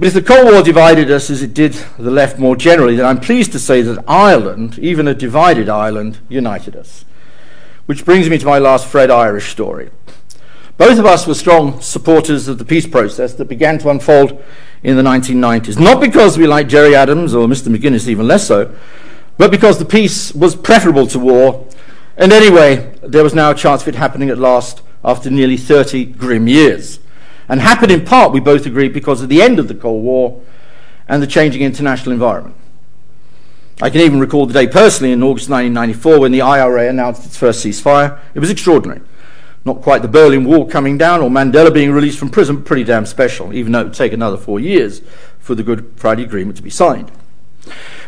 But 0.00 0.06
if 0.06 0.14
the 0.14 0.22
Cold 0.22 0.50
War 0.50 0.62
divided 0.62 1.10
us 1.10 1.28
as 1.28 1.42
it 1.42 1.52
did 1.52 1.74
the 1.98 2.10
left 2.10 2.38
more 2.38 2.56
generally, 2.56 2.96
then 2.96 3.04
I'm 3.04 3.20
pleased 3.20 3.52
to 3.52 3.58
say 3.58 3.82
that 3.82 4.02
Ireland, 4.08 4.78
even 4.78 5.06
a 5.06 5.12
divided 5.12 5.68
Ireland, 5.68 6.20
united 6.30 6.74
us. 6.74 7.04
Which 7.84 8.06
brings 8.06 8.30
me 8.30 8.38
to 8.38 8.46
my 8.46 8.58
last 8.58 8.86
Fred 8.86 9.10
Irish 9.10 9.50
story. 9.50 9.90
Both 10.78 10.98
of 10.98 11.04
us 11.04 11.26
were 11.26 11.34
strong 11.34 11.82
supporters 11.82 12.48
of 12.48 12.56
the 12.56 12.64
peace 12.64 12.86
process 12.86 13.34
that 13.34 13.44
began 13.44 13.78
to 13.80 13.90
unfold 13.90 14.42
in 14.82 14.96
the 14.96 15.02
1990s. 15.02 15.78
Not 15.78 16.00
because 16.00 16.38
we 16.38 16.46
liked 16.46 16.70
Gerry 16.70 16.96
Adams 16.96 17.34
or 17.34 17.46
Mr. 17.46 17.68
McGuinness, 17.68 18.08
even 18.08 18.26
less 18.26 18.48
so, 18.48 18.74
but 19.36 19.50
because 19.50 19.78
the 19.78 19.84
peace 19.84 20.32
was 20.32 20.56
preferable 20.56 21.08
to 21.08 21.18
war. 21.18 21.68
And 22.16 22.32
anyway, 22.32 22.94
there 23.02 23.22
was 23.22 23.34
now 23.34 23.50
a 23.50 23.54
chance 23.54 23.82
of 23.82 23.88
it 23.88 23.96
happening 23.96 24.30
at 24.30 24.38
last 24.38 24.80
after 25.04 25.28
nearly 25.28 25.58
30 25.58 26.06
grim 26.06 26.48
years 26.48 27.00
and 27.50 27.60
happened 27.60 27.90
in 27.90 28.04
part, 28.04 28.32
we 28.32 28.38
both 28.38 28.64
agree, 28.64 28.88
because 28.88 29.20
of 29.22 29.28
the 29.28 29.42
end 29.42 29.58
of 29.58 29.66
the 29.66 29.74
Cold 29.74 30.04
War 30.04 30.40
and 31.08 31.20
the 31.20 31.26
changing 31.26 31.62
international 31.62 32.12
environment. 32.12 32.54
I 33.82 33.90
can 33.90 34.02
even 34.02 34.20
recall 34.20 34.46
the 34.46 34.52
day 34.52 34.68
personally 34.68 35.10
in 35.10 35.20
August 35.20 35.50
1994 35.50 36.20
when 36.20 36.30
the 36.30 36.42
IRA 36.42 36.88
announced 36.88 37.26
its 37.26 37.36
first 37.36 37.66
ceasefire. 37.66 38.20
It 38.34 38.38
was 38.38 38.50
extraordinary. 38.50 39.00
Not 39.64 39.82
quite 39.82 40.02
the 40.02 40.08
Berlin 40.08 40.44
Wall 40.44 40.64
coming 40.64 40.96
down 40.96 41.22
or 41.22 41.28
Mandela 41.28 41.74
being 41.74 41.90
released 41.90 42.20
from 42.20 42.30
prison, 42.30 42.54
but 42.54 42.66
pretty 42.66 42.84
damn 42.84 43.04
special, 43.04 43.52
even 43.52 43.72
though 43.72 43.80
it 43.80 43.84
would 43.84 43.94
take 43.94 44.12
another 44.12 44.36
four 44.36 44.60
years 44.60 45.02
for 45.40 45.56
the 45.56 45.64
Good 45.64 45.92
Friday 45.96 46.22
Agreement 46.22 46.56
to 46.58 46.62
be 46.62 46.70
signed. 46.70 47.10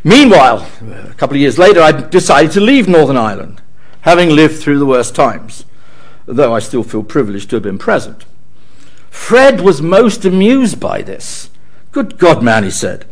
Meanwhile, 0.04 0.68
a 0.82 1.14
couple 1.14 1.34
of 1.34 1.40
years 1.40 1.58
later, 1.58 1.80
I 1.82 1.90
decided 1.90 2.52
to 2.52 2.60
leave 2.60 2.86
Northern 2.86 3.16
Ireland, 3.16 3.60
having 4.02 4.30
lived 4.30 4.60
through 4.60 4.78
the 4.78 4.86
worst 4.86 5.16
times, 5.16 5.64
though 6.26 6.54
I 6.54 6.60
still 6.60 6.84
feel 6.84 7.02
privileged 7.02 7.50
to 7.50 7.56
have 7.56 7.64
been 7.64 7.78
present. 7.78 8.24
Fred 9.12 9.60
was 9.60 9.82
most 9.82 10.24
amused 10.24 10.80
by 10.80 11.02
this, 11.02 11.50
Good 11.92 12.16
God, 12.16 12.42
man, 12.42 12.64
he 12.64 12.70
said. 12.70 13.04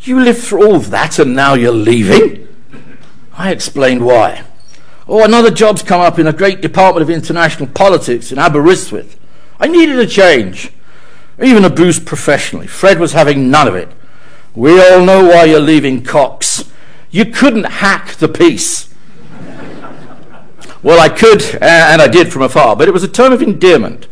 You 0.00 0.20
lived 0.20 0.40
through 0.40 0.64
all 0.64 0.78
that 0.78 1.18
and 1.18 1.34
now 1.34 1.54
you're 1.54 1.72
leaving? 1.72 2.46
I 3.36 3.50
explained 3.50 4.06
why. 4.06 4.44
Oh, 5.08 5.24
another 5.24 5.50
job's 5.50 5.82
come 5.82 6.00
up 6.00 6.20
in 6.20 6.28
a 6.28 6.32
great 6.32 6.60
department 6.60 7.02
of 7.02 7.10
international 7.10 7.68
politics 7.68 8.30
in 8.30 8.38
Aberystwyth. 8.38 9.18
I 9.58 9.66
needed 9.66 9.98
a 9.98 10.06
change, 10.06 10.70
even 11.42 11.64
a 11.64 11.70
boost 11.70 12.06
professionally. 12.06 12.68
Fred 12.68 13.00
was 13.00 13.12
having 13.12 13.50
none 13.50 13.66
of 13.66 13.74
it. 13.74 13.88
We 14.54 14.80
all 14.80 15.04
know 15.04 15.24
why 15.24 15.44
you're 15.44 15.60
leaving 15.60 16.04
Cox. 16.04 16.70
You 17.10 17.24
couldn't 17.24 17.64
hack 17.64 18.14
the 18.14 18.28
peace. 18.28 18.94
well, 20.82 21.00
I 21.00 21.08
could, 21.08 21.42
and 21.60 22.00
I 22.00 22.06
did 22.06 22.32
from 22.32 22.42
afar, 22.42 22.76
but 22.76 22.86
it 22.86 22.94
was 22.94 23.02
a 23.02 23.08
term 23.08 23.32
of 23.32 23.42
endearment 23.42 24.06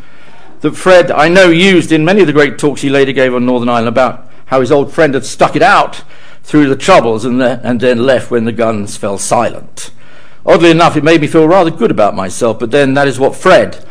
that 0.64 0.74
Fred, 0.74 1.10
I 1.10 1.28
know, 1.28 1.50
used 1.50 1.92
in 1.92 2.06
many 2.06 2.22
of 2.22 2.26
the 2.26 2.32
great 2.32 2.58
talks 2.58 2.80
he 2.80 2.88
later 2.88 3.12
gave 3.12 3.34
on 3.34 3.44
Northern 3.44 3.68
Ireland 3.68 3.88
about 3.88 4.30
how 4.46 4.60
his 4.60 4.72
old 4.72 4.90
friend 4.90 5.12
had 5.12 5.26
stuck 5.26 5.56
it 5.56 5.62
out 5.62 6.02
through 6.42 6.70
the 6.70 6.76
troubles 6.76 7.26
and, 7.26 7.38
the, 7.38 7.60
and 7.62 7.78
then 7.80 8.06
left 8.06 8.30
when 8.30 8.46
the 8.46 8.52
guns 8.52 8.96
fell 8.96 9.18
silent. 9.18 9.90
Oddly 10.46 10.70
enough, 10.70 10.96
it 10.96 11.04
made 11.04 11.20
me 11.20 11.26
feel 11.26 11.46
rather 11.46 11.70
good 11.70 11.90
about 11.90 12.14
myself, 12.14 12.58
but 12.58 12.70
then 12.70 12.94
that 12.94 13.06
is 13.06 13.18
what 13.18 13.36
Fred, 13.36 13.84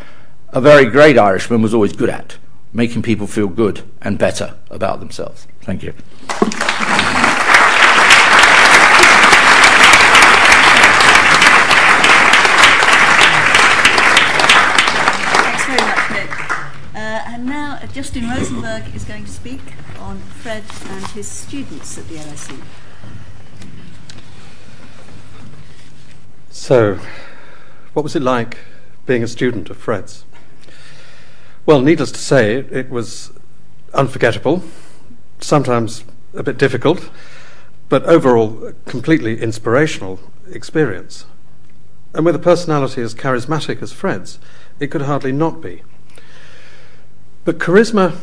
a 0.48 0.60
very 0.60 0.86
great 0.86 1.16
Irishman, 1.16 1.62
was 1.62 1.74
always 1.74 1.92
good 1.92 2.10
at 2.10 2.38
making 2.72 3.02
people 3.02 3.28
feel 3.28 3.46
good 3.46 3.82
and 4.02 4.18
better 4.18 4.56
about 4.68 4.98
themselves. 4.98 5.46
Thank 5.62 5.84
you. 5.84 5.94
Thanks 15.44 15.64
very 15.66 15.82
much, 15.82 16.10
Nick. 16.10 16.30
Uh, 16.94 17.22
and 17.28 17.46
now 17.46 17.78
uh, 17.80 17.83
Justin 17.94 18.28
Rosenberg 18.28 18.92
is 18.92 19.04
going 19.04 19.24
to 19.24 19.30
speak 19.30 19.60
on 20.00 20.18
Fred 20.18 20.64
and 20.86 21.06
his 21.12 21.28
students 21.28 21.96
at 21.96 22.08
the 22.08 22.16
LSE. 22.16 22.60
So, 26.50 26.98
what 27.92 28.02
was 28.02 28.16
it 28.16 28.22
like 28.22 28.58
being 29.06 29.22
a 29.22 29.28
student 29.28 29.70
of 29.70 29.76
Fred's? 29.76 30.24
Well, 31.66 31.80
needless 31.80 32.10
to 32.10 32.18
say, 32.18 32.56
it 32.56 32.90
was 32.90 33.30
unforgettable, 33.92 34.64
sometimes 35.38 36.02
a 36.34 36.42
bit 36.42 36.58
difficult, 36.58 37.10
but 37.88 38.02
overall 38.06 38.66
a 38.66 38.72
completely 38.90 39.40
inspirational 39.40 40.18
experience. 40.50 41.26
And 42.12 42.26
with 42.26 42.34
a 42.34 42.40
personality 42.40 43.02
as 43.02 43.14
charismatic 43.14 43.80
as 43.80 43.92
Fred's, 43.92 44.40
it 44.80 44.88
could 44.88 45.02
hardly 45.02 45.30
not 45.30 45.60
be. 45.60 45.82
But 47.44 47.58
charisma 47.58 48.16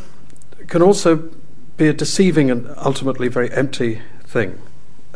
can 0.67 0.81
also 0.81 1.29
be 1.77 1.87
a 1.87 1.93
deceiving 1.93 2.49
and 2.49 2.73
ultimately 2.77 3.27
very 3.27 3.51
empty 3.51 4.01
thing. 4.23 4.59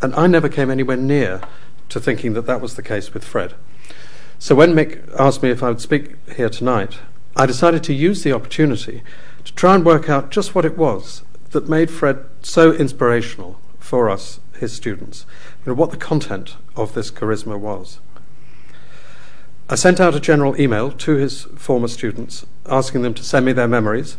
And 0.01 0.13
I 0.15 0.27
never 0.27 0.49
came 0.49 0.69
anywhere 0.69 0.97
near 0.97 1.41
to 1.89 1.99
thinking 1.99 2.33
that 2.33 2.45
that 2.45 2.61
was 2.61 2.75
the 2.75 2.83
case 2.83 3.13
with 3.13 3.23
Fred. 3.23 3.55
So 4.37 4.53
when 4.53 4.73
Mick 4.73 5.09
asked 5.19 5.41
me 5.41 5.49
if 5.49 5.63
I 5.63 5.69
would 5.69 5.81
speak 5.81 6.15
here 6.29 6.49
tonight, 6.49 6.99
I 7.35 7.45
decided 7.45 7.83
to 7.85 7.93
use 7.93 8.23
the 8.23 8.33
opportunity 8.33 9.01
to 9.43 9.53
try 9.53 9.75
and 9.75 9.85
work 9.85 10.09
out 10.09 10.31
just 10.31 10.53
what 10.53 10.65
it 10.65 10.77
was 10.77 11.23
that 11.51 11.69
made 11.69 11.89
Fred 11.89 12.25
so 12.41 12.73
inspirational 12.73 13.59
for 13.79 14.09
us, 14.09 14.39
his 14.59 14.73
students, 14.73 15.25
you 15.65 15.71
know, 15.71 15.75
what 15.75 15.91
the 15.91 15.97
content 15.97 16.55
of 16.75 16.93
this 16.93 17.11
charisma 17.11 17.59
was. 17.59 17.99
I 19.67 19.73
sent 19.73 19.99
out 19.99 20.13
a 20.13 20.19
general 20.19 20.59
email 20.61 20.91
to 20.91 21.15
his 21.15 21.45
former 21.55 21.87
students 21.87 22.45
asking 22.67 23.01
them 23.01 23.15
to 23.15 23.23
send 23.23 23.47
me 23.47 23.51
their 23.51 23.67
memories, 23.67 24.15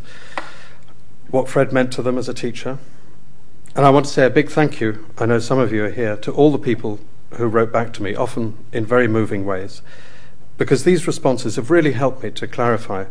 what 1.29 1.47
Fred 1.47 1.71
meant 1.71 1.93
to 1.93 2.01
them 2.01 2.17
as 2.17 2.27
a 2.27 2.33
teacher. 2.33 2.79
And 3.73 3.85
I 3.85 3.89
want 3.89 4.05
to 4.07 4.11
say 4.11 4.25
a 4.25 4.29
big 4.29 4.49
thank 4.49 4.81
you, 4.81 5.05
I 5.17 5.25
know 5.25 5.39
some 5.39 5.57
of 5.57 5.71
you 5.71 5.85
are 5.85 5.89
here, 5.89 6.17
to 6.17 6.33
all 6.33 6.51
the 6.51 6.57
people 6.57 6.99
who 7.35 7.47
wrote 7.47 7.71
back 7.71 7.93
to 7.93 8.03
me, 8.03 8.13
often 8.13 8.57
in 8.73 8.85
very 8.85 9.07
moving 9.07 9.45
ways, 9.45 9.81
because 10.57 10.83
these 10.83 11.07
responses 11.07 11.55
have 11.55 11.71
really 11.71 11.93
helped 11.93 12.23
me 12.23 12.31
to 12.31 12.45
clarify 12.45 13.05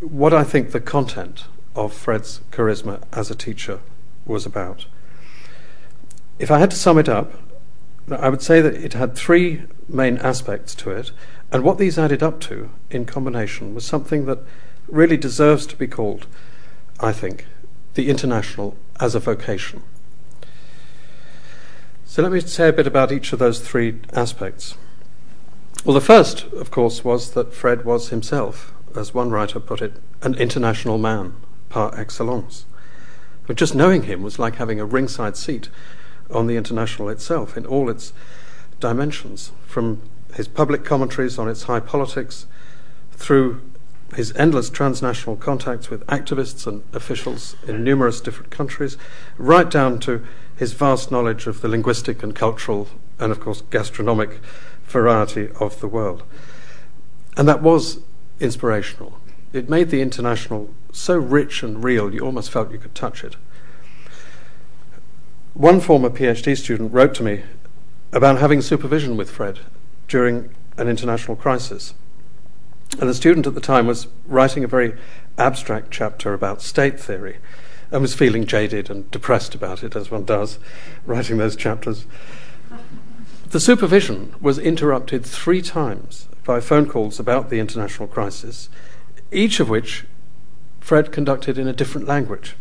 what 0.00 0.32
I 0.32 0.44
think 0.44 0.70
the 0.70 0.80
content 0.80 1.44
of 1.74 1.92
Fred's 1.92 2.40
charisma 2.52 3.02
as 3.12 3.30
a 3.30 3.34
teacher 3.34 3.80
was 4.24 4.46
about. 4.46 4.86
If 6.38 6.50
I 6.50 6.58
had 6.58 6.70
to 6.70 6.76
sum 6.76 6.96
it 6.96 7.08
up, 7.08 7.34
I 8.10 8.30
would 8.30 8.42
say 8.42 8.62
that 8.62 8.74
it 8.74 8.94
had 8.94 9.14
three 9.14 9.64
main 9.88 10.16
aspects 10.18 10.74
to 10.76 10.90
it, 10.90 11.10
and 11.52 11.62
what 11.62 11.78
these 11.78 11.98
added 11.98 12.22
up 12.22 12.40
to 12.40 12.70
in 12.90 13.04
combination 13.04 13.74
was 13.74 13.84
something 13.84 14.26
that 14.26 14.40
really 14.88 15.16
deserves 15.16 15.66
to 15.66 15.76
be 15.76 15.86
called, 15.86 16.26
I 17.00 17.12
think, 17.12 17.46
the 17.94 18.08
international 18.08 18.76
as 19.00 19.14
a 19.14 19.20
vocation. 19.20 19.82
So 22.04 22.22
let 22.22 22.32
me 22.32 22.40
say 22.40 22.68
a 22.68 22.72
bit 22.72 22.86
about 22.86 23.12
each 23.12 23.32
of 23.32 23.38
those 23.38 23.60
three 23.60 24.00
aspects. 24.12 24.76
Well, 25.84 25.94
the 25.94 26.00
first, 26.00 26.44
of 26.52 26.70
course, 26.70 27.04
was 27.04 27.32
that 27.32 27.52
Fred 27.52 27.84
was 27.84 28.08
himself, 28.08 28.74
as 28.96 29.14
one 29.14 29.30
writer 29.30 29.60
put 29.60 29.82
it, 29.82 30.00
an 30.22 30.34
international 30.34 30.98
man 30.98 31.34
par 31.68 31.92
excellence. 31.96 32.64
But 33.46 33.56
just 33.56 33.74
knowing 33.74 34.04
him 34.04 34.22
was 34.22 34.38
like 34.38 34.56
having 34.56 34.80
a 34.80 34.84
ringside 34.84 35.36
seat 35.36 35.68
on 36.30 36.46
the 36.46 36.56
international 36.56 37.08
itself 37.08 37.56
in 37.56 37.66
all 37.66 37.88
its 37.88 38.12
dimensions, 38.80 39.52
from 39.66 40.00
his 40.36 40.48
public 40.48 40.84
commentaries 40.84 41.38
on 41.38 41.48
its 41.48 41.62
high 41.64 41.80
politics, 41.80 42.46
through 43.12 43.62
his 44.14 44.34
endless 44.36 44.70
transnational 44.70 45.34
contacts 45.34 45.90
with 45.90 46.06
activists 46.06 46.66
and 46.66 46.82
officials 46.92 47.56
in 47.66 47.82
numerous 47.82 48.20
different 48.20 48.50
countries, 48.50 48.96
right 49.38 49.70
down 49.70 49.98
to 49.98 50.24
his 50.54 50.74
vast 50.74 51.10
knowledge 51.10 51.46
of 51.46 51.60
the 51.60 51.68
linguistic 51.68 52.22
and 52.22 52.34
cultural 52.34 52.88
and, 53.18 53.32
of 53.32 53.40
course, 53.40 53.62
gastronomic 53.70 54.40
variety 54.84 55.48
of 55.58 55.80
the 55.80 55.88
world. 55.88 56.22
And 57.36 57.48
that 57.48 57.62
was 57.62 58.00
inspirational. 58.38 59.18
It 59.52 59.70
made 59.70 59.90
the 59.90 60.02
international 60.02 60.70
so 60.92 61.16
rich 61.16 61.62
and 61.62 61.82
real, 61.82 62.12
you 62.12 62.20
almost 62.20 62.50
felt 62.50 62.72
you 62.72 62.78
could 62.78 62.94
touch 62.94 63.24
it. 63.24 63.36
One 65.54 65.80
former 65.80 66.10
PhD 66.10 66.56
student 66.56 66.92
wrote 66.92 67.14
to 67.14 67.22
me 67.22 67.42
about 68.12 68.38
having 68.38 68.60
supervision 68.60 69.16
with 69.16 69.30
Fred 69.30 69.60
during 70.08 70.54
an 70.76 70.88
international 70.88 71.36
crisis. 71.36 71.94
And 73.00 73.08
the 73.08 73.14
student 73.14 73.46
at 73.46 73.54
the 73.54 73.60
time 73.60 73.86
was 73.86 74.06
writing 74.26 74.64
a 74.64 74.68
very 74.68 74.94
abstract 75.38 75.90
chapter 75.90 76.32
about 76.32 76.62
state 76.62 76.98
theory 76.98 77.38
and 77.90 78.02
was 78.02 78.14
feeling 78.14 78.46
jaded 78.46 78.90
and 78.90 79.10
depressed 79.10 79.54
about 79.54 79.84
it, 79.84 79.94
as 79.94 80.10
one 80.10 80.24
does, 80.24 80.58
writing 81.04 81.38
those 81.38 81.56
chapters. 81.56 82.06
The 83.50 83.60
supervision 83.60 84.34
was 84.40 84.58
interrupted 84.58 85.24
three 85.24 85.62
times 85.62 86.28
by 86.44 86.60
phone 86.60 86.88
calls 86.88 87.20
about 87.20 87.48
the 87.48 87.60
international 87.60 88.08
crisis, 88.08 88.68
each 89.30 89.60
of 89.60 89.68
which 89.68 90.04
Fred 90.80 91.12
conducted 91.12 91.58
in 91.58 91.68
a 91.68 91.72
different 91.72 92.06
language. 92.06 92.56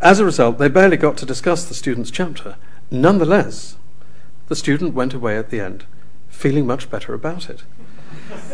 As 0.00 0.20
a 0.20 0.24
result, 0.24 0.58
they 0.58 0.68
barely 0.68 0.96
got 0.96 1.16
to 1.18 1.26
discuss 1.26 1.64
the 1.64 1.74
student's 1.74 2.10
chapter. 2.10 2.56
Nonetheless, 2.90 3.76
the 4.48 4.56
student 4.56 4.94
went 4.94 5.14
away 5.14 5.36
at 5.36 5.50
the 5.50 5.60
end 5.60 5.84
feeling 6.36 6.66
much 6.66 6.90
better 6.90 7.14
about 7.14 7.48
it. 7.48 7.64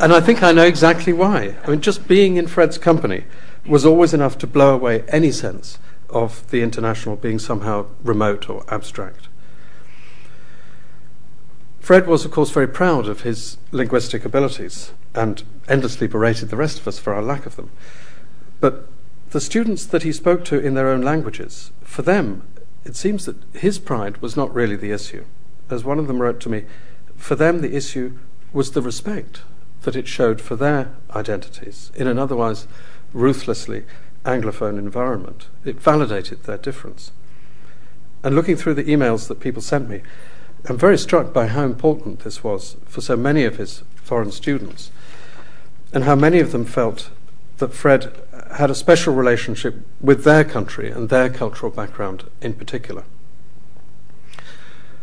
And 0.01 0.13
I 0.13 0.21
think 0.21 0.43
I 0.43 0.53
know 0.53 0.65
exactly 0.65 1.13
why. 1.13 1.57
I 1.65 1.71
mean, 1.71 1.81
just 1.81 2.09
being 2.09 2.37
in 2.37 2.47
Fred's 2.47 2.79
company 2.79 3.25
was 3.67 3.85
always 3.85 4.15
enough 4.15 4.39
to 4.39 4.47
blow 4.47 4.75
away 4.75 5.05
any 5.09 5.31
sense 5.31 5.79
of 6.09 6.49
the 6.51 6.63
international 6.63 7.17
being 7.17 7.39
somehow 7.39 7.87
remote 8.03 8.49
or 8.49 8.65
abstract. 8.73 9.29
Fred 11.81 12.07
was, 12.07 12.25
of 12.25 12.31
course, 12.31 12.51
very 12.51 12.69
proud 12.69 13.09
of 13.09 13.23
his 13.23 13.57
linguistic 13.73 14.25
abilities 14.25 14.93
and 15.15 15.43
endlessly 15.69 16.07
berated 16.07 16.49
the 16.49 16.57
rest 16.57 16.79
of 16.79 16.87
us 16.87 16.99
for 16.99 17.13
our 17.13 17.23
lack 17.23 17.45
of 17.45 17.57
them. 17.57 17.71
But 18.61 18.89
the 19.31 19.41
students 19.41 19.85
that 19.87 20.05
he 20.05 20.13
spoke 20.13 20.45
to 20.47 20.61
in 20.61 20.75
their 20.75 20.89
own 20.89 21.03
languages, 21.03 21.73
for 21.83 22.03
them, 22.03 22.47
it 22.85 22.95
seems 22.95 23.27
that 23.27 23.37
his 23.53 23.79
pride 23.79 24.19
was 24.19 24.37
not 24.37 24.55
really 24.55 24.77
the 24.77 24.93
issue. 24.93 25.25
As 25.71 25.85
one 25.85 25.99
of 25.99 26.07
them 26.07 26.23
wrote 26.23 26.39
to 26.41 26.49
me, 26.49 26.65
for 27.23 27.37
them 27.37 27.61
the 27.61 27.77
issue 27.77 28.19
was 28.53 28.73
the 28.73 28.83
respect 28.83 29.43
that 29.83 29.95
it 29.95 30.09
showed 30.09 30.41
for 30.41 30.57
their 30.57 30.93
identities 31.15 31.93
in 31.95 32.09
an 32.09 32.19
otherwise 32.19 32.67
ruthlessly 33.13 33.85
Anglophone 34.25 34.77
environment. 34.77 35.47
It 35.65 35.81
validated 35.81 36.43
their 36.43 36.59
difference. 36.59 37.13
And 38.25 38.35
looking 38.35 38.57
through 38.57 38.75
the 38.75 38.85
emails 38.85 39.29
that 39.29 39.39
people 39.39 39.63
sent 39.63 39.89
me, 39.89 40.03
I'm 40.69 40.77
very 40.77 40.99
struck 40.99 41.33
by 41.33 41.47
how 41.47 41.63
important 41.63 42.21
this 42.25 42.43
was 42.43 42.77
for 42.87 43.01
so 43.01 43.17
many 43.17 43.45
of 43.45 43.57
his 43.57 43.85
foreign 43.95 44.33
students, 44.33 44.91
and 45.93 46.03
how 46.03 46.17
many 46.17 46.41
of 46.41 46.51
them 46.51 46.65
felt 46.65 47.11
that 47.59 47.73
Fred 47.73 48.13
had 48.57 48.69
a 48.69 48.75
special 48.75 49.15
relationship 49.15 49.87
with 50.01 50.25
their 50.25 50.43
country 50.43 50.91
and 50.91 51.09
their 51.09 51.31
cultural 51.31 51.71
background 51.71 52.25
in 52.41 52.55
particular. 52.55 53.05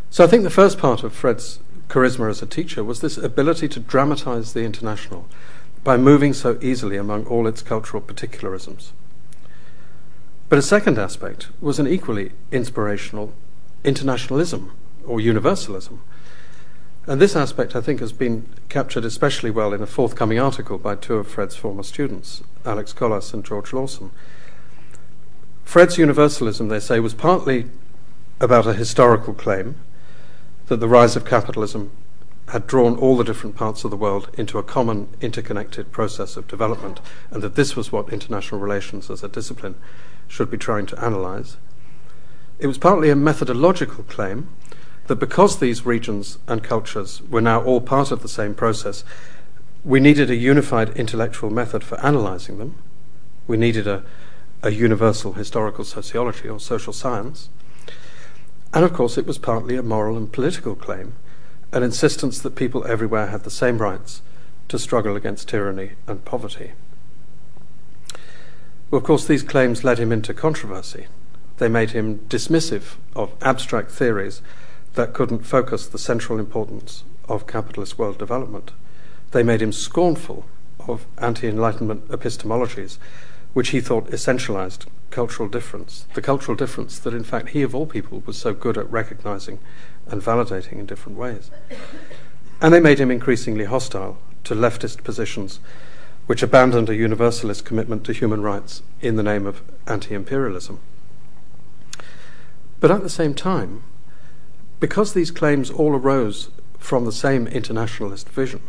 So 0.09 0.26
I 0.26 0.28
think 0.28 0.43
the 0.43 0.49
first 0.49 0.78
part 0.78 1.03
of 1.03 1.13
Fred's 1.13 1.59
charisma 1.90 2.30
as 2.30 2.42
a 2.42 2.46
teacher 2.46 2.84
was 2.84 3.02
this 3.02 3.18
ability 3.18 3.68
to 3.68 3.80
dramatize 3.80 4.54
the 4.54 4.64
international 4.64 5.28
by 5.84 5.98
moving 5.98 6.34
so 6.34 6.58
easily 6.62 6.98
among 6.98 7.26
all 7.26 7.48
its 7.48 7.62
cultural 7.62 8.02
particularisms. 8.02 8.92
But 10.48 10.60
a 10.60 10.64
second 10.64 10.98
aspect 10.98 11.50
was 11.62 11.80
an 11.80 11.88
equally 11.88 12.32
inspirational 12.52 13.34
internationalism 13.84 14.72
or 15.06 15.20
universalism. 15.20 16.02
And 17.08 17.20
this 17.20 17.36
aspect, 17.36 17.76
I 17.76 17.82
think, 17.82 18.02
has 18.02 18.12
been 18.12 18.48
captured 18.68 19.06
especially 19.06 19.50
well 19.50 19.74
in 19.74 19.82
a 19.82 19.88
forthcoming 19.88 20.40
article 20.40 20.78
by 20.78 20.96
two 20.96 21.16
of 21.16 21.28
Fred's 21.28 21.56
former 21.56 21.84
students, 21.84 22.44
Alex 22.66 22.94
Colas 22.94 23.34
and 23.34 23.44
George 23.44 23.74
Lawson. 23.74 24.12
Fred's 25.64 25.98
universalism, 25.98 26.68
they 26.68 26.80
say, 26.80 27.00
was 27.00 27.14
partly 27.14 27.66
about 28.40 28.68
a 28.68 28.74
historical 28.74 29.34
claim 29.34 29.76
that 30.70 30.80
the 30.80 30.88
rise 30.88 31.15
of 31.15 31.26
capitalism 31.26 31.91
had 32.49 32.67
drawn 32.67 32.95
all 32.97 33.17
the 33.17 33.24
different 33.24 33.55
parts 33.55 33.84
of 33.84 33.91
the 33.91 33.97
world 33.97 34.30
into 34.38 34.57
a 34.57 34.63
common 34.63 35.09
interconnected 35.20 35.91
process 35.91 36.38
of 36.38 36.47
development, 36.47 36.99
and 37.32 37.43
that 37.43 37.55
this 37.55 37.76
was 37.76 37.91
what 37.91 38.13
international 38.13 38.61
relations 38.61 39.09
as 39.09 39.24
a 39.24 39.28
discipline 39.28 39.76
should 40.28 40.49
be 40.49 40.57
trying 40.57 40.86
to 40.86 41.03
analyze. 41.03 41.57
It 42.59 42.67
was 42.67 42.78
partly 42.78 43.09
a 43.09 43.15
methodological 43.15 44.03
claim 44.03 44.49
that 45.07 45.15
because 45.15 45.57
these 45.57 45.88
regions 45.88 46.38
and 46.47 46.63
cultures 46.63 47.22
were 47.24 47.41
now 47.41 47.63
all 47.63 47.82
part 47.82 48.11
of 48.11 48.22
the 48.22 48.28
same 48.28 48.53
process, 48.53 49.03
we 49.84 49.99
needed 49.99 50.30
a 50.30 50.36
unified 50.36 50.89
intellectual 50.89 51.49
method 51.49 51.84
for 51.84 51.99
analyzing 52.01 52.59
them. 52.59 52.76
We 53.47 53.57
needed 53.57 53.88
a, 53.88 54.03
a 54.61 54.72
universal 54.72 55.34
historical 55.34 55.84
sociology 55.84 56.47
or 56.47 56.59
social 56.59 56.93
science. 56.93 57.49
And 58.74 58.86
of 58.86 58.93
course, 58.93 59.17
it 59.17 59.26
was 59.26 59.38
partly 59.38 59.76
a 59.76 59.84
moral 59.84 60.17
and 60.17 60.32
political 60.32 60.76
claim, 60.76 61.13
an 61.72 61.84
insistence 61.84 62.39
that 62.39 62.55
people 62.55 62.86
everywhere 62.86 63.28
had 63.28 63.43
the 63.43 63.51
same 63.51 63.80
rights 63.80 64.22
to 64.67 64.78
struggle 64.78 65.15
against 65.15 65.49
tyranny 65.49 65.91
and 66.07 66.24
poverty. 66.24 66.72
Well, 68.91 68.99
of 68.99 69.05
course, 69.05 69.26
these 69.26 69.43
claims 69.43 69.84
led 69.84 69.99
him 69.99 70.11
into 70.11 70.34
controversy. 70.34 71.07
They 71.57 71.70
made 71.70 71.91
him 71.91 72.20
dismissive 72.30 72.95
of 73.15 73.34
abstract 73.41 73.91
theories 73.91 74.41
that 74.93 75.13
couldn't 75.13 75.45
focus 75.45 75.88
the 75.88 75.99
central 75.99 76.39
importance 76.39 77.03
of 77.28 77.47
capitalist 77.47 77.99
world 77.99 78.17
development. 78.17 78.72
They 79.32 79.43
made 79.43 79.61
him 79.61 79.72
scornful 79.72 80.45
of 80.88 81.05
anti 81.17 81.47
Enlightenment 81.47 82.07
epistemologies, 82.07 82.97
which 83.54 83.70
he 83.70 83.82
thought 83.82 84.10
essentialized 84.12 84.86
cultural 85.10 85.50
difference, 85.50 86.06
the 86.14 86.22
cultural 86.22 86.56
difference 86.56 87.00
that, 87.00 87.14
in 87.14 87.24
fact, 87.24 87.50
he 87.50 87.62
of 87.62 87.74
all 87.74 87.86
people 87.86 88.22
was 88.26 88.38
so 88.38 88.54
good 88.54 88.78
at 88.78 88.89
recognizing 88.91 89.60
and 90.08 90.22
validating 90.22 90.74
in 90.74 90.86
different 90.86 91.18
ways. 91.18 91.50
And 92.62 92.74
they 92.74 92.80
made 92.80 93.00
him 93.00 93.12
increasingly 93.12 93.66
hostile 93.66 94.18
to 94.43 94.54
leftist 94.54 95.04
positions 95.04 95.60
which 96.30 96.43
abandoned 96.43 96.89
a 96.89 96.95
universalist 96.95 97.66
commitment 97.66 98.04
to 98.04 98.14
human 98.14 98.43
rights 98.43 98.84
in 99.02 99.16
the 99.16 99.24
name 99.24 99.47
of 99.47 99.64
anti 99.88 100.14
imperialism. 100.14 100.80
But 102.80 102.91
at 102.91 103.02
the 103.02 103.10
same 103.10 103.34
time, 103.34 103.82
because 104.80 105.14
these 105.14 105.32
claims 105.32 105.72
all 105.72 105.95
arose 105.95 106.50
from 106.78 107.06
the 107.06 107.12
same 107.12 107.47
internationalist 107.47 108.30
vision, 108.30 108.62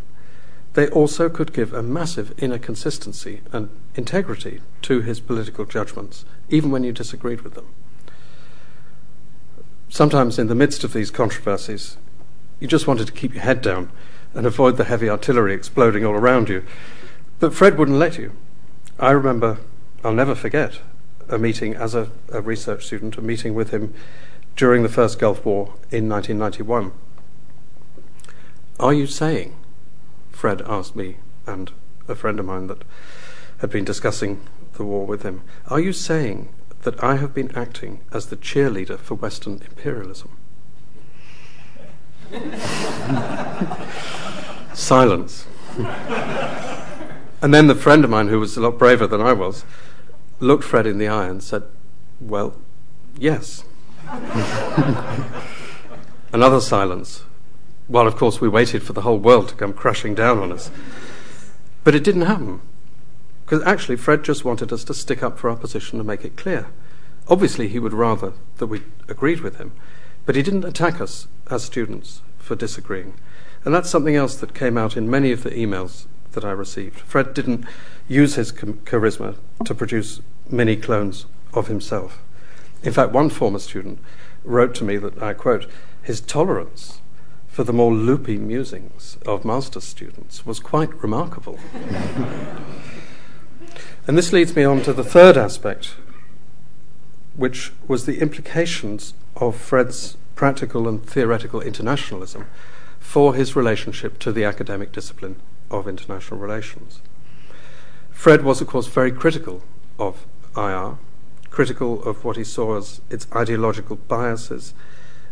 they 0.74 0.88
also 0.88 1.28
could 1.28 1.52
give 1.52 1.72
a 1.72 1.82
massive 1.82 2.32
inner 2.38 2.58
consistency 2.58 3.40
and 3.52 3.70
integrity 3.94 4.60
to 4.82 5.00
his 5.00 5.20
political 5.20 5.64
judgments, 5.64 6.24
even 6.48 6.70
when 6.70 6.84
you 6.84 6.92
disagreed 6.92 7.40
with 7.40 7.54
them. 7.54 7.66
Sometimes, 9.88 10.38
in 10.38 10.46
the 10.46 10.54
midst 10.54 10.84
of 10.84 10.92
these 10.92 11.10
controversies, 11.10 11.96
you 12.60 12.68
just 12.68 12.86
wanted 12.86 13.08
to 13.08 13.12
keep 13.12 13.34
your 13.34 13.42
head 13.42 13.60
down 13.60 13.90
and 14.34 14.46
avoid 14.46 14.76
the 14.76 14.84
heavy 14.84 15.10
artillery 15.10 15.52
exploding 15.52 16.04
all 16.04 16.14
around 16.14 16.48
you. 16.48 16.64
But 17.40 17.54
Fred 17.54 17.76
wouldn't 17.76 17.98
let 17.98 18.16
you. 18.16 18.32
I 19.00 19.10
remember, 19.10 19.58
I'll 20.04 20.12
never 20.12 20.36
forget, 20.36 20.78
a 21.28 21.38
meeting 21.38 21.74
as 21.74 21.94
a, 21.94 22.10
a 22.30 22.40
research 22.40 22.86
student, 22.86 23.16
a 23.16 23.22
meeting 23.22 23.54
with 23.54 23.70
him 23.70 23.92
during 24.54 24.82
the 24.82 24.88
first 24.88 25.18
Gulf 25.18 25.44
War 25.44 25.74
in 25.90 26.08
1991. 26.08 26.92
Are 28.78 28.92
you 28.92 29.06
saying, 29.06 29.56
Fred 30.40 30.62
asked 30.62 30.96
me 30.96 31.18
and 31.46 31.70
a 32.08 32.14
friend 32.14 32.40
of 32.40 32.46
mine 32.46 32.66
that 32.68 32.82
had 33.58 33.68
been 33.68 33.84
discussing 33.84 34.40
the 34.72 34.84
war 34.84 35.04
with 35.04 35.22
him, 35.22 35.42
are 35.68 35.78
you 35.78 35.92
saying 35.92 36.48
that 36.80 37.04
I 37.04 37.16
have 37.16 37.34
been 37.34 37.54
acting 37.54 38.00
as 38.10 38.24
the 38.24 38.38
cheerleader 38.38 38.98
for 38.98 39.16
Western 39.16 39.60
imperialism? 39.60 40.38
Silence. 44.72 45.46
and 47.42 47.52
then 47.52 47.66
the 47.66 47.74
friend 47.74 48.02
of 48.02 48.08
mine, 48.08 48.28
who 48.28 48.40
was 48.40 48.56
a 48.56 48.62
lot 48.62 48.78
braver 48.78 49.06
than 49.06 49.20
I 49.20 49.34
was, 49.34 49.66
looked 50.38 50.64
Fred 50.64 50.86
in 50.86 50.96
the 50.96 51.08
eye 51.08 51.26
and 51.26 51.42
said, 51.42 51.64
Well, 52.18 52.56
yes. 53.18 53.64
Another 56.32 56.62
silence, 56.62 57.24
while 57.90 58.06
of 58.06 58.14
course 58.14 58.40
we 58.40 58.48
waited 58.48 58.84
for 58.84 58.92
the 58.92 59.00
whole 59.02 59.18
world 59.18 59.48
to 59.48 59.54
come 59.56 59.72
crashing 59.72 60.14
down 60.14 60.38
on 60.38 60.52
us. 60.52 60.70
But 61.82 61.96
it 61.96 62.04
didn't 62.04 62.22
happen. 62.22 62.60
Because 63.44 63.64
actually, 63.64 63.96
Fred 63.96 64.22
just 64.22 64.44
wanted 64.44 64.72
us 64.72 64.84
to 64.84 64.94
stick 64.94 65.24
up 65.24 65.36
for 65.36 65.50
our 65.50 65.56
position 65.56 65.98
and 65.98 66.06
make 66.06 66.24
it 66.24 66.36
clear. 66.36 66.68
Obviously, 67.26 67.66
he 67.66 67.80
would 67.80 67.92
rather 67.92 68.32
that 68.58 68.68
we 68.68 68.82
agreed 69.08 69.40
with 69.40 69.56
him, 69.56 69.72
but 70.24 70.36
he 70.36 70.42
didn't 70.42 70.64
attack 70.64 71.00
us 71.00 71.26
as 71.50 71.64
students 71.64 72.22
for 72.38 72.54
disagreeing. 72.54 73.14
And 73.64 73.74
that's 73.74 73.90
something 73.90 74.14
else 74.14 74.36
that 74.36 74.54
came 74.54 74.78
out 74.78 74.96
in 74.96 75.10
many 75.10 75.32
of 75.32 75.42
the 75.42 75.50
emails 75.50 76.06
that 76.30 76.44
I 76.44 76.52
received. 76.52 77.00
Fred 77.00 77.34
didn't 77.34 77.64
use 78.06 78.36
his 78.36 78.52
charisma 78.52 79.34
to 79.64 79.74
produce 79.74 80.20
many 80.48 80.76
clones 80.76 81.26
of 81.52 81.66
himself. 81.66 82.22
In 82.84 82.92
fact, 82.92 83.10
one 83.10 83.30
former 83.30 83.58
student 83.58 83.98
wrote 84.44 84.76
to 84.76 84.84
me 84.84 84.96
that, 84.98 85.20
I 85.20 85.32
quote, 85.32 85.66
his 86.02 86.20
tolerance 86.20 87.00
for 87.50 87.64
the 87.64 87.72
more 87.72 87.92
loopy 87.92 88.38
musings 88.38 89.18
of 89.26 89.44
master's 89.44 89.84
students 89.84 90.46
was 90.46 90.60
quite 90.60 91.02
remarkable. 91.02 91.58
and 94.06 94.16
this 94.16 94.32
leads 94.32 94.54
me 94.54 94.62
on 94.62 94.80
to 94.82 94.92
the 94.92 95.02
third 95.02 95.36
aspect, 95.36 95.96
which 97.34 97.72
was 97.88 98.06
the 98.06 98.20
implications 98.20 99.14
of 99.36 99.56
Fred's 99.56 100.16
practical 100.36 100.88
and 100.88 101.04
theoretical 101.04 101.60
internationalism 101.60 102.46
for 103.00 103.34
his 103.34 103.56
relationship 103.56 104.20
to 104.20 104.30
the 104.30 104.44
academic 104.44 104.92
discipline 104.92 105.36
of 105.72 105.88
international 105.88 106.38
relations. 106.38 107.00
Fred 108.10 108.42
was, 108.44 108.60
of 108.60 108.68
course, 108.68 108.86
very 108.86 109.10
critical 109.10 109.62
of 109.98 110.24
IR, 110.56 110.98
critical 111.50 112.02
of 112.04 112.24
what 112.24 112.36
he 112.36 112.44
saw 112.44 112.76
as 112.78 113.00
its 113.10 113.26
ideological 113.34 113.96
biases, 113.96 114.72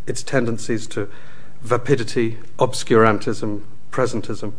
its 0.06 0.22
tendencies 0.24 0.86
to 0.88 1.08
vapidity, 1.62 2.38
obscurantism, 2.58 3.62
presentism, 3.90 4.52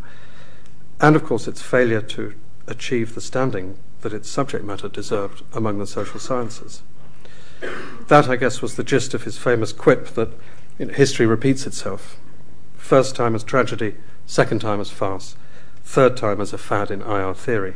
and 0.99 1.15
of 1.15 1.23
course 1.23 1.47
its 1.47 1.61
failure 1.61 2.01
to 2.01 2.33
achieve 2.67 3.15
the 3.15 3.21
standing 3.21 3.77
that 4.01 4.13
its 4.13 4.29
subject 4.29 4.63
matter 4.63 4.87
deserved 4.87 5.43
among 5.53 5.79
the 5.79 5.87
social 5.87 6.19
sciences. 6.19 6.83
That, 8.07 8.29
I 8.29 8.35
guess, 8.35 8.61
was 8.61 8.75
the 8.75 8.83
gist 8.83 9.13
of 9.13 9.23
his 9.23 9.37
famous 9.37 9.73
quip 9.73 10.07
that 10.09 10.29
you 10.77 10.85
know, 10.85 10.93
history 10.93 11.25
repeats 11.25 11.67
itself. 11.67 12.17
First 12.77 13.15
time 13.15 13.35
as 13.35 13.43
tragedy, 13.43 13.95
second 14.25 14.59
time 14.59 14.79
as 14.79 14.89
farce, 14.89 15.35
third 15.83 16.15
time 16.15 16.39
as 16.39 16.53
a 16.53 16.57
fad 16.57 16.91
in 16.91 17.01
IR 17.01 17.33
theory. 17.33 17.75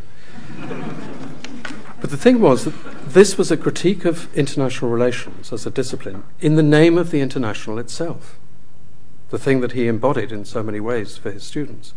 But 1.99 2.09
the 2.09 2.17
thing 2.17 2.39
was 2.39 2.65
that 2.65 2.73
this 3.07 3.37
was 3.37 3.51
a 3.51 3.57
critique 3.57 4.05
of 4.05 4.33
international 4.35 4.91
relations 4.91 5.53
as 5.53 5.65
a 5.65 5.71
discipline 5.71 6.23
in 6.39 6.55
the 6.55 6.63
name 6.63 6.97
of 6.97 7.11
the 7.11 7.21
international 7.21 7.79
itself, 7.79 8.37
the 9.33 9.39
thing 9.39 9.61
that 9.61 9.71
he 9.71 9.87
embodied 9.87 10.31
in 10.31 10.45
so 10.45 10.61
many 10.61 10.79
ways 10.79 11.17
for 11.17 11.31
his 11.31 11.43
students. 11.43 11.95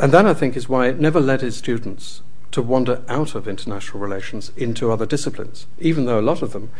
And 0.00 0.12
that, 0.12 0.24
I 0.24 0.32
think, 0.32 0.56
is 0.56 0.66
why 0.66 0.86
it 0.86 0.98
never 0.98 1.20
led 1.20 1.42
his 1.42 1.58
students 1.58 2.22
to 2.52 2.62
wander 2.62 3.02
out 3.06 3.34
of 3.34 3.46
international 3.46 4.00
relations 4.00 4.50
into 4.56 4.90
other 4.90 5.04
disciplines, 5.04 5.66
even 5.78 6.06
though 6.06 6.18
a 6.18 6.22
lot 6.22 6.40
of 6.40 6.54
them, 6.54 6.70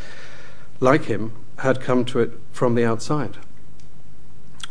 like 0.80 1.04
him, 1.04 1.32
had 1.58 1.82
come 1.82 2.06
to 2.06 2.20
it 2.20 2.32
from 2.50 2.76
the 2.76 2.86
outside. 2.86 3.36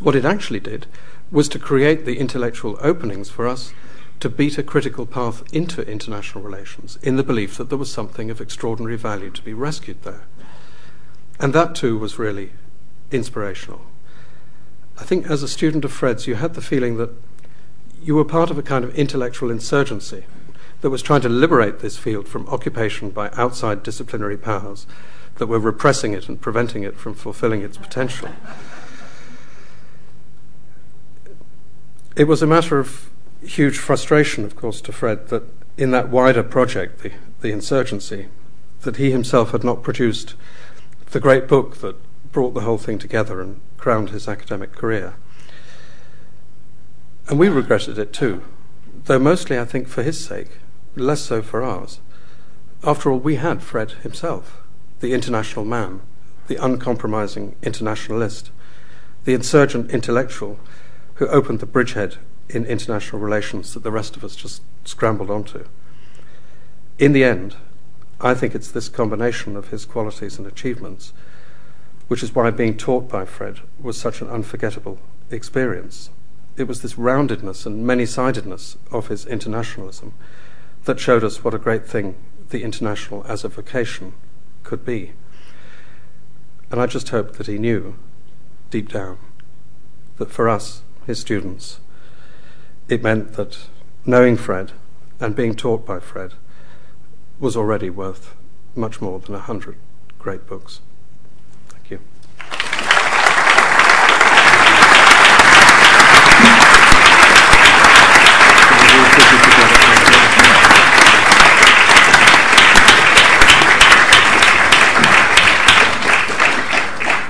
What 0.00 0.16
it 0.16 0.24
actually 0.24 0.58
did 0.58 0.86
was 1.30 1.48
to 1.50 1.60
create 1.60 2.04
the 2.04 2.18
intellectual 2.18 2.76
openings 2.80 3.30
for 3.30 3.46
us 3.46 3.72
to 4.18 4.28
beat 4.28 4.58
a 4.58 4.64
critical 4.64 5.06
path 5.06 5.44
into 5.54 5.88
international 5.88 6.42
relations 6.42 6.98
in 7.02 7.14
the 7.14 7.22
belief 7.22 7.56
that 7.56 7.68
there 7.68 7.78
was 7.78 7.92
something 7.92 8.32
of 8.32 8.40
extraordinary 8.40 8.96
value 8.96 9.30
to 9.30 9.42
be 9.42 9.54
rescued 9.54 10.02
there. 10.02 10.24
And 11.38 11.52
that 11.52 11.76
too 11.76 11.96
was 11.96 12.18
really 12.18 12.50
inspirational. 13.12 13.82
I 14.98 15.04
think 15.04 15.26
as 15.26 15.42
a 15.42 15.48
student 15.48 15.84
of 15.84 15.92
Fred's, 15.92 16.26
you 16.26 16.36
had 16.36 16.54
the 16.54 16.62
feeling 16.62 16.96
that 16.96 17.10
you 18.02 18.14
were 18.14 18.24
part 18.24 18.50
of 18.50 18.58
a 18.58 18.62
kind 18.62 18.84
of 18.84 18.94
intellectual 18.94 19.50
insurgency 19.50 20.24
that 20.80 20.90
was 20.90 21.02
trying 21.02 21.20
to 21.22 21.28
liberate 21.28 21.80
this 21.80 21.96
field 21.96 22.28
from 22.28 22.46
occupation 22.48 23.10
by 23.10 23.30
outside 23.30 23.82
disciplinary 23.82 24.36
powers 24.36 24.86
that 25.36 25.46
were 25.46 25.58
repressing 25.58 26.12
it 26.12 26.28
and 26.28 26.40
preventing 26.40 26.82
it 26.82 26.96
from 26.96 27.14
fulfilling 27.14 27.62
its 27.62 27.76
potential. 27.76 28.28
It 32.14 32.24
was 32.24 32.40
a 32.40 32.46
matter 32.46 32.78
of 32.78 33.10
huge 33.42 33.78
frustration, 33.78 34.44
of 34.44 34.56
course, 34.56 34.80
to 34.82 34.92
Fred 34.92 35.28
that 35.28 35.42
in 35.76 35.90
that 35.90 36.08
wider 36.08 36.42
project, 36.42 37.02
the, 37.02 37.12
the 37.40 37.50
insurgency, 37.50 38.28
that 38.82 38.96
he 38.96 39.10
himself 39.10 39.50
had 39.50 39.62
not 39.62 39.82
produced 39.82 40.34
the 41.10 41.20
great 41.20 41.46
book 41.46 41.78
that 41.78 41.96
brought 42.36 42.52
the 42.52 42.60
whole 42.60 42.76
thing 42.76 42.98
together 42.98 43.40
and 43.40 43.58
crowned 43.78 44.10
his 44.10 44.28
academic 44.28 44.70
career. 44.72 45.14
And 47.30 47.38
we 47.38 47.48
regretted 47.48 47.98
it 47.98 48.12
too, 48.12 48.42
though 49.04 49.18
mostly, 49.18 49.58
I 49.58 49.64
think, 49.64 49.88
for 49.88 50.02
his 50.02 50.22
sake, 50.22 50.58
less 50.96 51.22
so 51.22 51.40
for 51.40 51.62
ours. 51.62 52.00
After 52.84 53.10
all, 53.10 53.18
we 53.18 53.36
had 53.36 53.62
Fred 53.62 53.92
himself, 54.02 54.60
the 55.00 55.14
international 55.14 55.64
man, 55.64 56.02
the 56.46 56.62
uncompromising 56.62 57.56
internationalist, 57.62 58.50
the 59.24 59.32
insurgent 59.32 59.90
intellectual 59.90 60.60
who 61.14 61.28
opened 61.28 61.60
the 61.60 61.64
bridgehead 61.64 62.16
in 62.50 62.66
international 62.66 63.18
relations 63.18 63.72
that 63.72 63.82
the 63.82 63.90
rest 63.90 64.14
of 64.14 64.22
us 64.22 64.36
just 64.36 64.60
scrambled 64.84 65.30
onto. 65.30 65.64
In 66.98 67.12
the 67.12 67.24
end, 67.24 67.56
I 68.20 68.34
think 68.34 68.54
it's 68.54 68.70
this 68.70 68.90
combination 68.90 69.56
of 69.56 69.68
his 69.68 69.86
qualities 69.86 70.36
and 70.36 70.46
achievements, 70.46 71.14
which 72.08 72.22
is 72.22 72.34
why 72.34 72.50
being 72.50 72.76
taught 72.76 73.08
by 73.08 73.24
Fred 73.24 73.60
was 73.80 73.98
such 73.98 74.20
an 74.20 74.28
unforgettable 74.28 74.98
experience. 75.30 76.10
It 76.56 76.64
was 76.64 76.82
this 76.82 76.94
roundedness 76.94 77.66
and 77.66 77.86
many 77.86 78.06
sidedness 78.06 78.76
of 78.90 79.08
his 79.08 79.26
internationalism 79.26 80.14
that 80.84 81.00
showed 81.00 81.24
us 81.24 81.42
what 81.42 81.54
a 81.54 81.58
great 81.58 81.86
thing 81.86 82.16
the 82.50 82.62
international 82.62 83.24
as 83.26 83.44
a 83.44 83.48
vocation 83.48 84.14
could 84.62 84.84
be. 84.84 85.12
And 86.70 86.80
I 86.80 86.86
just 86.86 87.08
hope 87.10 87.36
that 87.36 87.46
he 87.46 87.58
knew, 87.58 87.96
deep 88.70 88.88
down, 88.90 89.18
that 90.16 90.30
for 90.30 90.48
us, 90.48 90.82
his 91.06 91.18
students, 91.18 91.80
it 92.88 93.02
meant 93.02 93.34
that 93.34 93.58
knowing 94.04 94.36
Fred 94.36 94.72
and 95.20 95.34
being 95.34 95.54
taught 95.54 95.84
by 95.84 95.98
Fred 95.98 96.34
was 97.38 97.56
already 97.56 97.90
worth 97.90 98.34
much 98.74 99.00
more 99.00 99.18
than 99.18 99.34
a 99.34 99.40
hundred 99.40 99.76
great 100.18 100.46
books. 100.46 100.80
Thank 101.68 101.90
you. 101.90 102.00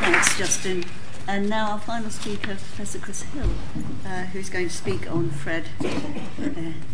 Thanks, 0.00 0.35
Justin. 0.46 0.84
And 1.26 1.50
now 1.50 1.72
our 1.72 1.80
final 1.80 2.08
speaker, 2.08 2.54
Professor 2.54 3.00
Chris 3.00 3.22
Hill, 3.22 3.50
uh, 4.06 4.26
who's 4.26 4.48
going 4.48 4.68
to 4.68 4.74
speak 4.74 5.10
on 5.10 5.28
Fred 5.30 5.64
uh, 5.80 5.90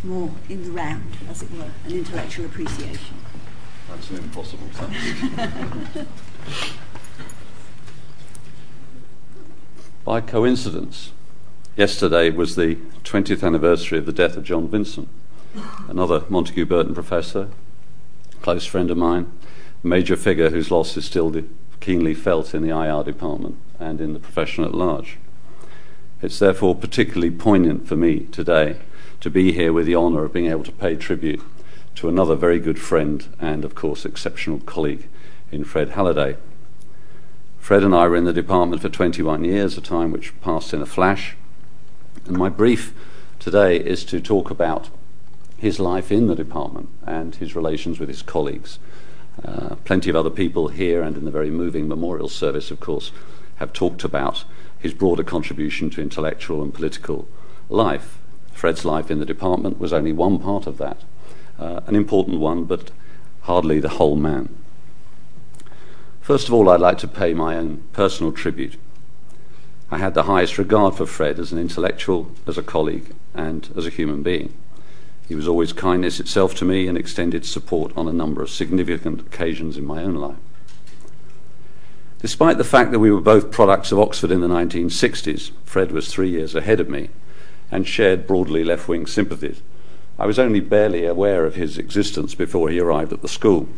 more 0.02 0.30
in 0.48 0.64
the 0.64 0.70
round, 0.70 1.18
as 1.28 1.42
it 1.42 1.50
were, 1.52 1.70
an 1.84 1.92
intellectual 1.92 2.46
appreciation. 2.46 3.18
That's 3.90 4.08
an 4.08 4.16
impossible 4.16 4.68
task. 4.72 6.06
By 10.06 10.22
coincidence, 10.22 11.12
yesterday 11.76 12.30
was 12.30 12.56
the 12.56 12.76
20th 13.04 13.44
anniversary 13.44 13.98
of 13.98 14.06
the 14.06 14.14
death 14.14 14.38
of 14.38 14.44
John 14.44 14.66
Vincent, 14.66 15.10
another 15.88 16.24
Montague 16.30 16.64
Burton 16.64 16.94
professor, 16.94 17.50
close 18.40 18.64
friend 18.64 18.90
of 18.90 18.96
mine, 18.96 19.30
major 19.82 20.16
figure 20.16 20.48
whose 20.48 20.70
loss 20.70 20.96
is 20.96 21.04
still 21.04 21.30
keenly 21.82 22.14
felt 22.14 22.54
in 22.54 22.62
the 22.62 22.70
IR 22.70 23.02
department 23.02 23.56
and 23.78 24.00
in 24.00 24.14
the 24.14 24.20
profession 24.20 24.64
at 24.64 24.72
large. 24.72 25.18
It's 26.22 26.38
therefore 26.38 26.76
particularly 26.76 27.32
poignant 27.32 27.88
for 27.88 27.96
me 27.96 28.20
today 28.26 28.76
to 29.20 29.28
be 29.28 29.52
here 29.52 29.72
with 29.72 29.86
the 29.86 29.96
honour 29.96 30.24
of 30.24 30.32
being 30.32 30.46
able 30.46 30.62
to 30.62 30.72
pay 30.72 30.94
tribute 30.94 31.42
to 31.96 32.08
another 32.08 32.36
very 32.36 32.60
good 32.60 32.80
friend 32.80 33.26
and, 33.40 33.64
of 33.64 33.74
course, 33.74 34.04
exceptional 34.04 34.60
colleague 34.60 35.08
in 35.50 35.64
Fred 35.64 35.90
Halliday. 35.90 36.36
Fred 37.58 37.82
and 37.82 37.94
I 37.94 38.06
were 38.06 38.16
in 38.16 38.24
the 38.24 38.32
department 38.32 38.80
for 38.80 38.88
21 38.88 39.44
years, 39.44 39.76
a 39.76 39.80
time 39.80 40.12
which 40.12 40.40
passed 40.40 40.72
in 40.72 40.80
a 40.80 40.86
flash. 40.86 41.36
And 42.26 42.38
my 42.38 42.48
brief 42.48 42.94
today 43.40 43.76
is 43.76 44.04
to 44.04 44.20
talk 44.20 44.50
about 44.50 44.88
his 45.56 45.80
life 45.80 46.12
in 46.12 46.28
the 46.28 46.36
department 46.36 46.88
and 47.04 47.34
his 47.34 47.56
relations 47.56 47.98
with 47.98 48.08
his 48.08 48.22
colleagues. 48.22 48.78
Uh, 49.44 49.76
plenty 49.84 50.10
of 50.10 50.16
other 50.16 50.30
people 50.30 50.68
here 50.68 51.02
and 51.02 51.16
in 51.16 51.24
the 51.24 51.30
very 51.30 51.50
moving 51.50 51.88
memorial 51.88 52.28
service, 52.28 52.70
of 52.70 52.80
course, 52.80 53.12
have 53.56 53.72
talked 53.72 54.04
about 54.04 54.44
his 54.78 54.92
broader 54.92 55.24
contribution 55.24 55.88
to 55.90 56.02
intellectual 56.02 56.62
and 56.62 56.74
political 56.74 57.26
life. 57.68 58.18
Fred's 58.52 58.84
life 58.84 59.10
in 59.10 59.18
the 59.18 59.26
department 59.26 59.78
was 59.78 59.92
only 59.92 60.12
one 60.12 60.38
part 60.38 60.66
of 60.66 60.78
that, 60.78 60.98
uh, 61.58 61.80
an 61.86 61.96
important 61.96 62.40
one, 62.40 62.64
but 62.64 62.90
hardly 63.42 63.80
the 63.80 63.88
whole 63.88 64.16
man. 64.16 64.48
First 66.20 66.48
of 66.48 66.54
all, 66.54 66.68
I'd 66.68 66.80
like 66.80 66.98
to 66.98 67.08
pay 67.08 67.34
my 67.34 67.56
own 67.56 67.82
personal 67.92 68.32
tribute. 68.32 68.76
I 69.90 69.98
had 69.98 70.14
the 70.14 70.24
highest 70.24 70.58
regard 70.58 70.94
for 70.94 71.06
Fred 71.06 71.38
as 71.38 71.52
an 71.52 71.58
intellectual, 71.58 72.30
as 72.46 72.56
a 72.56 72.62
colleague, 72.62 73.14
and 73.34 73.68
as 73.76 73.86
a 73.86 73.90
human 73.90 74.22
being. 74.22 74.54
He 75.28 75.34
was 75.34 75.48
always 75.48 75.72
kindness 75.72 76.20
itself 76.20 76.54
to 76.56 76.64
me 76.64 76.86
and 76.88 76.98
extended 76.98 77.44
support 77.44 77.92
on 77.96 78.08
a 78.08 78.12
number 78.12 78.42
of 78.42 78.50
significant 78.50 79.20
occasions 79.20 79.76
in 79.76 79.84
my 79.84 80.02
own 80.02 80.14
life. 80.14 80.36
Despite 82.20 82.58
the 82.58 82.64
fact 82.64 82.92
that 82.92 83.00
we 83.00 83.10
were 83.10 83.20
both 83.20 83.50
products 83.50 83.90
of 83.90 83.98
Oxford 83.98 84.30
in 84.30 84.40
the 84.40 84.48
1960s, 84.48 85.50
Fred 85.64 85.90
was 85.90 86.08
three 86.08 86.30
years 86.30 86.54
ahead 86.54 86.78
of 86.78 86.88
me 86.88 87.10
and 87.70 87.86
shared 87.86 88.26
broadly 88.26 88.62
left 88.62 88.86
wing 88.86 89.06
sympathies. 89.06 89.60
I 90.18 90.26
was 90.26 90.38
only 90.38 90.60
barely 90.60 91.04
aware 91.04 91.44
of 91.44 91.56
his 91.56 91.78
existence 91.78 92.34
before 92.34 92.68
he 92.68 92.78
arrived 92.78 93.12
at 93.12 93.22
the 93.22 93.28
school. 93.28 93.68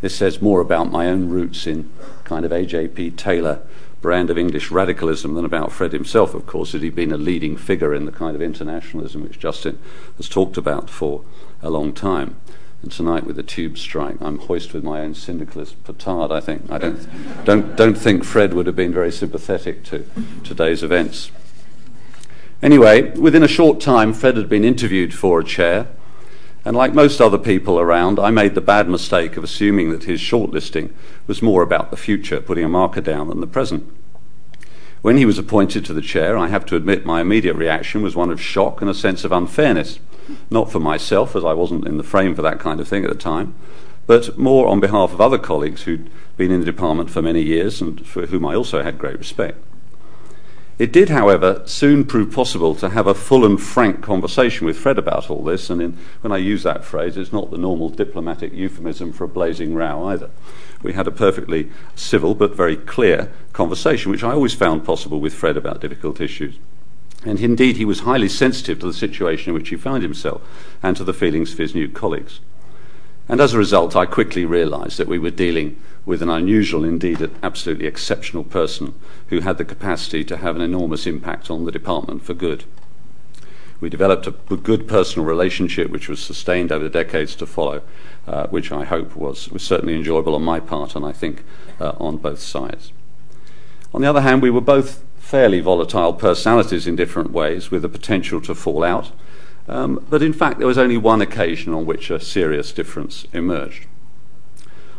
This 0.00 0.14
says 0.14 0.40
more 0.40 0.60
about 0.60 0.92
my 0.92 1.08
own 1.08 1.28
roots 1.28 1.66
in 1.66 1.90
kind 2.24 2.44
of 2.44 2.52
A.J.P. 2.52 3.10
Taylor 3.12 3.60
brand 4.04 4.28
of 4.28 4.36
English 4.36 4.70
radicalism 4.70 5.32
than 5.32 5.46
about 5.46 5.72
Fred 5.72 5.94
himself, 5.94 6.34
of 6.34 6.44
course, 6.44 6.72
had 6.72 6.82
he 6.82 6.90
been 6.90 7.10
a 7.10 7.16
leading 7.16 7.56
figure 7.56 7.94
in 7.94 8.04
the 8.04 8.12
kind 8.12 8.36
of 8.36 8.42
internationalism 8.42 9.22
which 9.22 9.38
Justin 9.38 9.78
has 10.18 10.28
talked 10.28 10.58
about 10.58 10.90
for 10.90 11.24
a 11.62 11.70
long 11.70 11.90
time. 11.90 12.36
And 12.82 12.92
tonight, 12.92 13.24
with 13.24 13.36
the 13.36 13.42
tube 13.42 13.78
strike, 13.78 14.16
I'm 14.20 14.40
hoist 14.40 14.74
with 14.74 14.84
my 14.84 15.00
own 15.00 15.14
syndicalist 15.14 15.82
petard. 15.84 16.30
I 16.30 16.40
think 16.40 16.70
I 16.70 16.76
don't 16.76 17.08
don't 17.46 17.76
don't 17.76 17.96
think 17.96 18.24
Fred 18.24 18.52
would 18.52 18.66
have 18.66 18.76
been 18.76 18.92
very 18.92 19.10
sympathetic 19.10 19.84
to 19.84 20.04
today's 20.44 20.82
events. 20.82 21.30
Anyway, 22.62 23.10
within 23.12 23.42
a 23.42 23.48
short 23.48 23.80
time, 23.80 24.12
Fred 24.12 24.36
had 24.36 24.50
been 24.50 24.64
interviewed 24.64 25.14
for 25.14 25.40
a 25.40 25.44
chair, 25.44 25.86
and 26.64 26.76
like 26.76 26.94
most 26.94 27.20
other 27.20 27.38
people 27.38 27.78
around, 27.78 28.18
I 28.18 28.30
made 28.30 28.54
the 28.54 28.60
bad 28.60 28.88
mistake 28.88 29.36
of 29.36 29.44
assuming 29.44 29.90
that 29.90 30.04
his 30.04 30.20
shortlisting 30.20 30.92
was 31.26 31.42
more 31.42 31.62
about 31.62 31.90
the 31.90 31.96
future, 31.96 32.40
putting 32.40 32.64
a 32.64 32.68
marker 32.68 33.00
down, 33.00 33.28
than 33.28 33.40
the 33.40 33.46
present. 33.46 33.90
When 35.02 35.18
he 35.18 35.26
was 35.26 35.38
appointed 35.38 35.84
to 35.84 35.92
the 35.92 36.00
chair, 36.00 36.38
I 36.38 36.48
have 36.48 36.64
to 36.66 36.76
admit 36.76 37.04
my 37.04 37.20
immediate 37.20 37.56
reaction 37.56 38.02
was 38.02 38.16
one 38.16 38.30
of 38.30 38.40
shock 38.40 38.80
and 38.80 38.88
a 38.88 38.94
sense 38.94 39.24
of 39.24 39.32
unfairness 39.32 39.98
not 40.50 40.70
for 40.70 40.80
myself, 40.80 41.36
as 41.36 41.44
I 41.44 41.52
wasn't 41.52 41.86
in 41.86 41.96
the 41.96 42.02
frame 42.02 42.34
for 42.34 42.42
that 42.42 42.58
kind 42.58 42.80
of 42.80 42.88
thing 42.88 43.04
at 43.04 43.10
the 43.10 43.16
time, 43.16 43.54
but 44.06 44.38
more 44.38 44.66
on 44.66 44.80
behalf 44.80 45.12
of 45.12 45.20
other 45.20 45.38
colleagues 45.38 45.82
who'd 45.82 46.10
been 46.36 46.50
in 46.50 46.60
the 46.60 46.66
department 46.66 47.10
for 47.10 47.22
many 47.22 47.42
years 47.42 47.80
and 47.80 48.06
for 48.06 48.26
whom 48.26 48.46
I 48.46 48.54
also 48.54 48.82
had 48.82 48.98
great 48.98 49.18
respect. 49.18 49.58
It 50.76 50.92
did, 50.92 51.08
however, 51.08 51.62
soon 51.66 52.04
prove 52.04 52.32
possible 52.32 52.74
to 52.76 52.88
have 52.88 53.06
a 53.06 53.14
full 53.14 53.44
and 53.44 53.62
frank 53.62 54.02
conversation 54.02 54.66
with 54.66 54.76
Fred 54.76 54.98
about 54.98 55.30
all 55.30 55.44
this, 55.44 55.70
and 55.70 55.80
in, 55.80 55.98
when 56.20 56.32
I 56.32 56.38
use 56.38 56.64
that 56.64 56.84
phrase, 56.84 57.16
it's 57.16 57.32
not 57.32 57.52
the 57.52 57.58
normal 57.58 57.90
diplomatic 57.90 58.52
euphemism 58.52 59.12
for 59.12 59.22
a 59.22 59.28
blazing 59.28 59.74
row 59.74 60.06
either. 60.08 60.30
We 60.82 60.94
had 60.94 61.06
a 61.06 61.12
perfectly 61.12 61.70
civil 61.94 62.34
but 62.34 62.56
very 62.56 62.76
clear 62.76 63.32
conversation, 63.52 64.10
which 64.10 64.24
I 64.24 64.32
always 64.32 64.54
found 64.54 64.84
possible 64.84 65.20
with 65.20 65.32
Fred 65.32 65.56
about 65.56 65.80
difficult 65.80 66.20
issues. 66.20 66.58
And 67.24 67.40
indeed, 67.40 67.76
he 67.76 67.84
was 67.84 68.00
highly 68.00 68.28
sensitive 68.28 68.80
to 68.80 68.86
the 68.86 68.92
situation 68.92 69.50
in 69.50 69.54
which 69.54 69.68
he 69.68 69.76
found 69.76 70.02
himself 70.02 70.42
and 70.82 70.96
to 70.96 71.04
the 71.04 71.14
feelings 71.14 71.52
of 71.52 71.58
his 71.58 71.74
new 71.74 71.88
colleagues. 71.88 72.40
And 73.28 73.40
as 73.40 73.54
a 73.54 73.58
result, 73.58 73.96
I 73.96 74.06
quickly 74.06 74.44
realized 74.44 74.98
that 74.98 75.08
we 75.08 75.18
were 75.18 75.30
dealing 75.30 75.80
with 76.04 76.22
an 76.22 76.28
unusual, 76.28 76.84
indeed 76.84 77.20
an 77.20 77.34
absolutely 77.42 77.86
exceptional 77.86 78.44
person 78.44 78.94
who 79.28 79.40
had 79.40 79.56
the 79.56 79.64
capacity 79.64 80.24
to 80.24 80.36
have 80.36 80.56
an 80.56 80.62
enormous 80.62 81.06
impact 81.06 81.50
on 81.50 81.64
the 81.64 81.72
department 81.72 82.22
for 82.22 82.34
good. 82.34 82.64
We 83.80 83.88
developed 83.88 84.26
a 84.26 84.56
good 84.56 84.86
personal 84.86 85.26
relationship 85.26 85.90
which 85.90 86.08
was 86.08 86.22
sustained 86.22 86.70
over 86.70 86.84
the 86.84 86.90
decades 86.90 87.34
to 87.36 87.46
follow, 87.46 87.82
uh, 88.26 88.46
which 88.48 88.70
I 88.70 88.84
hope 88.84 89.16
was, 89.16 89.50
was 89.50 89.62
certainly 89.62 89.94
enjoyable 89.94 90.34
on 90.34 90.42
my 90.42 90.60
part 90.60 90.94
and 90.94 91.04
I 91.04 91.12
think 91.12 91.42
uh, 91.80 91.92
on 91.98 92.18
both 92.18 92.40
sides. 92.40 92.92
On 93.92 94.00
the 94.00 94.08
other 94.08 94.22
hand, 94.22 94.42
we 94.42 94.50
were 94.50 94.60
both 94.60 95.02
fairly 95.16 95.60
volatile 95.60 96.12
personalities 96.12 96.86
in 96.86 96.96
different 96.96 97.30
ways 97.30 97.70
with 97.70 97.82
the 97.82 97.88
potential 97.88 98.40
to 98.42 98.54
fall 98.54 98.84
out. 98.84 99.10
Um, 99.66 100.04
but 100.10 100.22
in 100.22 100.32
fact, 100.32 100.58
there 100.58 100.66
was 100.66 100.78
only 100.78 100.96
one 100.96 101.22
occasion 101.22 101.72
on 101.72 101.86
which 101.86 102.10
a 102.10 102.20
serious 102.20 102.72
difference 102.72 103.26
emerged. 103.32 103.86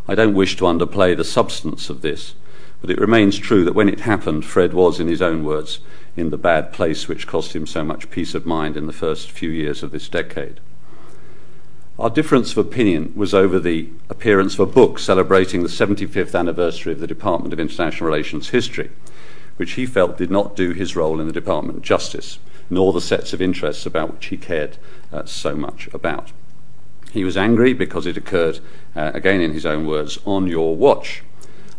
I 0.08 0.16
don't 0.16 0.34
wish 0.34 0.56
to 0.58 0.66
underplay 0.66 1.16
the 1.16 1.24
substance 1.24 1.90
of 1.90 2.02
this, 2.02 2.36
but 2.82 2.90
it 2.90 3.00
remains 3.00 3.38
true 3.38 3.64
that 3.64 3.76
when 3.76 3.90
it 3.90 4.02
happened, 4.02 4.46
Fred 4.46 4.74
was, 4.74 5.00
in 5.00 5.08
his 5.08 5.22
own 5.22 5.44
words, 5.44 5.80
in 6.16 6.30
the 6.30 6.38
bad 6.38 6.72
place 6.72 7.08
which 7.08 7.28
cost 7.28 7.56
him 7.56 7.66
so 7.66 7.84
much 7.84 8.10
peace 8.10 8.36
of 8.36 8.46
mind 8.46 8.78
in 8.78 8.88
the 8.88 8.94
first 8.94 9.32
few 9.32 9.50
years 9.50 9.84
of 9.84 9.92
this 9.92 10.08
decade. 10.08 10.60
Our 11.98 12.10
difference 12.10 12.52
of 12.52 12.58
opinion 12.58 13.14
was 13.16 13.34
over 13.34 13.58
the 13.58 13.90
appearance 14.10 14.56
of 14.56 14.60
a 14.60 14.72
book 14.72 15.00
celebrating 15.00 15.64
the 15.64 15.70
75th 15.70 16.38
anniversary 16.38 16.92
of 16.92 17.00
the 17.00 17.08
Department 17.08 17.54
of 17.54 17.60
International 17.60 18.06
Relations 18.06 18.50
history, 18.50 18.92
which 19.58 19.74
he 19.74 19.86
felt 19.86 20.18
did 20.18 20.32
not 20.32 20.56
do 20.56 20.72
his 20.72 20.96
role 20.96 21.20
in 21.20 21.28
the 21.28 21.34
Department 21.34 21.82
justice, 21.82 22.40
nor 22.70 22.94
the 22.94 23.02
sets 23.02 23.34
of 23.34 23.42
interests 23.42 23.86
about 23.86 24.14
which 24.14 24.28
he 24.28 24.38
cared 24.38 24.78
uh, 25.12 25.26
so 25.26 25.56
much 25.56 25.88
about. 25.94 26.32
He 27.12 27.24
was 27.24 27.38
angry 27.38 27.74
because 27.74 28.06
it 28.06 28.18
occurred, 28.18 28.60
uh, 28.96 29.12
again 29.14 29.40
in 29.40 29.54
his 29.54 29.66
own 29.66 29.88
words, 29.88 30.20
on 30.26 30.48
your 30.48 30.76
watch. 30.76 31.24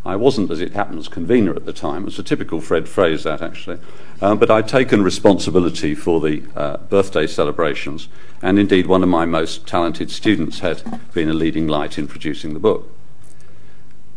I 0.06 0.16
wasn't, 0.16 0.50
as 0.52 0.60
it 0.60 0.72
happens, 0.72 1.08
convener 1.08 1.54
at 1.54 1.66
the 1.66 1.72
time. 1.72 2.06
It's 2.06 2.18
a 2.18 2.22
typical 2.22 2.60
Fred 2.60 2.88
phrase, 2.88 3.24
that 3.24 3.42
actually. 3.42 3.78
Um, 4.22 4.38
but 4.38 4.50
I'd 4.50 4.68
taken 4.68 5.02
responsibility 5.02 5.94
for 5.94 6.20
the 6.20 6.44
uh, 6.54 6.76
birthday 6.76 7.26
celebrations, 7.26 8.08
and 8.40 8.58
indeed, 8.58 8.86
one 8.86 9.02
of 9.02 9.08
my 9.08 9.26
most 9.26 9.66
talented 9.66 10.10
students 10.10 10.60
had 10.60 10.82
been 11.12 11.28
a 11.28 11.34
leading 11.34 11.66
light 11.66 11.98
in 11.98 12.06
producing 12.06 12.54
the 12.54 12.60
book. 12.60 12.95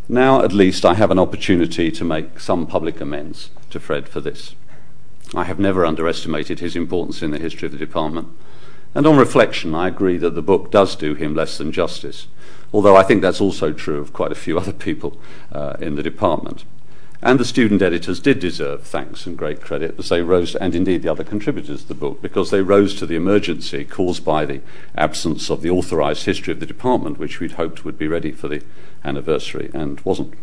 Now, 0.09 0.41
at 0.41 0.51
least, 0.51 0.83
I 0.83 0.95
have 0.95 1.11
an 1.11 1.19
opportunity 1.19 1.91
to 1.91 2.03
make 2.03 2.39
some 2.39 2.65
public 2.65 2.99
amends 2.99 3.51
to 3.69 3.79
Fred 3.79 4.09
for 4.09 4.19
this. 4.19 4.55
I 5.35 5.43
have 5.45 5.59
never 5.59 5.85
underestimated 5.85 6.59
his 6.59 6.75
importance 6.75 7.21
in 7.21 7.31
the 7.31 7.39
history 7.39 7.67
of 7.67 7.71
the 7.71 7.77
department, 7.77 8.27
and 8.95 9.05
on 9.05 9.17
reflection, 9.17 9.75
I 9.75 9.87
agree 9.87 10.17
that 10.17 10.33
the 10.33 10.41
book 10.41 10.71
does 10.71 10.95
do 10.95 11.13
him 11.13 11.35
less 11.35 11.57
than 11.57 11.71
justice 11.71 12.27
although 12.73 12.95
I 12.95 13.03
think 13.03 13.21
that's 13.21 13.41
also 13.41 13.71
true 13.71 13.99
of 13.99 14.13
quite 14.13 14.31
a 14.31 14.35
few 14.35 14.57
other 14.59 14.73
people 14.73 15.17
uh, 15.51 15.75
in 15.79 15.95
the 15.95 16.03
department. 16.03 16.65
And 17.21 17.37
the 17.37 17.45
student 17.45 17.81
editors 17.81 18.21
did 18.21 18.39
deserve 18.39 18.83
thanks 18.83 19.25
and 19.25 19.37
great 19.37 19.61
credit 19.61 19.95
as 19.99 20.07
they 20.07 20.21
rose, 20.21 20.55
and 20.55 20.73
indeed 20.73 21.01
the 21.01 21.11
other 21.11 21.25
contributors 21.25 21.81
to 21.81 21.87
the 21.89 21.93
book, 21.93 22.21
because 22.21 22.49
they 22.49 22.61
rose 22.61 22.95
to 22.95 23.05
the 23.05 23.17
emergency 23.17 23.83
caused 23.83 24.23
by 24.23 24.45
the 24.45 24.61
absence 24.95 25.49
of 25.49 25.61
the 25.61 25.69
authorised 25.69 26.25
history 26.25 26.53
of 26.53 26.61
the 26.61 26.65
department, 26.65 27.19
which 27.19 27.41
we'd 27.41 27.53
hoped 27.53 27.83
would 27.83 27.97
be 27.97 28.07
ready 28.07 28.31
for 28.31 28.47
the 28.47 28.63
anniversary 29.03 29.69
and 29.73 29.99
wasn't. 30.01 30.33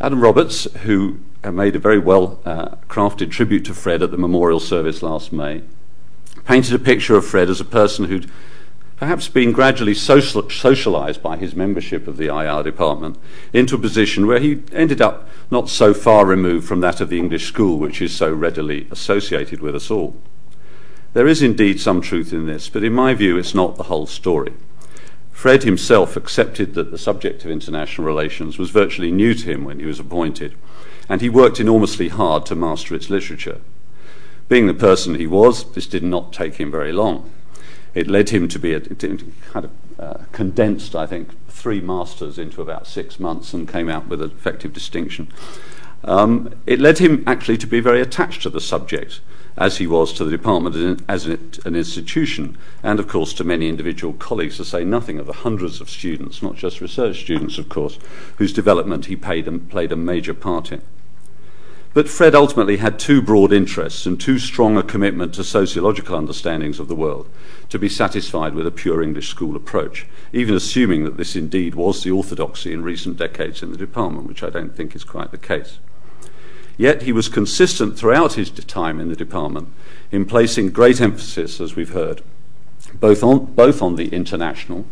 Adam 0.00 0.20
Roberts, 0.20 0.64
who 0.82 1.20
made 1.44 1.76
a 1.76 1.78
very 1.78 2.00
well 2.00 2.40
uh, 2.44 2.74
crafted 2.88 3.30
tribute 3.30 3.64
to 3.66 3.74
Fred 3.74 4.02
at 4.02 4.10
the 4.10 4.18
memorial 4.18 4.58
service 4.58 5.02
last 5.02 5.32
May, 5.32 5.62
painted 6.44 6.74
a 6.74 6.78
picture 6.80 7.16
of 7.16 7.24
Fred 7.24 7.48
as 7.48 7.60
a 7.60 7.64
person 7.64 8.06
who'd 8.06 8.28
perhaps 9.04 9.28
been 9.28 9.52
gradually 9.52 9.92
social, 9.92 10.48
socialized 10.48 11.22
by 11.22 11.36
his 11.36 11.54
membership 11.54 12.08
of 12.08 12.16
the 12.16 12.34
IR 12.34 12.62
department 12.62 13.18
into 13.52 13.74
a 13.74 13.78
position 13.78 14.26
where 14.26 14.40
he 14.40 14.62
ended 14.72 15.02
up 15.02 15.28
not 15.50 15.68
so 15.68 15.92
far 15.92 16.24
removed 16.24 16.66
from 16.66 16.80
that 16.80 17.02
of 17.02 17.10
the 17.10 17.18
English 17.18 17.44
school, 17.46 17.78
which 17.78 18.00
is 18.00 18.16
so 18.16 18.32
readily 18.32 18.88
associated 18.90 19.60
with 19.60 19.74
us 19.74 19.90
all. 19.90 20.16
There 21.12 21.26
is 21.26 21.42
indeed 21.42 21.82
some 21.82 22.00
truth 22.00 22.32
in 22.32 22.46
this, 22.46 22.70
but 22.70 22.82
in 22.82 22.94
my 22.94 23.12
view, 23.12 23.36
it's 23.36 23.54
not 23.54 23.76
the 23.76 23.90
whole 23.92 24.06
story. 24.06 24.54
Fred 25.30 25.64
himself 25.64 26.16
accepted 26.16 26.72
that 26.72 26.90
the 26.90 26.96
subject 26.96 27.44
of 27.44 27.50
international 27.50 28.06
relations 28.06 28.56
was 28.56 28.70
virtually 28.70 29.12
new 29.12 29.34
to 29.34 29.52
him 29.52 29.64
when 29.64 29.80
he 29.80 29.84
was 29.86 30.00
appointed, 30.00 30.54
and 31.10 31.20
he 31.20 31.28
worked 31.28 31.60
enormously 31.60 32.08
hard 32.08 32.46
to 32.46 32.54
master 32.54 32.94
its 32.94 33.10
literature. 33.10 33.60
Being 34.48 34.66
the 34.66 34.72
person 34.72 35.16
he 35.16 35.26
was, 35.26 35.70
this 35.74 35.86
did 35.86 36.02
not 36.02 36.32
take 36.32 36.54
him 36.54 36.70
very 36.70 36.90
long 36.90 37.30
it 37.94 38.08
led 38.08 38.30
him 38.30 38.48
to 38.48 38.58
be 38.58 38.72
a, 38.72 38.80
to 38.80 39.32
kind 39.52 39.64
of 39.64 39.70
uh, 39.98 40.24
condensed, 40.32 40.96
I 40.96 41.06
think, 41.06 41.30
three 41.48 41.80
masters 41.80 42.38
into 42.38 42.60
about 42.60 42.86
six 42.86 43.20
months 43.20 43.54
and 43.54 43.68
came 43.68 43.88
out 43.88 44.08
with 44.08 44.20
an 44.20 44.30
effective 44.30 44.72
distinction. 44.72 45.28
Um, 46.02 46.54
it 46.66 46.80
led 46.80 46.98
him 46.98 47.24
actually 47.26 47.56
to 47.58 47.66
be 47.66 47.80
very 47.80 48.00
attached 48.00 48.42
to 48.42 48.50
the 48.50 48.60
subject, 48.60 49.20
as 49.56 49.78
he 49.78 49.86
was 49.86 50.12
to 50.14 50.24
the 50.24 50.30
department 50.30 51.02
as 51.08 51.26
an, 51.26 51.76
institution, 51.76 52.58
and 52.82 52.98
of 52.98 53.08
course 53.08 53.32
to 53.34 53.44
many 53.44 53.68
individual 53.68 54.12
colleagues, 54.14 54.56
to 54.58 54.64
say 54.64 54.84
nothing 54.84 55.18
of 55.18 55.26
the 55.26 55.32
hundreds 55.32 55.80
of 55.80 55.88
students, 55.88 56.42
not 56.42 56.56
just 56.56 56.80
research 56.80 57.20
students, 57.20 57.56
of 57.56 57.68
course, 57.68 57.98
whose 58.36 58.52
development 58.52 59.06
he 59.06 59.16
paid 59.16 59.48
and 59.48 59.70
played 59.70 59.92
a 59.92 59.96
major 59.96 60.34
part 60.34 60.72
in. 60.72 60.82
But 61.94 62.08
Fred 62.08 62.34
ultimately 62.34 62.78
had 62.78 62.98
too 62.98 63.22
broad 63.22 63.52
interests 63.52 64.04
and 64.04 64.20
too 64.20 64.40
strong 64.40 64.76
a 64.76 64.82
commitment 64.82 65.32
to 65.34 65.44
sociological 65.44 66.16
understandings 66.16 66.80
of 66.80 66.88
the 66.88 66.94
world 66.96 67.30
to 67.68 67.78
be 67.78 67.88
satisfied 67.88 68.54
with 68.54 68.66
a 68.66 68.72
pure 68.72 69.00
English 69.00 69.28
school 69.28 69.54
approach, 69.54 70.04
even 70.32 70.56
assuming 70.56 71.04
that 71.04 71.16
this 71.16 71.36
indeed 71.36 71.76
was 71.76 72.02
the 72.02 72.10
orthodoxy 72.10 72.72
in 72.72 72.82
recent 72.82 73.16
decades 73.16 73.62
in 73.62 73.70
the 73.70 73.76
department, 73.76 74.26
which 74.26 74.42
I 74.42 74.50
don't 74.50 74.74
think 74.74 74.96
is 74.96 75.04
quite 75.04 75.30
the 75.30 75.38
case. 75.38 75.78
Yet 76.76 77.02
he 77.02 77.12
was 77.12 77.28
consistent 77.28 77.96
throughout 77.96 78.32
his 78.32 78.50
time 78.50 78.98
in 78.98 79.08
the 79.08 79.14
department 79.14 79.68
in 80.10 80.24
placing 80.24 80.70
great 80.70 81.00
emphasis, 81.00 81.60
as 81.60 81.76
we've 81.76 81.92
heard, 81.92 82.22
both 82.98 83.22
on, 83.22 83.54
both 83.54 83.80
on 83.80 83.94
the 83.94 84.08
international 84.08 84.84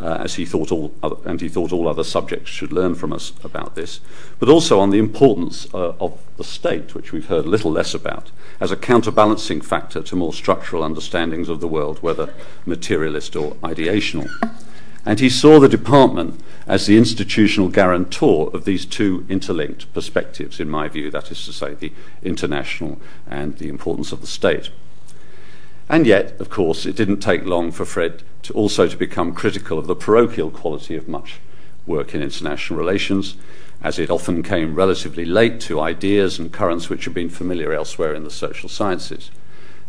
uh, 0.00 0.18
as 0.20 0.34
he 0.34 0.46
thought 0.46 0.72
all 0.72 0.92
other, 1.02 1.16
and 1.24 1.40
he 1.40 1.48
thought 1.48 1.72
all 1.72 1.86
other 1.86 2.04
subjects 2.04 2.50
should 2.50 2.72
learn 2.72 2.94
from 2.94 3.12
us 3.12 3.32
about 3.44 3.74
this, 3.74 4.00
but 4.38 4.48
also 4.48 4.80
on 4.80 4.90
the 4.90 4.98
importance 4.98 5.66
uh, 5.74 5.92
of 6.00 6.18
the 6.36 6.44
state, 6.44 6.94
which 6.94 7.12
we've 7.12 7.26
heard 7.26 7.44
a 7.44 7.48
little 7.48 7.70
less 7.70 7.94
about, 7.94 8.30
as 8.60 8.72
a 8.72 8.76
counterbalancing 8.76 9.60
factor 9.60 10.02
to 10.02 10.16
more 10.16 10.32
structural 10.32 10.82
understandings 10.82 11.48
of 11.48 11.60
the 11.60 11.68
world, 11.68 11.98
whether 12.02 12.32
materialist 12.64 13.36
or 13.36 13.52
ideational. 13.56 14.28
And 15.04 15.20
he 15.20 15.30
saw 15.30 15.58
the 15.58 15.68
department 15.68 16.40
as 16.66 16.86
the 16.86 16.96
institutional 16.96 17.68
guarantor 17.68 18.50
of 18.54 18.64
these 18.64 18.84
two 18.84 19.26
interlinked 19.28 19.92
perspectives, 19.92 20.60
in 20.60 20.68
my 20.68 20.88
view, 20.88 21.10
that 21.10 21.30
is 21.30 21.44
to 21.46 21.52
say, 21.52 21.74
the 21.74 21.92
international 22.22 23.00
and 23.26 23.56
the 23.58 23.68
importance 23.68 24.12
of 24.12 24.20
the 24.20 24.26
state. 24.26 24.70
And 25.90 26.06
yet, 26.06 26.40
of 26.40 26.50
course, 26.50 26.86
it 26.86 26.94
didn't 26.94 27.18
take 27.18 27.44
long 27.44 27.72
for 27.72 27.84
Fred 27.84 28.22
to 28.42 28.52
also 28.52 28.86
to 28.86 28.96
become 28.96 29.34
critical 29.34 29.76
of 29.76 29.88
the 29.88 29.96
parochial 29.96 30.48
quality 30.48 30.94
of 30.94 31.08
much 31.08 31.40
work 31.84 32.14
in 32.14 32.22
international 32.22 32.78
relations, 32.78 33.34
as 33.82 33.98
it 33.98 34.08
often 34.08 34.44
came 34.44 34.76
relatively 34.76 35.24
late 35.24 35.60
to 35.62 35.80
ideas 35.80 36.38
and 36.38 36.52
currents 36.52 36.88
which 36.88 37.06
had 37.06 37.14
been 37.14 37.28
familiar 37.28 37.72
elsewhere 37.72 38.14
in 38.14 38.22
the 38.22 38.30
social 38.30 38.68
sciences. 38.68 39.32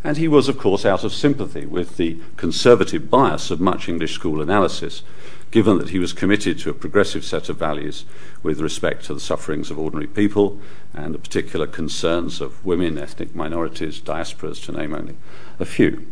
And 0.04 0.18
he 0.18 0.28
was, 0.28 0.49
of 0.49 0.58
course, 0.58 0.86
out 0.86 1.04
of 1.04 1.14
sympathy 1.14 1.68
with 1.68 1.97
the 1.97 2.18
conservative 2.36 3.12
bias 3.12 3.52
of 3.52 3.62
much 3.62 3.88
English 3.88 4.16
school 4.16 4.41
analysis, 4.41 5.04
given 5.52 5.78
that 5.78 5.89
he 5.89 5.99
was 5.99 6.14
committed 6.14 6.58
to 6.58 6.70
a 6.70 6.74
progressive 6.74 7.26
set 7.26 7.49
of 7.49 7.58
values 7.58 8.06
with 8.41 8.62
respect 8.62 9.04
to 9.06 9.14
the 9.14 9.20
sufferings 9.20 9.70
of 9.70 9.78
ordinary 9.78 10.08
people 10.08 10.60
and 10.93 11.14
the 11.14 11.20
particular 11.20 11.68
concerns 11.68 12.39
of 12.39 12.66
women, 12.66 12.97
ethnic 12.97 13.36
minorities, 13.36 13.99
diasporas, 13.99 14.64
to 14.64 14.72
name 14.72 14.95
only 14.95 15.16
a 15.60 15.66
few. 15.66 16.08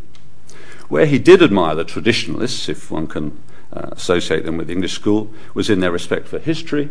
Where 0.90 1.06
he 1.06 1.20
did 1.20 1.42
admire 1.42 1.76
the 1.76 1.86
traditionalists, 1.86 2.68
if 2.68 2.92
one 2.92 3.08
can 3.08 3.40
uh, 3.72 3.90
associate 3.92 4.44
them 4.44 4.58
with 4.58 4.68
the 4.68 4.74
English 4.74 4.94
school, 4.94 5.32
was 5.54 5.70
in 5.70 5.80
their 5.80 5.92
respect 5.92 6.28
for 6.28 6.40
history, 6.40 6.90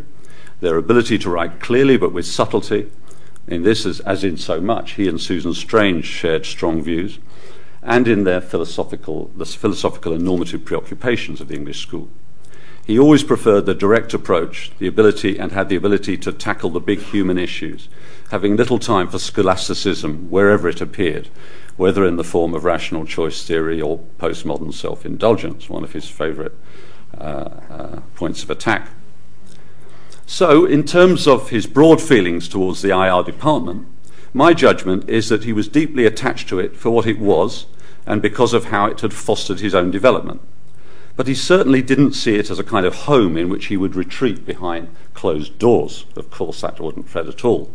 their 0.61 0.77
ability 0.77 1.19
to 1.19 1.31
write 1.31 1.61
clearly 1.61 1.97
but 1.97 2.13
with 2.13 2.27
subtlety. 2.27 2.91
In 3.47 3.63
this, 3.63 3.85
as, 3.85 4.01
as 4.01 4.25
in 4.25 4.37
so 4.37 4.61
much, 4.61 4.93
he 4.93 5.09
and 5.09 5.21
Susan 5.21 5.53
Strange 5.53 6.05
shared 6.07 6.47
strong 6.47 6.83
views, 6.83 7.19
and 7.83 8.09
in 8.09 8.25
their 8.25 8.41
philosophical, 8.41 9.31
the 9.37 9.45
philosophical 9.45 10.13
and 10.13 10.25
normative 10.25 10.65
preoccupations 10.65 11.41
of 11.41 11.49
the 11.49 11.55
English 11.55 11.81
school. 11.81 12.09
He 12.89 12.99
always 12.99 13.23
preferred 13.23 13.67
the 13.67 13.75
direct 13.75 14.15
approach, 14.15 14.73
the 14.79 14.87
ability, 14.87 15.39
and 15.39 15.53
had 15.53 15.69
the 15.69 15.77
ability 15.77 16.17
to 16.17 16.33
tackle 16.33 16.71
the 16.71 16.81
big 16.81 17.01
human 17.01 17.37
issues, 17.37 17.87
having 18.31 18.57
little 18.57 18.79
time 18.79 19.09
for 19.09 19.19
scholasticism 19.19 20.31
wherever 20.31 20.71
it 20.71 20.81
appeared, 20.81 21.29
whether 21.77 22.03
in 22.03 22.17
the 22.17 22.25
form 22.25 22.55
of 22.55 22.65
rational 22.65 23.05
choice 23.05 23.47
theory 23.47 23.79
or 23.79 23.99
postmodern 24.19 24.73
self 24.73 25.05
indulgence, 25.05 25.69
one 25.69 25.85
of 25.85 25.93
his 25.93 26.09
favourite 26.09 26.53
uh, 27.19 27.51
uh, 27.69 28.01
points 28.15 28.43
of 28.43 28.49
attack. 28.49 28.89
So, 30.25 30.65
in 30.65 30.85
terms 30.85 31.29
of 31.29 31.51
his 31.51 31.67
broad 31.67 32.01
feelings 32.01 32.49
towards 32.49 32.81
the 32.81 32.99
IR 32.99 33.23
department, 33.23 33.87
my 34.33 34.55
judgment 34.55 35.07
is 35.11 35.29
that 35.29 35.45
he 35.45 35.53
was 35.53 35.69
deeply 35.69 36.07
attached 36.07 36.49
to 36.49 36.59
it 36.59 36.75
for 36.75 36.89
what 36.89 37.07
it 37.07 37.19
was 37.19 37.67
and 38.07 38.23
because 38.23 38.55
of 38.55 38.67
how 38.67 38.87
it 38.87 39.03
had 39.03 39.13
fostered 39.13 39.61
his 39.61 39.75
own 39.75 39.91
development. 39.91 40.41
But 41.19 41.27
he 41.27 41.35
certainly 41.35 41.83
didn't 41.83 42.13
see 42.13 42.37
it 42.37 42.49
as 42.49 42.61
a 42.61 42.65
kind 42.65 42.87
of 42.87 42.95
home 42.95 43.37
in 43.37 43.49
which 43.49 43.67
he 43.67 43.77
would 43.77 43.97
retreat 43.97 44.47
behind 44.47 44.87
closed 45.15 45.59
doors. 45.59 46.07
Of 46.15 46.31
course, 46.31 46.61
that 46.61 46.79
wasn't 46.79 47.09
Fred 47.09 47.27
at 47.27 47.45
all. 47.45 47.73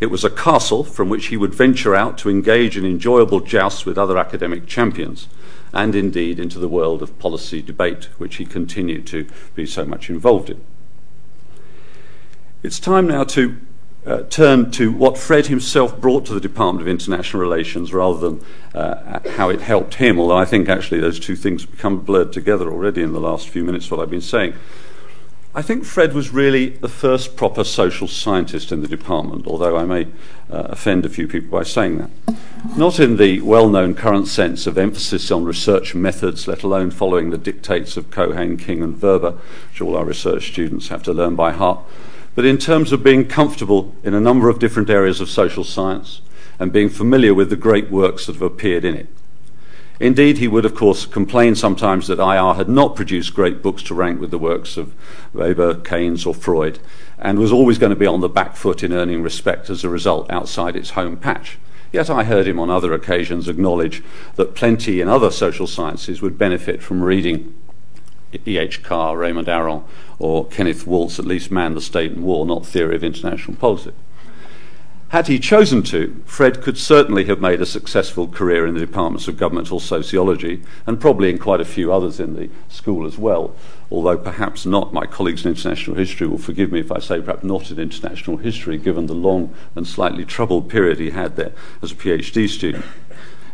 It 0.00 0.10
was 0.10 0.22
a 0.22 0.28
castle 0.28 0.84
from 0.84 1.08
which 1.08 1.28
he 1.28 1.38
would 1.38 1.54
venture 1.54 1.94
out 1.94 2.18
to 2.18 2.28
engage 2.28 2.76
in 2.76 2.84
enjoyable 2.84 3.40
jousts 3.40 3.86
with 3.86 3.96
other 3.96 4.18
academic 4.18 4.66
champions, 4.66 5.28
and 5.72 5.94
indeed 5.94 6.38
into 6.38 6.58
the 6.58 6.68
world 6.68 7.00
of 7.00 7.18
policy 7.18 7.62
debate, 7.62 8.10
which 8.18 8.36
he 8.36 8.44
continued 8.44 9.06
to 9.06 9.26
be 9.54 9.64
so 9.64 9.86
much 9.86 10.10
involved 10.10 10.50
in. 10.50 10.60
It's 12.62 12.78
time 12.78 13.06
now 13.06 13.24
to 13.24 13.56
uh, 14.06 14.22
turn 14.24 14.70
to 14.72 14.92
what 14.92 15.16
Fred 15.16 15.46
himself 15.46 16.00
brought 16.00 16.26
to 16.26 16.34
the 16.34 16.40
Department 16.40 16.82
of 16.82 16.88
International 16.88 17.40
Relations 17.40 17.92
rather 17.92 18.18
than 18.18 18.44
uh, 18.74 19.20
how 19.30 19.48
it 19.48 19.60
helped 19.60 19.94
him, 19.94 20.18
although 20.18 20.36
I 20.36 20.44
think 20.44 20.68
actually 20.68 21.00
those 21.00 21.18
two 21.18 21.36
things 21.36 21.62
have 21.62 21.70
become 21.70 22.00
blurred 22.00 22.32
together 22.32 22.70
already 22.70 23.02
in 23.02 23.12
the 23.12 23.20
last 23.20 23.48
few 23.48 23.64
minutes, 23.64 23.90
what 23.90 24.00
I've 24.00 24.10
been 24.10 24.20
saying. 24.20 24.54
I 25.56 25.62
think 25.62 25.84
Fred 25.84 26.14
was 26.14 26.30
really 26.30 26.70
the 26.70 26.88
first 26.88 27.36
proper 27.36 27.62
social 27.62 28.08
scientist 28.08 28.72
in 28.72 28.80
the 28.80 28.88
department, 28.88 29.46
although 29.46 29.76
I 29.76 29.84
may 29.84 30.08
uh, 30.50 30.66
offend 30.70 31.06
a 31.06 31.08
few 31.08 31.28
people 31.28 31.48
by 31.48 31.62
saying 31.62 31.98
that. 31.98 32.10
Not 32.76 32.98
in 32.98 33.18
the 33.18 33.40
well 33.40 33.68
known 33.68 33.94
current 33.94 34.26
sense 34.26 34.66
of 34.66 34.76
emphasis 34.76 35.30
on 35.30 35.44
research 35.44 35.94
methods, 35.94 36.48
let 36.48 36.64
alone 36.64 36.90
following 36.90 37.30
the 37.30 37.38
dictates 37.38 37.96
of 37.96 38.10
Keohane, 38.10 38.58
King, 38.58 38.82
and 38.82 38.96
Verba, 38.96 39.38
which 39.70 39.80
all 39.80 39.96
our 39.96 40.04
research 40.04 40.48
students 40.48 40.88
have 40.88 41.04
to 41.04 41.12
learn 41.12 41.36
by 41.36 41.52
heart, 41.52 41.78
but 42.34 42.44
in 42.44 42.58
terms 42.58 42.92
of 42.92 43.02
being 43.02 43.26
comfortable 43.26 43.94
in 44.02 44.14
a 44.14 44.20
number 44.20 44.48
of 44.48 44.58
different 44.58 44.90
areas 44.90 45.20
of 45.20 45.28
social 45.28 45.64
science 45.64 46.20
and 46.58 46.72
being 46.72 46.88
familiar 46.88 47.34
with 47.34 47.50
the 47.50 47.56
great 47.56 47.90
works 47.90 48.26
that 48.26 48.34
have 48.34 48.42
appeared 48.42 48.84
in 48.84 48.94
it. 48.94 49.08
Indeed, 50.00 50.38
he 50.38 50.48
would, 50.48 50.64
of 50.64 50.74
course, 50.74 51.06
complain 51.06 51.54
sometimes 51.54 52.08
that 52.08 52.18
IR 52.18 52.54
had 52.54 52.68
not 52.68 52.96
produced 52.96 53.34
great 53.34 53.62
books 53.62 53.82
to 53.84 53.94
rank 53.94 54.20
with 54.20 54.32
the 54.32 54.38
works 54.38 54.76
of 54.76 54.92
Weber, 55.32 55.74
Keynes, 55.74 56.26
or 56.26 56.34
Freud, 56.34 56.80
and 57.18 57.38
was 57.38 57.52
always 57.52 57.78
going 57.78 57.90
to 57.90 57.96
be 57.96 58.06
on 58.06 58.20
the 58.20 58.28
back 58.28 58.56
foot 58.56 58.82
in 58.82 58.92
earning 58.92 59.22
respect 59.22 59.70
as 59.70 59.84
a 59.84 59.88
result 59.88 60.28
outside 60.30 60.74
its 60.74 60.90
home 60.90 61.16
patch. 61.16 61.58
Yet 61.92 62.10
I 62.10 62.24
heard 62.24 62.48
him 62.48 62.58
on 62.58 62.70
other 62.70 62.92
occasions 62.92 63.48
acknowledge 63.48 64.02
that 64.34 64.56
plenty 64.56 65.00
in 65.00 65.08
other 65.08 65.30
social 65.30 65.68
sciences 65.68 66.20
would 66.20 66.36
benefit 66.36 66.82
from 66.82 67.04
reading 67.04 67.54
E.H. 68.46 68.82
Carr, 68.82 69.16
Raymond 69.16 69.48
Aron, 69.48 69.84
or 70.18 70.46
Kenneth 70.46 70.86
Waltz, 70.86 71.18
at 71.18 71.26
least 71.26 71.50
Man, 71.50 71.74
the 71.74 71.80
State 71.80 72.12
and 72.12 72.24
War, 72.24 72.46
not 72.46 72.66
Theory 72.66 72.96
of 72.96 73.04
International 73.04 73.56
Politics. 73.56 73.96
Had 75.14 75.28
he 75.28 75.38
chosen 75.38 75.84
to, 75.84 76.20
Fred 76.26 76.60
could 76.60 76.76
certainly 76.76 77.26
have 77.26 77.40
made 77.40 77.60
a 77.60 77.66
successful 77.66 78.26
career 78.26 78.66
in 78.66 78.74
the 78.74 78.80
departments 78.80 79.28
of 79.28 79.36
governmental 79.36 79.78
sociology 79.78 80.60
and 80.88 81.00
probably 81.00 81.30
in 81.30 81.38
quite 81.38 81.60
a 81.60 81.64
few 81.64 81.92
others 81.92 82.18
in 82.18 82.34
the 82.34 82.50
school 82.68 83.06
as 83.06 83.16
well, 83.16 83.54
although 83.92 84.18
perhaps 84.18 84.66
not. 84.66 84.92
My 84.92 85.06
colleagues 85.06 85.44
in 85.44 85.52
international 85.52 85.94
history 85.94 86.26
will 86.26 86.38
forgive 86.38 86.72
me 86.72 86.80
if 86.80 86.90
I 86.90 86.98
say 86.98 87.20
perhaps 87.20 87.44
not 87.44 87.70
in 87.70 87.78
international 87.78 88.38
history, 88.38 88.76
given 88.76 89.06
the 89.06 89.14
long 89.14 89.54
and 89.76 89.86
slightly 89.86 90.24
troubled 90.24 90.68
period 90.68 90.98
he 90.98 91.10
had 91.10 91.36
there 91.36 91.52
as 91.80 91.92
a 91.92 91.94
PhD 91.94 92.48
student. 92.48 92.84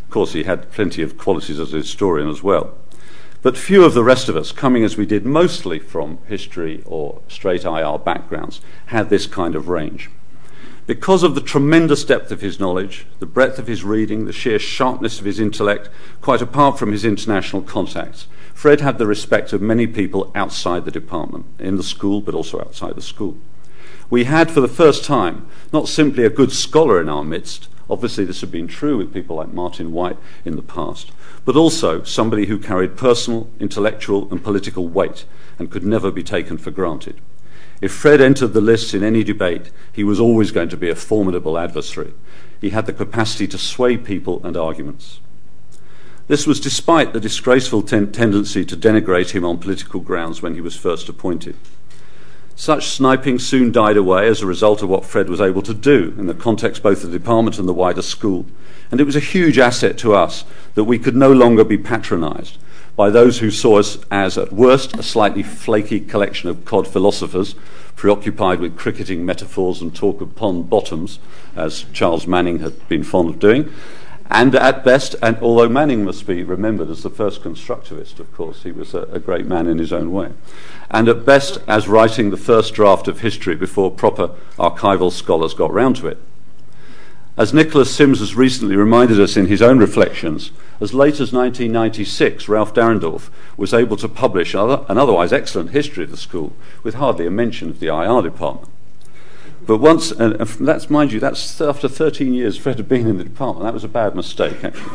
Of 0.04 0.08
course, 0.08 0.32
he 0.32 0.44
had 0.44 0.72
plenty 0.72 1.02
of 1.02 1.18
qualities 1.18 1.60
as 1.60 1.74
a 1.74 1.76
historian 1.76 2.30
as 2.30 2.42
well. 2.42 2.74
But 3.42 3.56
few 3.56 3.84
of 3.84 3.94
the 3.94 4.04
rest 4.04 4.28
of 4.28 4.36
us, 4.36 4.52
coming 4.52 4.84
as 4.84 4.98
we 4.98 5.06
did 5.06 5.24
mostly 5.24 5.78
from 5.78 6.18
history 6.26 6.82
or 6.84 7.22
straight 7.26 7.64
IR 7.64 7.98
backgrounds, 7.98 8.60
had 8.86 9.08
this 9.08 9.26
kind 9.26 9.54
of 9.54 9.70
range. 9.70 10.10
Because 10.86 11.22
of 11.22 11.34
the 11.34 11.40
tremendous 11.40 12.04
depth 12.04 12.30
of 12.30 12.42
his 12.42 12.60
knowledge, 12.60 13.06
the 13.18 13.26
breadth 13.26 13.58
of 13.58 13.66
his 13.66 13.82
reading, 13.82 14.26
the 14.26 14.32
sheer 14.32 14.58
sharpness 14.58 15.20
of 15.20 15.24
his 15.24 15.40
intellect, 15.40 15.88
quite 16.20 16.42
apart 16.42 16.78
from 16.78 16.92
his 16.92 17.04
international 17.04 17.62
contacts, 17.62 18.26
Fred 18.52 18.82
had 18.82 18.98
the 18.98 19.06
respect 19.06 19.54
of 19.54 19.62
many 19.62 19.86
people 19.86 20.30
outside 20.34 20.84
the 20.84 20.90
department, 20.90 21.46
in 21.58 21.76
the 21.76 21.82
school, 21.82 22.20
but 22.20 22.34
also 22.34 22.60
outside 22.60 22.94
the 22.94 23.00
school. 23.00 23.38
We 24.10 24.24
had, 24.24 24.50
for 24.50 24.60
the 24.60 24.68
first 24.68 25.02
time, 25.04 25.46
not 25.72 25.88
simply 25.88 26.24
a 26.24 26.30
good 26.30 26.52
scholar 26.52 27.00
in 27.00 27.08
our 27.08 27.24
midst, 27.24 27.68
obviously 27.90 28.24
this 28.24 28.40
had 28.40 28.50
been 28.50 28.68
true 28.68 28.96
with 28.96 29.12
people 29.12 29.36
like 29.36 29.52
Martin 29.52 29.92
Wight 29.92 30.16
in 30.44 30.56
the 30.56 30.62
past, 30.62 31.12
but 31.44 31.56
also 31.56 32.02
somebody 32.02 32.46
who 32.46 32.58
carried 32.58 32.96
personal, 32.96 33.50
intellectual, 33.58 34.28
and 34.30 34.42
political 34.42 34.88
weight 34.88 35.24
and 35.58 35.70
could 35.70 35.84
never 35.84 36.10
be 36.10 36.22
taken 36.22 36.56
for 36.56 36.70
granted. 36.70 37.20
If 37.80 37.92
Fred 37.92 38.20
entered 38.20 38.52
the 38.52 38.60
lists 38.60 38.94
in 38.94 39.02
any 39.02 39.24
debate, 39.24 39.70
he 39.92 40.04
was 40.04 40.20
always 40.20 40.52
going 40.52 40.68
to 40.68 40.76
be 40.76 40.90
a 40.90 40.94
formidable 40.94 41.58
adversary. 41.58 42.12
He 42.60 42.70
had 42.70 42.86
the 42.86 42.92
capacity 42.92 43.46
to 43.48 43.58
sway 43.58 43.96
people 43.96 44.40
and 44.44 44.56
arguments. 44.56 45.20
This 46.28 46.46
was 46.46 46.60
despite 46.60 47.12
the 47.12 47.20
disgraceful 47.20 47.82
ten- 47.82 48.12
tendency 48.12 48.64
to 48.66 48.76
denigrate 48.76 49.30
him 49.30 49.44
on 49.44 49.58
political 49.58 50.00
grounds 50.00 50.42
when 50.42 50.54
he 50.54 50.60
was 50.60 50.76
first 50.76 51.08
appointed. 51.08 51.56
Such 52.60 52.88
sniping 52.88 53.38
soon 53.38 53.72
died 53.72 53.96
away 53.96 54.28
as 54.28 54.42
a 54.42 54.46
result 54.46 54.82
of 54.82 54.90
what 54.90 55.06
Fred 55.06 55.30
was 55.30 55.40
able 55.40 55.62
to 55.62 55.72
do 55.72 56.14
in 56.18 56.26
the 56.26 56.34
context 56.34 56.82
both 56.82 57.02
of 57.02 57.10
the 57.10 57.18
department 57.18 57.58
and 57.58 57.66
the 57.66 57.72
wider 57.72 58.02
school. 58.02 58.44
And 58.90 59.00
it 59.00 59.04
was 59.04 59.16
a 59.16 59.20
huge 59.20 59.58
asset 59.58 59.96
to 60.00 60.14
us 60.14 60.44
that 60.74 60.84
we 60.84 60.98
could 60.98 61.16
no 61.16 61.32
longer 61.32 61.64
be 61.64 61.78
patronised 61.78 62.58
by 62.96 63.08
those 63.08 63.38
who 63.38 63.50
saw 63.50 63.78
us 63.78 63.96
as, 64.10 64.36
at 64.36 64.52
worst, 64.52 64.94
a 64.98 65.02
slightly 65.02 65.42
flaky 65.42 66.00
collection 66.00 66.50
of 66.50 66.66
cod 66.66 66.86
philosophers 66.86 67.54
preoccupied 67.96 68.60
with 68.60 68.76
cricketing 68.76 69.24
metaphors 69.24 69.80
and 69.80 69.96
talk 69.96 70.20
of 70.20 70.36
pond 70.36 70.68
bottoms, 70.68 71.18
as 71.56 71.86
Charles 71.94 72.26
Manning 72.26 72.58
had 72.58 72.86
been 72.90 73.04
fond 73.04 73.30
of 73.30 73.38
doing. 73.38 73.72
And 74.30 74.54
at 74.54 74.84
best, 74.84 75.16
and 75.20 75.36
although 75.38 75.68
Manning 75.68 76.04
must 76.04 76.24
be 76.24 76.44
remembered 76.44 76.88
as 76.88 77.02
the 77.02 77.10
first 77.10 77.42
constructivist, 77.42 78.20
of 78.20 78.32
course, 78.32 78.62
he 78.62 78.70
was 78.70 78.94
a, 78.94 79.02
a 79.12 79.18
great 79.18 79.44
man 79.44 79.66
in 79.66 79.78
his 79.78 79.92
own 79.92 80.12
way, 80.12 80.30
and 80.88 81.08
at 81.08 81.26
best 81.26 81.58
as 81.66 81.88
writing 81.88 82.30
the 82.30 82.36
first 82.36 82.72
draft 82.72 83.08
of 83.08 83.20
history 83.20 83.56
before 83.56 83.90
proper 83.90 84.30
archival 84.56 85.10
scholars 85.10 85.52
got 85.52 85.72
round 85.72 85.96
to 85.96 86.06
it. 86.06 86.18
As 87.36 87.52
Nicholas 87.52 87.92
Sims 87.92 88.20
has 88.20 88.36
recently 88.36 88.76
reminded 88.76 89.20
us 89.20 89.36
in 89.36 89.46
his 89.46 89.62
own 89.62 89.78
reflections, 89.78 90.52
as 90.80 90.94
late 90.94 91.14
as 91.14 91.32
1996, 91.32 92.48
Ralph 92.48 92.72
Dahrendorf 92.72 93.30
was 93.56 93.74
able 93.74 93.96
to 93.96 94.08
publish 94.08 94.54
an 94.54 94.60
otherwise 94.60 95.32
excellent 95.32 95.70
history 95.70 96.04
of 96.04 96.10
the 96.10 96.16
school 96.16 96.52
with 96.84 96.94
hardly 96.94 97.26
a 97.26 97.30
mention 97.30 97.68
of 97.68 97.80
the 97.80 97.88
IR 97.88 98.22
department. 98.22 98.68
But 99.66 99.78
once, 99.78 100.10
and 100.10 100.34
that's, 100.34 100.90
mind 100.90 101.12
you, 101.12 101.20
that's 101.20 101.60
after 101.60 101.88
13 101.88 102.34
years 102.34 102.56
Fred 102.56 102.76
had 102.76 102.88
been 102.88 103.06
in 103.06 103.18
the 103.18 103.24
department. 103.24 103.64
That 103.64 103.74
was 103.74 103.84
a 103.84 103.88
bad 103.88 104.14
mistake, 104.14 104.64
actually. 104.64 104.90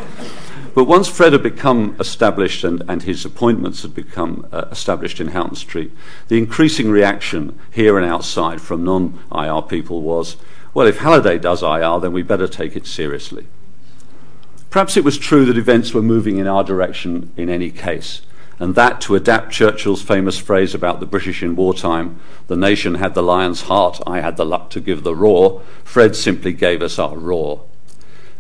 But 0.74 0.86
once 0.86 1.08
Fred 1.08 1.32
had 1.32 1.44
become 1.44 1.96
established 2.00 2.66
and, 2.66 2.84
and 2.90 3.04
his 3.04 3.24
appointments 3.24 3.84
had 3.84 3.96
become 3.96 4.46
uh, 4.52 4.66
established 4.72 5.22
in 5.22 5.30
Houghton 5.30 5.56
Street, 5.56 5.92
the 6.28 6.38
increasing 6.38 6.90
reaction 6.90 7.58
here 7.72 7.98
and 7.98 8.06
outside 8.06 8.62
from 8.62 8.84
non 8.84 9.20
IR 9.34 9.62
people 9.62 10.02
was 10.02 10.36
well, 10.76 10.88
if 10.88 10.98
Halliday 10.98 11.40
does 11.40 11.64
IR, 11.64 12.02
then 12.02 12.12
we 12.12 12.22
better 12.22 12.50
take 12.50 12.76
it 12.76 12.86
seriously. 12.86 13.48
Perhaps 14.70 14.98
it 14.98 15.06
was 15.06 15.18
true 15.18 15.46
that 15.46 15.58
events 15.58 15.94
were 15.94 16.02
moving 16.02 16.38
in 16.38 16.48
our 16.48 16.66
direction 16.66 17.32
in 17.38 17.50
any 17.50 17.72
case, 17.72 18.22
and 18.60 18.76
that, 18.76 19.02
to 19.02 19.16
adapt 19.16 19.52
Churchill's 19.52 20.02
famous 20.02 20.38
phrase 20.38 20.74
about 20.74 21.00
the 21.00 21.06
British 21.06 21.44
in 21.44 21.56
wartime, 21.56 22.20
the 22.48 22.56
nation 22.56 22.96
had 22.96 23.14
the 23.14 23.24
lion's 23.24 23.64
heart, 23.64 24.00
I 24.08 24.22
had 24.22 24.38
the 24.38 24.46
luck 24.46 24.70
to 24.72 24.80
give 24.80 25.04
the 25.04 25.16
roar, 25.16 25.62
Fred 25.84 26.16
simply 26.16 26.54
gave 26.54 26.82
us 26.82 26.98
our 26.98 27.18
roar. 27.18 27.64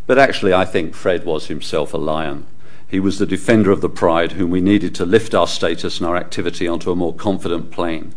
But 0.08 0.18
actually, 0.18 0.54
I 0.54 0.66
think 0.66 0.94
Fred 0.94 1.26
was 1.26 1.48
himself 1.48 1.94
a 1.94 1.98
lion. 1.98 2.46
He 2.88 3.00
was 3.00 3.20
the 3.20 3.26
defender 3.26 3.72
of 3.72 3.82
the 3.82 3.90
pride 3.90 4.34
whom 4.34 4.52
we 4.52 4.62
needed 4.62 4.96
to 4.96 5.06
lift 5.06 5.36
our 5.36 5.48
status 5.48 5.98
and 5.98 6.08
our 6.08 6.16
activity 6.16 6.68
onto 6.68 6.92
a 6.92 6.96
more 6.96 7.14
confident 7.14 7.72
plane. 7.72 8.14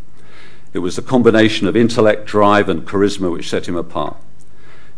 It 0.73 0.81
was 0.81 0.97
the 0.97 1.03
combination 1.03 1.67
of 1.67 1.77
intellect, 1.77 2.27
drive, 2.27 2.69
and 2.69 2.87
charisma 2.87 3.33
which 3.33 3.49
set 3.49 3.67
him 3.67 3.77
apart. 3.77 4.19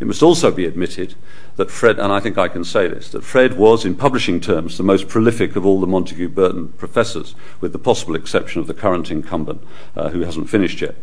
It 0.01 0.07
must 0.07 0.23
also 0.23 0.51
be 0.51 0.65
admitted 0.65 1.15
that 1.57 1.71
Fred, 1.71 1.99
and 1.99 2.11
I 2.11 2.21
think 2.21 2.39
I 2.39 2.49
can 2.49 2.65
say 2.65 2.89
this, 2.89 3.11
that 3.11 3.23
Fred 3.23 3.59
was, 3.59 3.85
in 3.85 3.95
publishing 3.95 4.41
terms, 4.41 4.79
the 4.79 4.83
most 4.83 5.09
prolific 5.09 5.57
of 5.57 5.67
all 5.67 5.79
the 5.79 5.87
Montagu 5.87 6.35
Burton 6.35 6.69
professors, 6.79 7.35
with 7.61 7.73
the 7.73 7.79
possible 7.79 8.15
exception 8.15 8.63
of 8.63 8.67
the 8.67 8.73
current 8.73 9.11
incumbent, 9.11 9.63
uh, 9.95 10.09
who 10.09 10.21
hasn't 10.21 10.49
finished 10.49 10.81
yet. 10.81 10.95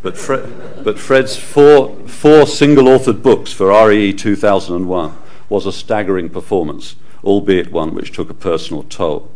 But, 0.00 0.14
but 0.82 0.98
Fred's 0.98 1.36
four, 1.36 1.94
four 2.08 2.46
single 2.46 2.84
authored 2.84 3.22
books 3.22 3.52
for 3.52 3.68
RAE 3.68 4.12
2001 4.12 5.16
was 5.50 5.66
a 5.66 5.72
staggering 5.72 6.30
performance, 6.30 6.96
albeit 7.22 7.70
one 7.70 7.94
which 7.94 8.12
took 8.12 8.30
a 8.30 8.34
personal 8.34 8.82
toll. 8.84 9.30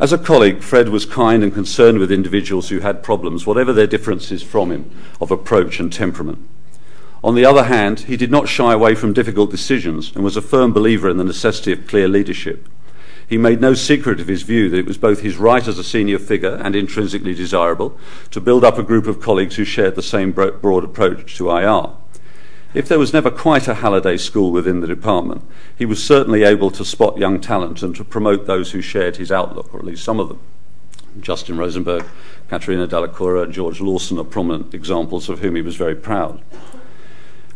As 0.00 0.12
a 0.12 0.18
colleague, 0.18 0.60
Fred 0.60 0.88
was 0.88 1.06
kind 1.06 1.44
and 1.44 1.54
concerned 1.54 2.00
with 2.00 2.10
individuals 2.10 2.68
who 2.68 2.80
had 2.80 3.02
problems, 3.02 3.46
whatever 3.46 3.72
their 3.72 3.86
differences 3.86 4.42
from 4.42 4.72
him, 4.72 4.90
of 5.20 5.30
approach 5.30 5.78
and 5.78 5.92
temperament. 5.92 6.46
On 7.24 7.34
the 7.34 7.44
other 7.44 7.64
hand, 7.64 8.00
he 8.00 8.16
did 8.16 8.30
not 8.30 8.48
shy 8.48 8.72
away 8.72 8.94
from 8.94 9.12
difficult 9.12 9.50
decisions 9.50 10.12
and 10.14 10.22
was 10.22 10.36
a 10.36 10.42
firm 10.42 10.72
believer 10.72 11.08
in 11.08 11.16
the 11.16 11.24
necessity 11.24 11.72
of 11.72 11.86
clear 11.86 12.06
leadership. 12.06 12.68
He 13.28 13.36
made 13.36 13.60
no 13.60 13.74
secret 13.74 14.20
of 14.20 14.28
his 14.28 14.42
view 14.42 14.70
that 14.70 14.78
it 14.78 14.86
was 14.86 14.96
both 14.96 15.20
his 15.20 15.36
right 15.36 15.66
as 15.66 15.78
a 15.78 15.84
senior 15.84 16.18
figure 16.18 16.54
and 16.62 16.74
intrinsically 16.74 17.34
desirable 17.34 17.98
to 18.30 18.40
build 18.40 18.64
up 18.64 18.78
a 18.78 18.82
group 18.82 19.06
of 19.06 19.20
colleagues 19.20 19.56
who 19.56 19.64
shared 19.64 19.96
the 19.96 20.02
same 20.02 20.32
broad 20.32 20.84
approach 20.84 21.36
to 21.36 21.50
IR. 21.50 21.90
If 22.72 22.88
there 22.88 22.98
was 22.98 23.12
never 23.12 23.30
quite 23.30 23.66
a 23.66 23.74
Halliday 23.74 24.16
school 24.18 24.50
within 24.50 24.80
the 24.80 24.86
department, 24.86 25.42
he 25.76 25.84
was 25.84 26.02
certainly 26.02 26.44
able 26.44 26.70
to 26.70 26.84
spot 26.84 27.18
young 27.18 27.40
talent 27.40 27.82
and 27.82 27.96
to 27.96 28.04
promote 28.04 28.46
those 28.46 28.70
who 28.72 28.80
shared 28.80 29.16
his 29.16 29.32
outlook, 29.32 29.74
or 29.74 29.80
at 29.80 29.86
least 29.86 30.04
some 30.04 30.20
of 30.20 30.28
them. 30.28 30.40
Justin 31.20 31.58
Rosenberg, 31.58 32.04
Katerina 32.48 32.86
Dalacoura, 32.86 33.42
and 33.44 33.52
George 33.52 33.80
Lawson 33.80 34.18
are 34.18 34.24
prominent 34.24 34.72
examples 34.72 35.28
of 35.28 35.40
whom 35.40 35.56
he 35.56 35.62
was 35.62 35.76
very 35.76 35.96
proud. 35.96 36.42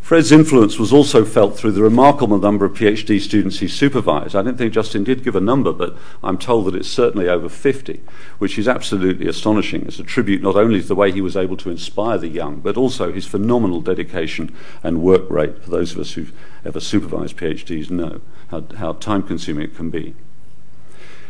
Fred's 0.03 0.33
influence 0.33 0.77
was 0.77 0.91
also 0.91 1.23
felt 1.23 1.57
through 1.57 1.71
the 1.71 1.81
remarkable 1.81 2.37
number 2.37 2.65
of 2.65 2.73
PhD 2.73 3.21
students 3.21 3.59
he 3.59 3.69
supervised. 3.69 4.35
I 4.35 4.41
don't 4.41 4.57
think 4.57 4.73
Justin 4.73 5.05
did 5.05 5.23
give 5.23 5.33
a 5.33 5.39
number, 5.39 5.71
but 5.71 5.95
I'm 6.21 6.37
told 6.37 6.65
that 6.65 6.75
it's 6.75 6.89
certainly 6.89 7.29
over 7.29 7.47
50, 7.47 8.01
which 8.37 8.59
is 8.59 8.67
absolutely 8.67 9.29
astonishing. 9.29 9.83
It's 9.83 9.99
a 9.99 10.03
tribute 10.03 10.41
not 10.41 10.57
only 10.57 10.81
to 10.81 10.87
the 10.89 10.93
way 10.93 11.13
he 11.13 11.21
was 11.21 11.37
able 11.37 11.55
to 11.55 11.69
inspire 11.69 12.17
the 12.17 12.27
young, 12.27 12.59
but 12.59 12.75
also 12.75 13.13
his 13.13 13.25
phenomenal 13.25 13.79
dedication 13.79 14.53
and 14.83 15.01
work 15.01 15.29
rate. 15.29 15.63
For 15.63 15.69
those 15.69 15.93
of 15.93 15.99
us 15.99 16.11
who've 16.11 16.33
ever 16.65 16.81
supervised 16.81 17.37
PhDs 17.37 17.89
know 17.89 18.19
how, 18.49 18.65
how 18.75 18.93
time 18.93 19.23
consuming 19.23 19.63
it 19.63 19.75
can 19.77 19.89
be. 19.89 20.15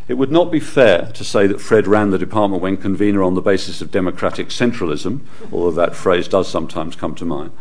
It 0.07 0.15
would 0.15 0.31
not 0.31 0.51
be 0.51 0.59
fair 0.59 1.11
to 1.13 1.23
say 1.23 1.47
that 1.47 1.61
Fred 1.61 1.87
ran 1.87 2.09
the 2.09 2.17
department 2.17 2.61
when 2.61 2.77
convener 2.77 3.23
on 3.23 3.35
the 3.35 3.41
basis 3.41 3.81
of 3.81 3.91
democratic 3.91 4.47
centralism, 4.49 5.21
although 5.51 5.71
that 5.71 5.95
phrase 5.95 6.27
does 6.27 6.49
sometimes 6.49 6.95
come 6.95 7.15
to 7.15 7.25
mind. 7.25 7.51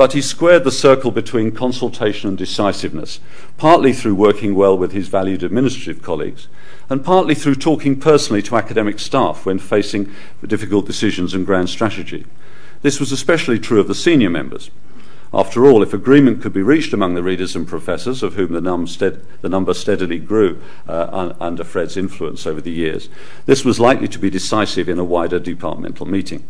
But 0.00 0.14
he 0.14 0.22
squared 0.22 0.64
the 0.64 0.70
circle 0.70 1.10
between 1.10 1.52
consultation 1.52 2.30
and 2.30 2.38
decisiveness, 2.38 3.20
partly 3.58 3.92
through 3.92 4.14
working 4.14 4.54
well 4.54 4.78
with 4.78 4.92
his 4.92 5.08
valued 5.08 5.42
administrative 5.42 6.02
colleagues, 6.02 6.48
and 6.88 7.04
partly 7.04 7.34
through 7.34 7.56
talking 7.56 8.00
personally 8.00 8.40
to 8.44 8.56
academic 8.56 8.98
staff 8.98 9.44
when 9.44 9.58
facing 9.58 10.10
difficult 10.46 10.86
decisions 10.86 11.34
and 11.34 11.44
grand 11.44 11.68
strategy. 11.68 12.24
This 12.80 12.98
was 12.98 13.12
especially 13.12 13.58
true 13.58 13.78
of 13.78 13.88
the 13.88 13.94
senior 13.94 14.30
members. 14.30 14.70
After 15.34 15.66
all, 15.66 15.82
if 15.82 15.92
agreement 15.92 16.40
could 16.40 16.54
be 16.54 16.62
reached 16.62 16.94
among 16.94 17.12
the 17.12 17.22
readers 17.22 17.54
and 17.54 17.68
professors, 17.68 18.22
of 18.22 18.36
whom 18.36 18.52
the, 18.52 18.62
num 18.62 18.86
stead, 18.86 19.20
the 19.42 19.50
number 19.50 19.74
steadily 19.74 20.18
grew 20.18 20.62
uh, 20.88 21.10
un 21.12 21.36
under 21.40 21.62
Fred's 21.62 21.98
influence 21.98 22.46
over 22.46 22.62
the 22.62 22.72
years, 22.72 23.10
this 23.44 23.66
was 23.66 23.78
likely 23.78 24.08
to 24.08 24.18
be 24.18 24.30
decisive 24.30 24.88
in 24.88 24.98
a 24.98 25.04
wider 25.04 25.38
departmental 25.38 26.06
meeting. 26.06 26.42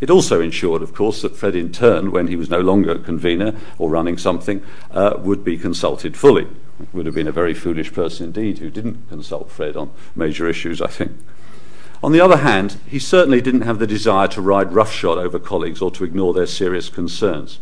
It 0.00 0.10
also 0.10 0.40
ensured, 0.40 0.82
of 0.82 0.94
course, 0.94 1.22
that 1.22 1.36
Fred, 1.36 1.54
in 1.54 1.72
turn, 1.72 2.10
when 2.10 2.28
he 2.28 2.36
was 2.36 2.50
no 2.50 2.60
longer 2.60 2.96
convener 2.96 3.54
or 3.78 3.90
running 3.90 4.18
something, 4.18 4.62
uh, 4.90 5.14
would 5.18 5.44
be 5.44 5.56
consulted 5.56 6.16
fully. 6.16 6.46
It 6.80 6.88
would 6.92 7.06
have 7.06 7.14
been 7.14 7.28
a 7.28 7.32
very 7.32 7.54
foolish 7.54 7.92
person 7.92 8.26
indeed 8.26 8.58
who 8.58 8.70
didn't 8.70 9.08
consult 9.08 9.50
Fred 9.50 9.76
on 9.76 9.90
major 10.14 10.48
issues, 10.48 10.82
I 10.82 10.88
think. 10.88 11.12
On 12.02 12.12
the 12.12 12.20
other 12.20 12.36
hand, 12.38 12.78
he 12.86 12.98
certainly 12.98 13.40
didn't 13.40 13.62
have 13.62 13.78
the 13.78 13.86
desire 13.86 14.28
to 14.28 14.42
ride 14.42 14.72
roughshod 14.72 15.16
over 15.16 15.38
colleagues 15.38 15.80
or 15.80 15.90
to 15.92 16.04
ignore 16.04 16.34
their 16.34 16.46
serious 16.46 16.90
concerns. 16.90 17.58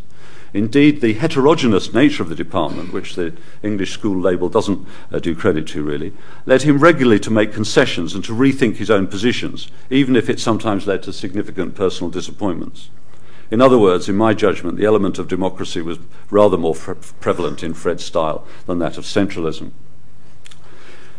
Indeed, 0.55 1.01
the 1.01 1.15
heterogeneous 1.15 1.93
nature 1.93 2.23
of 2.23 2.29
the 2.29 2.35
department, 2.35 2.93
which 2.93 3.15
the 3.15 3.33
English 3.61 3.91
school 3.91 4.17
label 4.17 4.47
doesn't 4.47 4.87
uh, 5.11 5.19
do 5.19 5.35
credit 5.35 5.67
to 5.67 5.83
really, 5.83 6.13
led 6.45 6.61
him 6.61 6.79
regularly 6.79 7.19
to 7.19 7.29
make 7.29 7.51
concessions 7.51 8.15
and 8.15 8.23
to 8.23 8.33
rethink 8.33 8.77
his 8.77 8.89
own 8.89 9.07
positions, 9.07 9.69
even 9.89 10.15
if 10.15 10.29
it 10.29 10.39
sometimes 10.39 10.87
led 10.87 11.03
to 11.03 11.11
significant 11.11 11.75
personal 11.75 12.09
disappointments. 12.09 12.89
In 13.51 13.59
other 13.59 13.77
words, 13.77 14.07
in 14.07 14.15
my 14.15 14.33
judgment, 14.33 14.77
the 14.77 14.85
element 14.85 15.19
of 15.19 15.27
democracy 15.27 15.81
was 15.81 15.99
rather 16.29 16.57
more 16.57 16.73
pre- 16.73 16.95
prevalent 17.19 17.61
in 17.61 17.73
Fred's 17.73 18.05
style 18.05 18.47
than 18.65 18.79
that 18.79 18.97
of 18.97 19.03
centralism. 19.03 19.73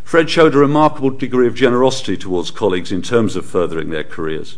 Fred 0.03 0.31
showed 0.31 0.55
a 0.55 0.57
remarkable 0.57 1.11
degree 1.11 1.45
of 1.45 1.53
generosity 1.53 2.17
towards 2.17 2.49
colleagues 2.49 2.91
in 2.91 3.03
terms 3.03 3.35
of 3.35 3.45
furthering 3.45 3.91
their 3.91 4.03
careers. 4.03 4.57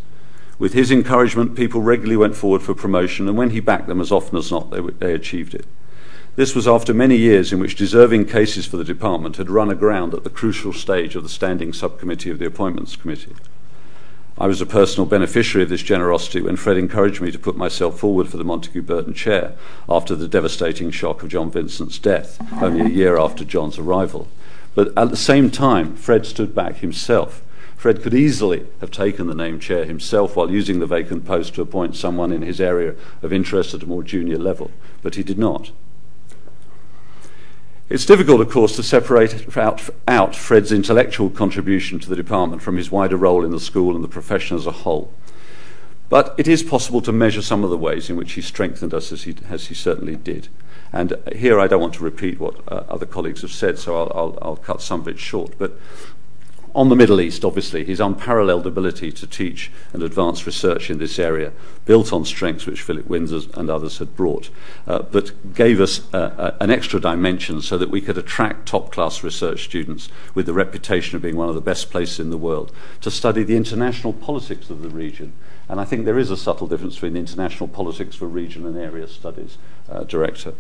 With 0.60 0.74
his 0.74 0.92
encouragement, 0.92 1.56
people 1.56 1.82
regularly 1.82 2.18
went 2.18 2.36
forward 2.36 2.62
for 2.62 2.74
promotion, 2.74 3.30
and 3.30 3.38
when 3.38 3.52
he 3.52 3.62
backed 3.62 3.88
them, 3.88 4.02
as 4.02 4.12
often 4.12 4.38
as 4.38 4.52
not, 4.52 4.70
they, 4.70 4.82
they 4.82 5.14
achieved 5.14 5.56
it. 5.56 5.66
This 6.36 6.54
was 6.54 6.68
after 6.68 6.94
many 6.94 7.16
years 7.16 7.52
in 7.52 7.60
which 7.60 7.76
deserving 7.76 8.26
cases 8.26 8.66
for 8.66 8.76
the 8.76 8.84
department 8.84 9.38
had 9.38 9.50
run 9.50 9.70
aground 9.70 10.14
at 10.14 10.26
the 10.26 10.30
crucial 10.30 10.74
stage 10.74 11.16
of 11.16 11.24
the 11.24 11.30
standing 11.30 11.72
subcommittee 11.72 12.30
of 12.30 12.40
the 12.40 12.46
Appointments 12.46 12.98
Committee. 12.98 13.36
I 14.38 14.48
was 14.48 14.62
a 14.62 14.66
personal 14.66 15.06
beneficiary 15.06 15.64
of 15.64 15.70
this 15.70 15.82
generosity 15.82 16.42
when 16.42 16.56
Fred 16.56 16.78
encouraged 16.78 17.20
me 17.20 17.32
to 17.32 17.40
put 17.40 17.58
myself 17.58 18.00
forward 18.00 18.30
for 18.30 18.38
the 18.38 18.46
Montagu 18.46 18.86
Burton 18.86 19.14
chair 19.14 19.54
after 19.90 20.16
the 20.16 20.30
devastating 20.30 20.92
shock 20.92 21.24
of 21.24 21.30
John 21.30 21.52
Vincent's 21.52 22.00
death, 22.00 22.38
only 22.62 22.82
a 22.82 22.90
year 22.90 23.18
after 23.18 23.44
John's 23.44 23.78
arrival. 23.78 24.30
But 24.76 24.98
at 24.98 25.10
the 25.10 25.18
same 25.18 25.52
time, 25.52 25.96
Fred 25.96 26.26
stood 26.26 26.56
back 26.56 26.78
himself 26.78 27.42
Fred 27.80 28.02
could 28.02 28.14
easily 28.14 28.66
have 28.82 28.92
taken 28.92 29.28
the 29.28 29.34
name 29.34 29.58
chair 29.58 29.86
himself 29.86 30.36
while 30.36 30.52
using 30.52 30.80
the 30.80 30.86
vacant 30.86 31.24
post 31.24 31.56
to 31.56 31.62
appoint 31.62 31.96
someone 31.96 32.30
in 32.30 32.42
his 32.42 32.60
area 32.60 32.94
of 33.22 33.32
interest 33.32 33.74
at 33.74 33.84
a 33.84 33.86
more 33.86 34.04
junior 34.04 34.38
level, 34.38 34.70
but 35.02 35.16
he 35.16 35.24
did 35.24 35.40
not. 35.40 35.72
It's 37.88 38.06
difficult, 38.06 38.42
of 38.42 38.50
course, 38.50 38.76
to 38.76 38.84
separate 38.84 39.56
out, 39.56 39.90
out, 40.10 40.36
Fred's 40.36 40.74
intellectual 40.74 41.30
contribution 41.30 42.00
to 42.00 42.10
the 42.10 42.18
department 42.18 42.62
from 42.62 42.76
his 42.76 42.92
wider 42.92 43.16
role 43.16 43.46
in 43.46 43.52
the 43.52 43.62
school 43.62 43.96
and 43.96 44.04
the 44.04 44.10
profession 44.10 44.58
as 44.58 44.68
a 44.68 44.84
whole. 44.84 45.14
But 46.10 46.36
it 46.38 46.50
is 46.50 46.64
possible 46.64 47.02
to 47.04 47.14
measure 47.14 47.42
some 47.42 47.64
of 47.64 47.70
the 47.70 47.78
ways 47.78 48.10
in 48.10 48.18
which 48.18 48.34
he 48.34 48.42
strengthened 48.42 48.94
us, 48.94 49.14
as 49.14 49.24
he, 49.24 49.38
as 49.48 49.68
he 49.68 49.74
certainly 49.74 50.18
did. 50.18 50.50
And 50.92 51.16
here 51.34 51.62
I 51.62 51.68
don't 51.68 51.80
want 51.82 51.94
to 51.94 52.04
repeat 52.04 52.42
what 52.42 52.56
uh, 52.68 52.84
other 52.90 53.06
colleagues 53.06 53.42
have 53.42 53.54
said, 53.54 53.80
so 53.80 53.96
I'll, 53.96 54.12
I'll, 54.14 54.38
I'll 54.42 54.56
cut 54.58 54.82
some 54.82 55.00
of 55.00 55.08
it 55.08 55.18
short. 55.18 55.54
But 55.58 55.80
on 56.76 56.90
the 56.90 56.96
Middle 56.96 57.20
East, 57.20 57.44
obviously, 57.44 57.84
his 57.84 58.00
unparalleled 58.00 58.68
ability 58.68 59.12
to 59.12 59.28
teach 59.28 59.72
and 59.92 60.04
advance 60.04 60.46
research 60.46 60.90
in 60.90 60.98
this 61.00 61.18
area, 61.18 61.52
built 61.86 62.14
on 62.14 62.26
strengths 62.26 62.66
which 62.66 62.82
Philip 62.82 63.08
Windsor 63.08 63.50
and 63.56 63.70
others 63.70 63.98
had 63.98 64.16
brought, 64.16 64.50
uh, 64.88 65.00
but 65.04 65.54
gave 65.54 65.82
us 65.82 66.14
uh, 66.14 66.56
an 66.60 66.70
extra 66.70 67.00
dimension 67.00 67.62
so 67.62 67.78
that 67.78 67.90
we 67.90 68.02
could 68.02 68.18
attract 68.18 68.68
top 68.68 68.92
class 68.92 69.24
research 69.24 69.66
students 69.66 70.10
with 70.36 70.46
the 70.46 70.54
reputation 70.54 71.16
of 71.16 71.22
being 71.22 71.36
one 71.36 71.50
of 71.50 71.56
the 71.56 71.62
best 71.62 71.90
places 71.90 72.20
in 72.20 72.30
the 72.30 72.38
world 72.38 72.72
to 73.02 73.10
study 73.10 73.44
the 73.44 73.56
international 73.56 74.14
politics 74.14 74.70
of 74.70 74.82
the 74.82 74.90
region. 74.90 75.34
And 75.68 75.80
I 75.80 75.86
think 75.86 76.06
there 76.06 76.20
is 76.20 76.32
a 76.32 76.38
subtle 76.38 76.68
difference 76.68 76.96
between 76.96 77.14
the 77.14 77.20
international 77.20 77.68
politics 77.68 78.16
for 78.16 78.28
region 78.28 78.66
and 78.66 78.78
area 78.78 79.08
studies 79.08 79.58
uh, 79.90 80.04
director. 80.04 80.54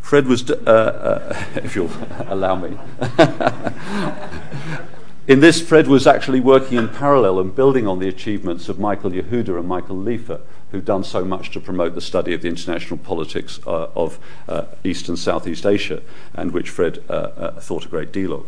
Fred 0.00 0.26
was, 0.26 0.50
uh, 0.50 0.54
uh, 0.54 1.44
if 1.62 1.76
you'll 1.76 1.90
allow 2.28 2.56
me. 2.56 2.76
In 5.30 5.38
this, 5.38 5.62
Fred 5.62 5.86
was 5.86 6.08
actually 6.08 6.40
working 6.40 6.76
in 6.76 6.88
parallel 6.88 7.38
and 7.38 7.54
building 7.54 7.86
on 7.86 8.00
the 8.00 8.08
achievements 8.08 8.68
of 8.68 8.80
Michael 8.80 9.12
Yahuda 9.12 9.60
and 9.60 9.68
Michael 9.68 9.94
Leifer, 9.94 10.40
who'd 10.72 10.84
done 10.84 11.04
so 11.04 11.24
much 11.24 11.52
to 11.52 11.60
promote 11.60 11.94
the 11.94 12.00
study 12.00 12.34
of 12.34 12.42
the 12.42 12.48
international 12.48 12.98
politics 12.98 13.60
uh, 13.64 13.90
of 13.94 14.18
uh, 14.48 14.64
East 14.82 15.08
and 15.08 15.16
Southeast 15.16 15.64
Asia, 15.64 16.02
and 16.34 16.50
which 16.50 16.68
Fred 16.68 17.04
uh, 17.08 17.12
uh, 17.12 17.60
thought 17.60 17.84
a 17.84 17.88
great 17.88 18.10
deal 18.10 18.32
of. 18.32 18.44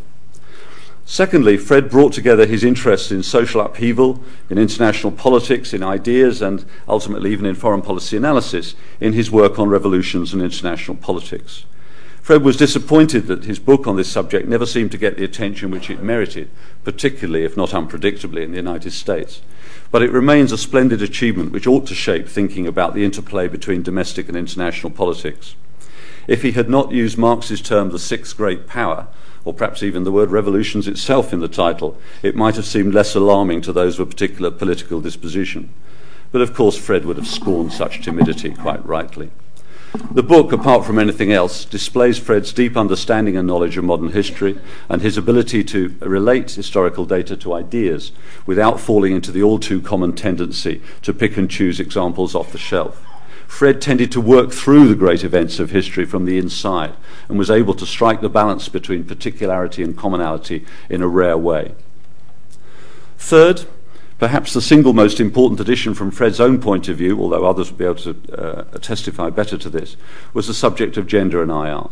Secondly, 1.07 1.57
Fred 1.57 1.89
brought 1.89 2.15
together 2.15 2.47
his 2.47 2.65
interests 2.65 3.13
in 3.13 3.23
social 3.23 3.61
upheaval, 3.61 4.21
in 4.51 4.59
international 4.59 5.13
politics, 5.13 5.73
in 5.73 5.85
ideas, 5.85 6.43
and 6.43 6.65
ultimately 6.89 7.31
even 7.31 7.47
in 7.47 7.55
foreign 7.55 7.83
policy 7.83 8.17
analysis 8.17 8.75
in 8.99 9.13
his 9.13 9.31
work 9.31 9.57
on 9.57 9.69
revolutions 9.69 10.33
and 10.33 10.43
international 10.43 10.97
politics. 10.97 11.65
Fred 12.23 12.45
was 12.45 12.57
disappointed 12.57 13.27
that 13.27 13.47
his 13.47 13.59
book 13.59 13.89
on 13.89 13.97
this 13.97 14.09
subject 14.09 14.47
never 14.47 14.65
seemed 14.65 14.93
to 14.93 14.99
get 14.99 15.17
the 15.17 15.25
attention 15.25 15.73
which 15.73 15.91
it 15.91 16.05
merited, 16.05 16.49
particularly, 16.85 17.45
if 17.45 17.57
not 17.57 17.71
unpredictably, 17.71 18.45
in 18.45 18.53
the 18.53 18.59
United 18.59 18.93
States. 18.93 19.43
But 19.91 20.03
it 20.03 20.13
remains 20.13 20.53
a 20.53 20.57
splendid 20.57 21.03
achievement 21.03 21.51
which 21.51 21.67
ought 21.67 21.85
to 21.89 21.97
shape 21.97 22.29
thinking 22.29 22.69
about 22.69 22.95
the 22.95 23.05
interplay 23.05 23.49
between 23.49 23.83
domestic 23.83 24.29
and 24.29 24.37
international 24.37 24.93
politics. 24.93 25.57
If 26.29 26.43
he 26.43 26.53
had 26.53 26.71
not 26.71 26.93
used 26.93 27.19
Marx's 27.19 27.61
term, 27.61 27.91
the 27.91 27.99
sixth 27.99 28.37
great 28.37 28.69
power, 28.69 29.09
or 29.45 29.53
perhaps 29.53 29.83
even 29.83 30.05
the 30.05 30.13
word 30.13 30.31
revolutions 30.31 30.87
itself 30.87 31.33
in 31.33 31.41
the 31.41 31.49
title, 31.49 31.99
it 32.23 32.37
might 32.37 32.55
have 32.55 32.67
seemed 32.67 32.95
less 32.95 33.17
alarming 33.17 33.63
to 33.63 33.73
those 33.73 33.99
of 33.99 34.07
a 34.07 34.11
particular 34.11 34.53
political 34.53 35.01
disposition. 35.01 35.71
But 36.31 36.41
of 36.41 36.55
course, 36.55 36.77
Fred 36.77 37.05
would 37.05 37.17
have 37.17 37.27
scorned 37.27 37.73
such 37.73 38.01
timidity 38.01 38.55
quite 38.55 38.87
rightly. 38.87 39.33
The 39.93 40.23
book, 40.23 40.53
apart 40.53 40.87
from 40.87 40.99
anything 40.99 41.33
else, 41.33 41.67
displays 41.67 42.19
Fred's 42.19 42.55
deep 42.55 42.79
understanding 42.79 43.37
and 43.37 43.47
knowledge 43.47 43.77
of 43.77 43.85
modern 43.85 44.13
history 44.13 44.59
and 44.89 45.03
his 45.03 45.19
ability 45.19 45.63
to 45.65 45.95
relate 46.01 46.51
historical 46.51 47.05
data 47.05 47.37
to 47.37 47.53
ideas 47.53 48.13
without 48.47 48.81
falling 48.81 49.15
into 49.15 49.31
the 49.31 49.43
all 49.43 49.59
too 49.59 49.83
common 49.83 50.15
tendency 50.15 50.81
to 51.03 51.13
pick 51.13 51.37
and 51.37 51.51
choose 51.51 51.79
examples 51.79 52.35
off 52.35 52.53
the 52.53 52.59
shelf. 52.59 53.05
Fred 53.47 53.83
tended 53.83 54.11
to 54.13 54.21
work 54.21 54.51
through 54.51 54.89
the 54.89 54.95
great 54.95 55.25
events 55.25 55.59
of 55.59 55.73
history 55.73 56.07
from 56.07 56.25
the 56.25 56.39
inside 56.39 56.95
and 57.29 57.39
was 57.39 57.51
able 57.51 57.75
to 57.75 57.85
strike 57.85 58.23
the 58.23 58.31
balance 58.31 58.71
between 58.71 59.05
particularity 59.05 59.83
and 59.83 59.95
commonality 59.95 60.65
in 60.89 61.03
a 61.03 61.09
rare 61.09 61.37
way. 61.37 61.75
Third, 63.19 63.67
Perhaps 64.23 64.53
the 64.53 64.63
single 64.63 64.93
most 64.93 65.19
important 65.19 65.59
addition 65.59 65.95
from 65.95 66.13
Fred's 66.13 66.39
own 66.39 66.61
point 66.61 66.87
of 66.87 66.97
view, 66.97 67.21
although 67.21 67.45
others 67.45 67.73
will 67.73 67.79
be 67.79 67.85
able 67.85 67.97
to 67.97 68.17
uh, 68.39 68.79
testify 68.79 69.31
better 69.31 69.59
to 69.59 69.69
this, 69.69 69.97
was 70.33 70.47
the 70.47 70.55
subject 70.55 70.97
of 70.97 71.09
gender 71.09 71.43
and 71.43 71.51
IR. 71.51 71.89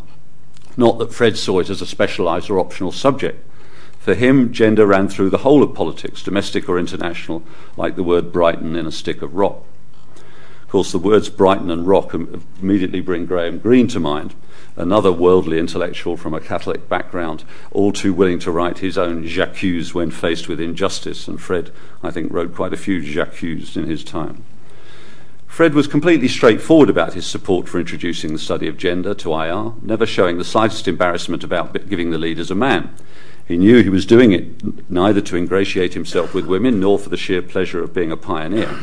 Not 0.77 0.97
that 0.99 1.13
Fred 1.13 1.37
saw 1.37 1.59
it 1.59 1.69
as 1.69 1.81
a 1.81 1.85
specialised 1.85 2.49
or 2.49 2.57
optional 2.57 2.93
subject. 2.93 3.45
For 3.99 4.15
him, 4.15 4.53
gender 4.53 4.85
ran 4.85 5.09
through 5.09 5.29
the 5.29 5.39
whole 5.39 5.61
of 5.61 5.75
politics, 5.75 6.23
domestic 6.23 6.69
or 6.69 6.79
international, 6.79 7.43
like 7.75 7.97
the 7.97 8.01
word 8.01 8.31
Brighton 8.31 8.77
in 8.77 8.87
a 8.87 8.93
stick 8.93 9.21
of 9.21 9.35
rock. 9.35 9.65
Of 10.61 10.69
course, 10.69 10.93
the 10.93 10.99
words 10.99 11.27
Brighton 11.27 11.69
and 11.69 11.85
rock 11.85 12.13
immediately 12.13 13.01
bring 13.01 13.25
Graham 13.25 13.59
Greene 13.59 13.89
to 13.89 13.99
mind, 13.99 14.35
another 14.81 15.11
worldly 15.11 15.59
intellectual 15.59 16.17
from 16.17 16.33
a 16.33 16.39
Catholic 16.39 16.89
background, 16.89 17.43
all 17.71 17.91
too 17.91 18.13
willing 18.13 18.39
to 18.39 18.51
write 18.51 18.79
his 18.79 18.97
own 18.97 19.25
j'accuse 19.27 19.93
when 19.93 20.09
faced 20.09 20.47
with 20.47 20.59
injustice. 20.59 21.27
And 21.27 21.39
Fred, 21.39 21.71
I 22.01 22.09
think, 22.09 22.33
wrote 22.33 22.55
quite 22.55 22.73
a 22.73 22.77
few 22.77 22.99
j'accused 22.99 23.77
in 23.77 23.85
his 23.85 24.03
time. 24.03 24.43
Fred 25.45 25.75
was 25.75 25.85
completely 25.85 26.27
straightforward 26.27 26.89
about 26.89 27.13
his 27.13 27.27
support 27.27 27.69
for 27.69 27.79
introducing 27.79 28.33
the 28.33 28.39
study 28.39 28.67
of 28.67 28.77
gender 28.77 29.13
to 29.13 29.33
IR, 29.33 29.73
never 29.83 30.07
showing 30.07 30.39
the 30.39 30.43
slightest 30.43 30.87
embarrassment 30.87 31.43
about 31.43 31.73
giving 31.87 32.09
the 32.09 32.17
lead 32.17 32.39
as 32.39 32.49
a 32.49 32.55
man. 32.55 32.95
He 33.47 33.57
knew 33.57 33.83
he 33.83 33.89
was 33.89 34.05
doing 34.05 34.31
it 34.31 34.89
neither 34.89 35.21
to 35.21 35.35
ingratiate 35.35 35.93
himself 35.93 36.33
with 36.33 36.45
women 36.45 36.79
nor 36.79 36.97
for 36.97 37.09
the 37.09 37.17
sheer 37.17 37.41
pleasure 37.43 37.83
of 37.83 37.93
being 37.93 38.11
a 38.11 38.17
pioneer. 38.17 38.79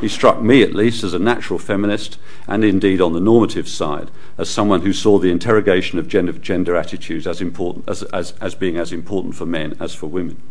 He 0.00 0.08
struck 0.08 0.40
me, 0.40 0.62
at 0.62 0.74
least, 0.74 1.04
as 1.04 1.14
a 1.14 1.18
natural 1.18 1.58
feminist, 1.58 2.18
and 2.48 2.64
indeed 2.64 3.00
on 3.00 3.12
the 3.12 3.20
normative 3.20 3.68
side, 3.68 4.10
as 4.36 4.48
someone 4.48 4.82
who 4.82 4.92
saw 4.92 5.18
the 5.18 5.30
interrogation 5.30 5.98
of 5.98 6.08
gender, 6.08 6.32
gender 6.32 6.74
attitudes 6.76 7.26
as, 7.26 7.40
important, 7.40 7.88
as, 7.88 8.02
as, 8.04 8.32
as 8.40 8.54
being 8.54 8.76
as 8.76 8.92
important 8.92 9.34
for 9.34 9.46
men 9.46 9.76
as 9.78 9.94
for 9.94 10.08
women. 10.08 10.42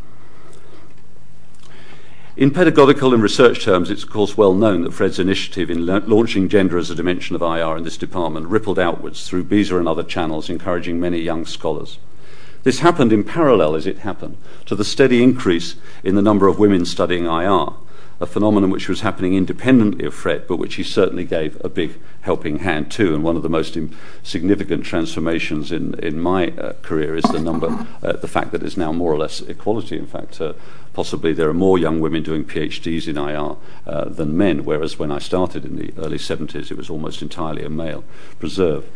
In 2.37 2.51
pedagogical 2.51 3.13
and 3.13 3.21
research 3.21 3.63
terms, 3.63 3.91
it's 3.91 4.03
of 4.03 4.09
course 4.09 4.37
well 4.37 4.53
known 4.53 4.83
that 4.83 4.93
Fred's 4.93 5.19
initiative 5.19 5.69
in 5.69 5.85
la- 5.85 5.99
launching 6.05 6.47
gender 6.47 6.77
as 6.77 6.89
a 6.89 6.95
dimension 6.95 7.35
of 7.35 7.41
IR 7.41 7.75
in 7.75 7.83
this 7.83 7.97
department 7.97 8.47
rippled 8.47 8.79
outwards 8.79 9.27
through 9.27 9.43
BISA 9.43 9.77
and 9.77 9.87
other 9.87 10.03
channels, 10.03 10.49
encouraging 10.49 10.97
many 10.97 11.19
young 11.19 11.45
scholars. 11.45 11.99
This 12.63 12.79
happened 12.79 13.11
in 13.11 13.25
parallel, 13.25 13.75
as 13.75 13.85
it 13.85 13.99
happened, 13.99 14.37
to 14.67 14.75
the 14.75 14.85
steady 14.85 15.21
increase 15.21 15.75
in 16.03 16.15
the 16.15 16.21
number 16.21 16.47
of 16.47 16.57
women 16.57 16.85
studying 16.85 17.25
IR, 17.25 17.73
a 18.21 18.27
phenomenon 18.27 18.69
which 18.69 18.87
was 18.87 19.01
happening 19.01 19.33
independently 19.33 20.05
of 20.05 20.13
Fred, 20.13 20.45
but 20.47 20.57
which 20.57 20.75
he 20.75 20.83
certainly 20.83 21.25
gave 21.25 21.59
a 21.65 21.69
big 21.69 21.99
helping 22.21 22.59
hand 22.59 22.91
to. 22.91 23.15
And 23.15 23.23
one 23.23 23.35
of 23.35 23.41
the 23.41 23.49
most 23.49 23.75
significant 24.21 24.85
transformations 24.85 25.71
in, 25.71 25.95
in 25.95 26.19
my 26.19 26.49
uh, 26.49 26.73
career 26.83 27.15
is 27.15 27.23
the 27.23 27.39
number, 27.39 27.87
uh, 28.03 28.13
the 28.13 28.27
fact 28.27 28.51
that 28.51 28.61
it's 28.61 28.77
now 28.77 28.91
more 28.91 29.11
or 29.11 29.17
less 29.17 29.41
equality. 29.41 29.97
In 29.97 30.05
fact, 30.05 30.39
uh, 30.39 30.53
possibly 30.93 31.33
there 31.33 31.49
are 31.49 31.53
more 31.53 31.79
young 31.79 31.99
women 31.99 32.21
doing 32.21 32.45
PhDs 32.45 33.07
in 33.07 33.17
IR 33.17 33.57
uh, 33.87 34.05
than 34.09 34.37
men, 34.37 34.65
whereas 34.65 34.99
when 34.99 35.11
I 35.11 35.17
started 35.17 35.65
in 35.65 35.77
the 35.77 35.91
early 35.97 36.19
70s, 36.19 36.69
it 36.69 36.77
was 36.77 36.91
almost 36.91 37.23
entirely 37.23 37.65
a 37.65 37.69
male 37.69 38.03
preserve. 38.37 38.87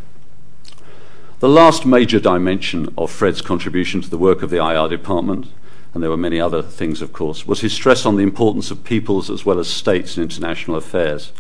The 1.40 1.50
last 1.50 1.84
major 1.84 2.20
dimension 2.20 2.94
of 2.96 3.10
Fred's 3.10 3.42
contribution 3.42 4.02
to 4.02 4.10
the 4.10 4.20
work 4.20 4.44
of 4.44 4.52
the 4.52 4.64
IR 4.64 4.88
department, 4.88 5.48
and 5.96 6.04
there 6.04 6.10
were 6.10 6.18
many 6.18 6.42
other 6.42 6.62
things, 6.62 7.02
of 7.02 7.14
course, 7.14 7.48
was 7.48 7.62
his 7.62 7.72
stress 7.72 8.06
on 8.06 8.18
the 8.18 8.24
importance 8.24 8.70
of 8.70 8.84
peoples 8.84 9.30
as 9.30 9.46
well 9.46 9.60
as 9.60 9.70
states 9.70 10.18
in 10.18 10.24
international 10.24 10.76
affairs. 10.76 11.32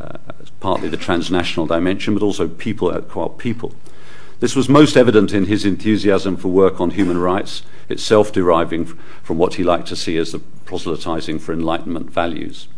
Uh, 0.00 0.18
partly 0.60 0.88
the 0.88 0.96
transnational 0.96 1.66
dimension, 1.66 2.14
but 2.14 2.22
also 2.22 2.46
people 2.46 2.92
at 2.94 3.08
qua 3.08 3.26
people. 3.26 3.74
This 4.38 4.54
was 4.54 4.68
most 4.68 4.96
evident 4.96 5.32
in 5.32 5.46
his 5.46 5.64
enthusiasm 5.64 6.36
for 6.36 6.46
work 6.46 6.80
on 6.80 6.90
human 6.90 7.18
rights, 7.18 7.64
itself 7.88 8.30
deriving 8.30 8.84
from 8.84 9.36
what 9.36 9.54
he 9.54 9.64
liked 9.64 9.88
to 9.88 9.96
see 9.96 10.16
as 10.16 10.30
the 10.30 10.38
proselytizing 10.38 11.40
for 11.40 11.52
Enlightenment 11.52 12.08
values. 12.08 12.68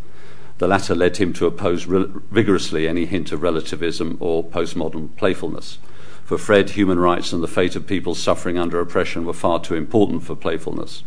The 0.57 0.69
latter 0.69 0.95
led 0.95 1.19
him 1.19 1.35
to 1.35 1.47
oppose 1.47 1.85
re- 1.85 2.07
vigorously 2.31 2.89
any 2.89 3.05
hint 3.05 3.31
of 3.31 3.43
relativism 3.43 4.17
or 4.21 4.43
postmodern 4.43 5.15
playfulness. 5.17 5.77
For 6.31 6.39
Fred, 6.39 6.71
human 6.71 7.01
rights 7.01 7.33
and 7.33 7.43
the 7.43 7.49
fate 7.49 7.75
of 7.75 7.89
people 7.89 8.15
suffering 8.15 8.57
under 8.57 8.79
oppression 8.79 9.25
were 9.25 9.33
far 9.33 9.59
too 9.59 9.75
important 9.75 10.23
for 10.23 10.37
playfulness. 10.37 11.03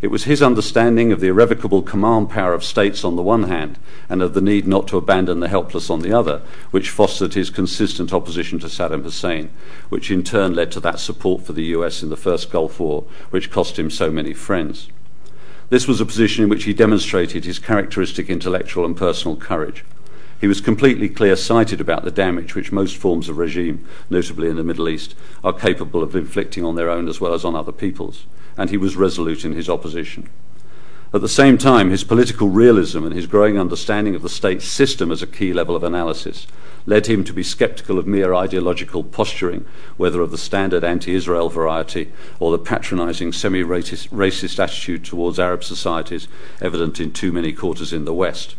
It 0.00 0.08
was 0.08 0.24
his 0.24 0.42
understanding 0.42 1.12
of 1.12 1.20
the 1.20 1.28
irrevocable 1.28 1.80
command 1.80 2.28
power 2.28 2.52
of 2.52 2.64
states 2.64 3.04
on 3.04 3.14
the 3.14 3.22
one 3.22 3.44
hand 3.44 3.78
and 4.08 4.20
of 4.20 4.34
the 4.34 4.40
need 4.40 4.66
not 4.66 4.88
to 4.88 4.96
abandon 4.96 5.38
the 5.38 5.46
helpless 5.46 5.88
on 5.88 6.00
the 6.00 6.12
other, 6.12 6.42
which 6.72 6.90
fostered 6.90 7.34
his 7.34 7.50
consistent 7.50 8.12
opposition 8.12 8.58
to 8.58 8.66
Saddam 8.66 9.04
Hussein, 9.04 9.48
which 9.90 10.10
in 10.10 10.24
turn 10.24 10.54
led 10.54 10.72
to 10.72 10.80
that 10.80 10.98
support 10.98 11.42
for 11.42 11.52
the 11.52 11.66
US 11.76 12.02
in 12.02 12.10
the 12.10 12.16
first 12.16 12.50
Gulf 12.50 12.80
War, 12.80 13.04
which 13.30 13.48
cost 13.48 13.78
him 13.78 13.90
so 13.90 14.10
many 14.10 14.34
friends. 14.34 14.88
This 15.70 15.86
was 15.86 16.00
a 16.00 16.04
position 16.04 16.42
in 16.42 16.50
which 16.50 16.64
he 16.64 16.74
demonstrated 16.74 17.44
his 17.44 17.60
characteristic 17.60 18.28
intellectual 18.28 18.84
and 18.84 18.96
personal 18.96 19.36
courage. 19.36 19.84
He 20.42 20.48
was 20.48 20.60
completely 20.60 21.08
clear 21.08 21.36
sighted 21.36 21.80
about 21.80 22.02
the 22.02 22.10
damage 22.10 22.56
which 22.56 22.72
most 22.72 22.96
forms 22.96 23.28
of 23.28 23.38
regime, 23.38 23.86
notably 24.10 24.48
in 24.48 24.56
the 24.56 24.64
Middle 24.64 24.88
East, 24.88 25.14
are 25.44 25.52
capable 25.52 26.02
of 26.02 26.16
inflicting 26.16 26.64
on 26.64 26.74
their 26.74 26.90
own 26.90 27.06
as 27.06 27.20
well 27.20 27.32
as 27.32 27.44
on 27.44 27.54
other 27.54 27.70
peoples, 27.70 28.26
and 28.56 28.68
he 28.68 28.76
was 28.76 28.96
resolute 28.96 29.44
in 29.44 29.52
his 29.52 29.70
opposition. 29.70 30.28
At 31.14 31.20
the 31.20 31.28
same 31.28 31.58
time, 31.58 31.90
his 31.90 32.02
political 32.02 32.48
realism 32.48 33.04
and 33.04 33.14
his 33.14 33.28
growing 33.28 33.56
understanding 33.56 34.16
of 34.16 34.22
the 34.22 34.28
state 34.28 34.62
system 34.62 35.12
as 35.12 35.22
a 35.22 35.28
key 35.28 35.52
level 35.52 35.76
of 35.76 35.84
analysis 35.84 36.48
led 36.86 37.06
him 37.06 37.22
to 37.22 37.32
be 37.32 37.44
sceptical 37.44 37.96
of 37.96 38.08
mere 38.08 38.34
ideological 38.34 39.04
posturing, 39.04 39.64
whether 39.96 40.20
of 40.20 40.32
the 40.32 40.38
standard 40.38 40.82
anti 40.82 41.14
Israel 41.14 41.50
variety 41.50 42.10
or 42.40 42.50
the 42.50 42.58
patronizing 42.58 43.32
semi 43.32 43.62
racist 43.62 44.58
attitude 44.58 45.04
towards 45.04 45.38
Arab 45.38 45.62
societies 45.62 46.26
evident 46.60 46.98
in 46.98 47.12
too 47.12 47.30
many 47.30 47.52
quarters 47.52 47.92
in 47.92 48.04
the 48.04 48.12
West. 48.12 48.56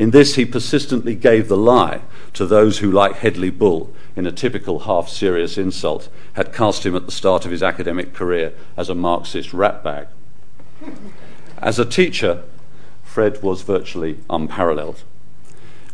In 0.00 0.12
this, 0.12 0.36
he 0.36 0.46
persistently 0.46 1.14
gave 1.14 1.48
the 1.48 1.58
lie 1.58 2.00
to 2.32 2.46
those 2.46 2.78
who, 2.78 2.90
like 2.90 3.16
Hedley 3.16 3.50
Bull, 3.50 3.92
in 4.16 4.26
a 4.26 4.32
typical 4.32 4.78
half 4.78 5.10
serious 5.10 5.58
insult, 5.58 6.08
had 6.32 6.54
cast 6.54 6.86
him 6.86 6.96
at 6.96 7.04
the 7.04 7.12
start 7.12 7.44
of 7.44 7.50
his 7.50 7.62
academic 7.62 8.14
career 8.14 8.54
as 8.78 8.88
a 8.88 8.94
Marxist 8.94 9.50
ratbag. 9.50 10.06
As 11.58 11.78
a 11.78 11.84
teacher, 11.84 12.44
Fred 13.02 13.42
was 13.42 13.60
virtually 13.60 14.20
unparalleled. 14.30 15.02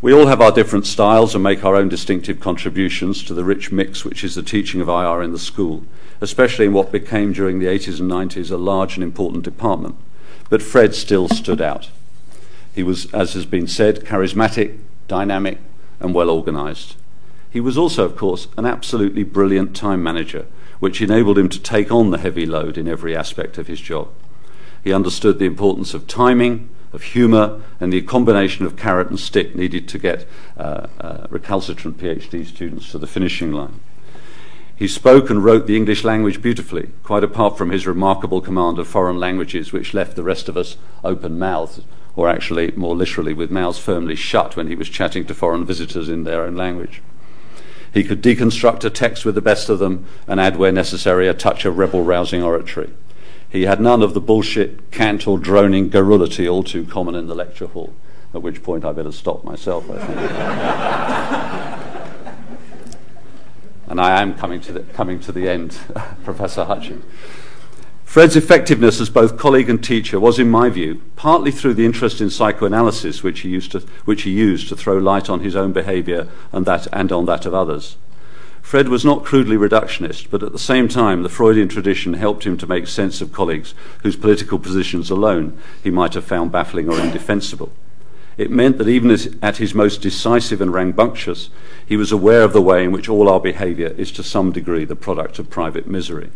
We 0.00 0.14
all 0.14 0.28
have 0.28 0.40
our 0.40 0.52
different 0.52 0.86
styles 0.86 1.34
and 1.34 1.42
make 1.42 1.64
our 1.64 1.74
own 1.74 1.88
distinctive 1.88 2.38
contributions 2.38 3.24
to 3.24 3.34
the 3.34 3.42
rich 3.42 3.72
mix 3.72 4.04
which 4.04 4.22
is 4.22 4.36
the 4.36 4.42
teaching 4.44 4.80
of 4.80 4.88
IR 4.88 5.20
in 5.20 5.32
the 5.32 5.36
school, 5.36 5.82
especially 6.20 6.66
in 6.66 6.72
what 6.72 6.92
became 6.92 7.32
during 7.32 7.58
the 7.58 7.66
80s 7.66 7.98
and 7.98 8.08
90s 8.08 8.52
a 8.52 8.56
large 8.56 8.94
and 8.94 9.02
important 9.02 9.42
department. 9.42 9.96
But 10.48 10.62
Fred 10.62 10.94
still 10.94 11.26
stood 11.28 11.60
out. 11.60 11.90
He 12.76 12.82
was, 12.82 13.10
as 13.14 13.32
has 13.32 13.46
been 13.46 13.66
said, 13.66 14.04
charismatic, 14.04 14.78
dynamic, 15.08 15.58
and 15.98 16.12
well 16.12 16.28
organized. 16.28 16.96
He 17.48 17.58
was 17.58 17.78
also, 17.78 18.04
of 18.04 18.16
course, 18.16 18.48
an 18.58 18.66
absolutely 18.66 19.22
brilliant 19.22 19.74
time 19.74 20.02
manager, 20.02 20.44
which 20.78 21.00
enabled 21.00 21.38
him 21.38 21.48
to 21.48 21.58
take 21.58 21.90
on 21.90 22.10
the 22.10 22.18
heavy 22.18 22.44
load 22.44 22.76
in 22.76 22.86
every 22.86 23.16
aspect 23.16 23.56
of 23.56 23.66
his 23.66 23.80
job. 23.80 24.08
He 24.84 24.92
understood 24.92 25.38
the 25.38 25.46
importance 25.46 25.94
of 25.94 26.06
timing, 26.06 26.68
of 26.92 27.02
humour, 27.02 27.62
and 27.80 27.94
the 27.94 28.02
combination 28.02 28.66
of 28.66 28.76
carrot 28.76 29.08
and 29.08 29.18
stick 29.18 29.56
needed 29.56 29.88
to 29.88 29.98
get 29.98 30.28
uh, 30.58 30.86
uh, 31.00 31.26
recalcitrant 31.30 31.96
PhD 31.96 32.44
students 32.44 32.90
to 32.90 32.98
the 32.98 33.06
finishing 33.06 33.52
line. 33.52 33.80
He 34.76 34.86
spoke 34.86 35.30
and 35.30 35.42
wrote 35.42 35.66
the 35.66 35.78
English 35.78 36.04
language 36.04 36.42
beautifully, 36.42 36.90
quite 37.02 37.24
apart 37.24 37.56
from 37.56 37.70
his 37.70 37.86
remarkable 37.86 38.42
command 38.42 38.78
of 38.78 38.86
foreign 38.86 39.18
languages, 39.18 39.72
which 39.72 39.94
left 39.94 40.14
the 40.14 40.22
rest 40.22 40.50
of 40.50 40.58
us 40.58 40.76
open 41.02 41.38
mouthed 41.38 41.82
or 42.16 42.28
actually 42.28 42.72
more 42.72 42.96
literally 42.96 43.34
with 43.34 43.50
mouths 43.50 43.78
firmly 43.78 44.16
shut 44.16 44.56
when 44.56 44.66
he 44.66 44.74
was 44.74 44.88
chatting 44.88 45.26
to 45.26 45.34
foreign 45.34 45.64
visitors 45.64 46.08
in 46.08 46.24
their 46.24 46.42
own 46.42 46.56
language. 46.56 47.02
He 47.92 48.02
could 48.02 48.22
deconstruct 48.22 48.84
a 48.84 48.90
text 48.90 49.24
with 49.24 49.34
the 49.34 49.40
best 49.40 49.68
of 49.68 49.78
them 49.78 50.06
and 50.26 50.40
add, 50.40 50.56
where 50.56 50.72
necessary, 50.72 51.28
a 51.28 51.34
touch 51.34 51.64
of 51.64 51.78
rebel 51.78 52.02
rousing 52.02 52.42
oratory. 52.42 52.90
He 53.48 53.62
had 53.62 53.80
none 53.80 54.02
of 54.02 54.12
the 54.12 54.20
bullshit, 54.20 54.90
cant, 54.90 55.26
or 55.26 55.38
droning 55.38 55.88
garrulity 55.88 56.48
all 56.48 56.62
too 56.62 56.84
common 56.84 57.14
in 57.14 57.26
the 57.26 57.34
lecture 57.34 57.66
hall, 57.66 57.94
at 58.34 58.42
which 58.42 58.62
point 58.62 58.84
I 58.84 58.92
better 58.92 59.12
stop 59.12 59.44
myself, 59.44 59.88
I 59.90 59.98
think. 59.98 60.18
and 63.88 64.00
I 64.00 64.20
am 64.20 64.34
coming 64.34 64.60
to 64.62 64.72
the, 64.72 64.80
coming 64.80 65.20
to 65.20 65.32
the 65.32 65.48
end, 65.48 65.78
Professor 66.24 66.64
Hutchings. 66.64 67.04
Fred's 68.06 68.36
effectiveness 68.36 68.98
as 68.98 69.10
both 69.10 69.36
colleague 69.36 69.68
and 69.68 69.84
teacher 69.84 70.18
was, 70.18 70.38
in 70.38 70.48
my 70.48 70.70
view, 70.70 71.02
partly 71.16 71.50
through 71.50 71.74
the 71.74 71.84
interest 71.84 72.20
in 72.20 72.30
psychoanalysis 72.30 73.22
which 73.22 73.40
he 73.40 73.50
used 73.50 73.72
to, 73.72 73.80
which 74.06 74.22
he 74.22 74.30
used 74.30 74.68
to 74.70 74.76
throw 74.76 74.96
light 74.96 75.28
on 75.28 75.40
his 75.40 75.54
own 75.54 75.72
behaviour 75.72 76.26
and, 76.50 76.66
and 76.66 77.12
on 77.12 77.26
that 77.26 77.44
of 77.44 77.52
others. 77.52 77.96
Fred 78.62 78.88
was 78.88 79.04
not 79.04 79.24
crudely 79.24 79.56
reductionist, 79.56 80.30
but 80.30 80.42
at 80.42 80.52
the 80.52 80.58
same 80.58 80.88
time, 80.88 81.24
the 81.24 81.28
Freudian 81.28 81.68
tradition 81.68 82.14
helped 82.14 82.44
him 82.44 82.56
to 82.56 82.66
make 82.66 82.86
sense 82.86 83.20
of 83.20 83.32
colleagues 83.32 83.74
whose 84.02 84.16
political 84.16 84.58
positions 84.58 85.10
alone 85.10 85.58
he 85.84 85.90
might 85.90 86.14
have 86.14 86.24
found 86.24 86.50
baffling 86.50 86.88
or 86.88 86.98
indefensible. 86.98 87.70
It 88.38 88.50
meant 88.50 88.78
that 88.78 88.88
even 88.88 89.10
at 89.42 89.58
his 89.58 89.74
most 89.74 90.00
decisive 90.00 90.60
and 90.60 90.72
rambunctious, 90.72 91.50
he 91.84 91.96
was 91.96 92.12
aware 92.12 92.44
of 92.44 92.52
the 92.52 92.62
way 92.62 92.84
in 92.84 92.92
which 92.92 93.08
all 93.08 93.28
our 93.28 93.40
behaviour 93.40 93.88
is 93.98 94.10
to 94.12 94.22
some 94.22 94.52
degree 94.52 94.84
the 94.84 94.96
product 94.96 95.38
of 95.38 95.50
private 95.50 95.86
misery. 95.86 96.30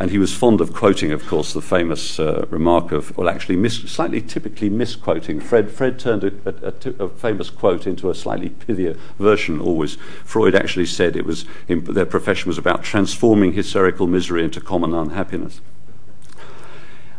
And 0.00 0.12
he 0.12 0.18
was 0.18 0.32
fond 0.32 0.60
of 0.60 0.72
quoting, 0.72 1.10
of 1.10 1.26
course, 1.26 1.52
the 1.52 1.60
famous 1.60 2.20
uh, 2.20 2.46
remark 2.50 2.92
of, 2.92 3.16
well, 3.18 3.28
actually, 3.28 3.56
mis- 3.56 3.82
slightly 3.90 4.20
typically 4.22 4.70
misquoting. 4.70 5.40
Fred, 5.40 5.72
Fred 5.72 5.98
turned 5.98 6.22
a, 6.22 7.08
famous 7.08 7.50
quote 7.50 7.84
into 7.84 8.08
a 8.08 8.14
slightly 8.14 8.50
pithier 8.50 8.96
version 9.18 9.60
always. 9.60 9.96
Freud 10.24 10.54
actually 10.54 10.86
said 10.86 11.16
it 11.16 11.26
was 11.26 11.46
their 11.66 12.06
profession 12.06 12.48
was 12.48 12.58
about 12.58 12.84
transforming 12.84 13.54
hysterical 13.54 14.06
misery 14.06 14.44
into 14.44 14.60
common 14.60 14.94
unhappiness. 14.94 15.60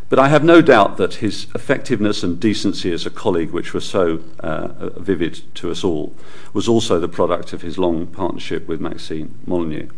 But 0.07 0.17
I 0.17 0.29
have 0.29 0.43
no 0.43 0.61
doubt 0.61 0.97
that 0.97 1.15
his 1.15 1.47
effectiveness 1.53 2.23
and 2.23 2.39
decency 2.39 2.91
as 2.93 3.05
a 3.05 3.11
colleague, 3.11 3.51
which 3.51 3.73
were 3.73 3.81
so 3.81 4.23
uh, 4.39 4.89
vivid 4.99 5.41
to 5.55 5.69
us 5.69 5.83
all, 5.83 6.15
was 6.53 6.67
also 6.67 6.97
the 6.97 7.09
product 7.09 7.51
of 7.51 7.61
his 7.61 7.77
long 7.77 8.07
partnership 8.07 8.67
with 8.67 8.79
Maxine 8.79 9.37
Molyneux. 9.45 9.89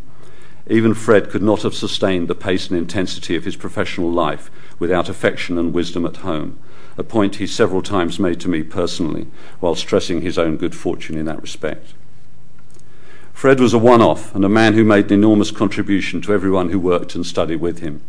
Even 0.69 0.93
Fred 0.93 1.29
could 1.29 1.41
not 1.41 1.63
have 1.63 1.73
sustained 1.73 2.27
the 2.27 2.35
pace 2.35 2.69
and 2.69 2.77
intensity 2.77 3.35
of 3.35 3.45
his 3.45 3.55
professional 3.55 4.11
life 4.11 4.51
without 4.79 5.09
affection 5.09 5.57
and 5.57 5.73
wisdom 5.73 6.05
at 6.05 6.17
home, 6.17 6.59
a 6.97 7.03
point 7.03 7.37
he 7.37 7.47
several 7.47 7.81
times 7.81 8.19
made 8.19 8.39
to 8.41 8.49
me 8.49 8.63
personally, 8.63 9.27
while 9.59 9.75
stressing 9.75 10.21
his 10.21 10.37
own 10.37 10.57
good 10.57 10.75
fortune 10.75 11.17
in 11.17 11.25
that 11.25 11.41
respect. 11.41 11.93
Fred 13.33 13.59
was 13.59 13.73
a 13.73 13.79
one 13.79 14.01
off 14.01 14.35
and 14.35 14.45
a 14.45 14.49
man 14.49 14.73
who 14.73 14.83
made 14.83 15.05
an 15.05 15.13
enormous 15.13 15.49
contribution 15.49 16.21
to 16.21 16.33
everyone 16.33 16.69
who 16.69 16.79
worked 16.79 17.15
and 17.15 17.25
studied 17.25 17.59
with 17.59 17.79
him. 17.79 18.01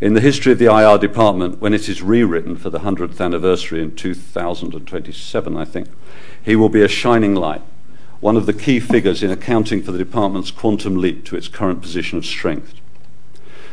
In 0.00 0.14
the 0.14 0.20
history 0.20 0.52
of 0.52 0.58
the 0.58 0.72
IR 0.72 0.98
department, 0.98 1.60
when 1.60 1.74
it 1.74 1.88
is 1.88 2.02
rewritten 2.02 2.56
for 2.56 2.70
the 2.70 2.80
100th 2.80 3.20
anniversary 3.20 3.82
in 3.82 3.94
2027, 3.94 5.56
I 5.56 5.64
think, 5.64 5.88
he 6.42 6.56
will 6.56 6.68
be 6.68 6.82
a 6.82 6.88
shining 6.88 7.34
light, 7.34 7.62
one 8.20 8.36
of 8.36 8.46
the 8.46 8.52
key 8.52 8.80
figures 8.80 9.22
in 9.22 9.30
accounting 9.30 9.82
for 9.82 9.92
the 9.92 9.98
department's 9.98 10.50
quantum 10.50 10.96
leap 10.96 11.24
to 11.24 11.36
its 11.36 11.48
current 11.48 11.80
position 11.80 12.18
of 12.18 12.26
strength. 12.26 12.74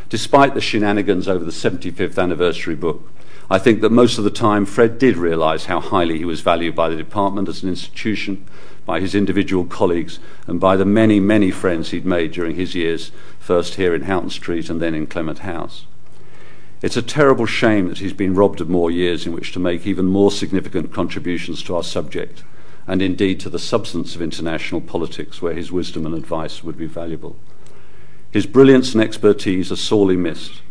Despite 0.09 0.53
the 0.53 0.61
shenanigans 0.61 1.27
over 1.27 1.43
the 1.43 1.51
75th 1.51 2.21
anniversary 2.21 2.75
book, 2.75 3.11
I 3.49 3.57
think 3.59 3.81
that 3.81 3.91
most 3.91 4.17
of 4.17 4.23
the 4.23 4.29
time 4.29 4.65
Fred 4.65 4.97
did 4.97 5.17
realise 5.17 5.65
how 5.65 5.79
highly 5.79 6.17
he 6.17 6.25
was 6.25 6.41
valued 6.41 6.75
by 6.75 6.89
the 6.89 6.95
department 6.95 7.47
as 7.47 7.63
an 7.63 7.69
institution, 7.69 8.45
by 8.85 8.99
his 8.99 9.15
individual 9.15 9.65
colleagues, 9.65 10.19
and 10.47 10.59
by 10.59 10.75
the 10.75 10.85
many, 10.85 11.19
many 11.19 11.51
friends 11.51 11.89
he'd 11.89 12.05
made 12.05 12.31
during 12.31 12.55
his 12.55 12.75
years, 12.75 13.11
first 13.39 13.75
here 13.75 13.93
in 13.93 14.03
Houghton 14.03 14.29
Street 14.29 14.69
and 14.69 14.81
then 14.81 14.93
in 14.93 15.07
Clement 15.07 15.39
House. 15.39 15.85
It's 16.81 16.97
a 16.97 17.01
terrible 17.01 17.45
shame 17.45 17.87
that 17.87 17.97
he's 17.99 18.13
been 18.13 18.35
robbed 18.35 18.61
of 18.61 18.69
more 18.69 18.91
years 18.91 19.25
in 19.25 19.33
which 19.33 19.51
to 19.53 19.59
make 19.59 19.87
even 19.87 20.05
more 20.05 20.31
significant 20.31 20.91
contributions 20.91 21.63
to 21.63 21.75
our 21.75 21.83
subject, 21.83 22.43
and 22.87 23.01
indeed 23.01 23.39
to 23.39 23.49
the 23.49 23.59
substance 23.59 24.15
of 24.15 24.21
international 24.21 24.81
politics, 24.81 25.41
where 25.41 25.53
his 25.53 25.71
wisdom 25.71 26.05
and 26.05 26.15
advice 26.15 26.63
would 26.63 26.77
be 26.77 26.85
valuable. 26.85 27.35
His 28.31 28.45
brilliance 28.45 28.93
and 28.93 29.01
expertise 29.01 29.71
are 29.71 29.77
sorely 29.77 30.17
missed, 30.17 30.61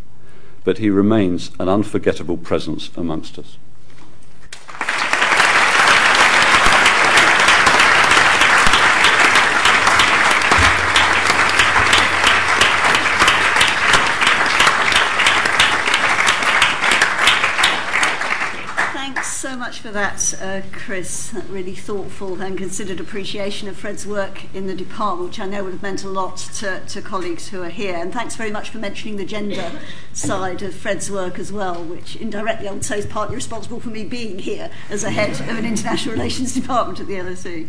but 0.65 0.78
he 0.78 0.91
remains 0.91 1.51
an 1.59 1.69
unforgettable 1.69 2.36
presence 2.36 2.91
amongst 2.97 3.39
us. 3.39 3.57
so 19.45 19.59
much 19.59 19.73
for 19.85 19.90
that, 19.90 20.32
uh, 20.40 20.62
Chris. 20.73 21.28
That 21.28 21.47
really 21.51 21.74
thoughtful 21.74 22.40
and 22.40 22.56
considered 22.56 23.01
appreciation 23.01 23.69
of 23.69 23.77
Fred's 23.77 24.06
work 24.06 24.47
in 24.55 24.66
the 24.66 24.74
department, 24.74 25.28
which 25.28 25.39
I 25.39 25.44
know 25.44 25.62
would 25.62 25.74
have 25.74 25.82
meant 25.82 26.02
a 26.05 26.09
lot 26.09 26.39
to, 26.39 26.81
to 26.81 27.02
colleagues 27.02 27.48
who 27.48 27.62
are 27.62 27.69
here. 27.69 27.94
And 27.94 28.11
thanks 28.11 28.35
very 28.35 28.51
much 28.51 28.70
for 28.70 28.78
mentioning 28.78 29.19
the 29.19 29.27
gender 29.27 29.73
side 30.15 30.62
of 30.62 30.74
Fred's 30.74 31.11
work 31.11 31.39
as 31.39 31.52
well, 31.52 31.85
which 31.85 32.16
indirectly 32.16 32.66
I 32.66 32.73
would 32.73 32.82
say 32.82 32.98
is 32.98 33.05
partly 33.05 33.36
responsible 33.36 33.78
for 33.78 33.90
me 33.90 34.05
being 34.05 34.39
here 34.39 34.70
as 34.89 35.05
a 35.05 35.11
head 35.11 35.32
of 35.32 35.59
an 35.59 35.66
international 35.66 36.15
relations 36.16 36.55
department 36.55 36.98
at 37.01 37.06
the 37.06 37.16
LSE. 37.16 37.69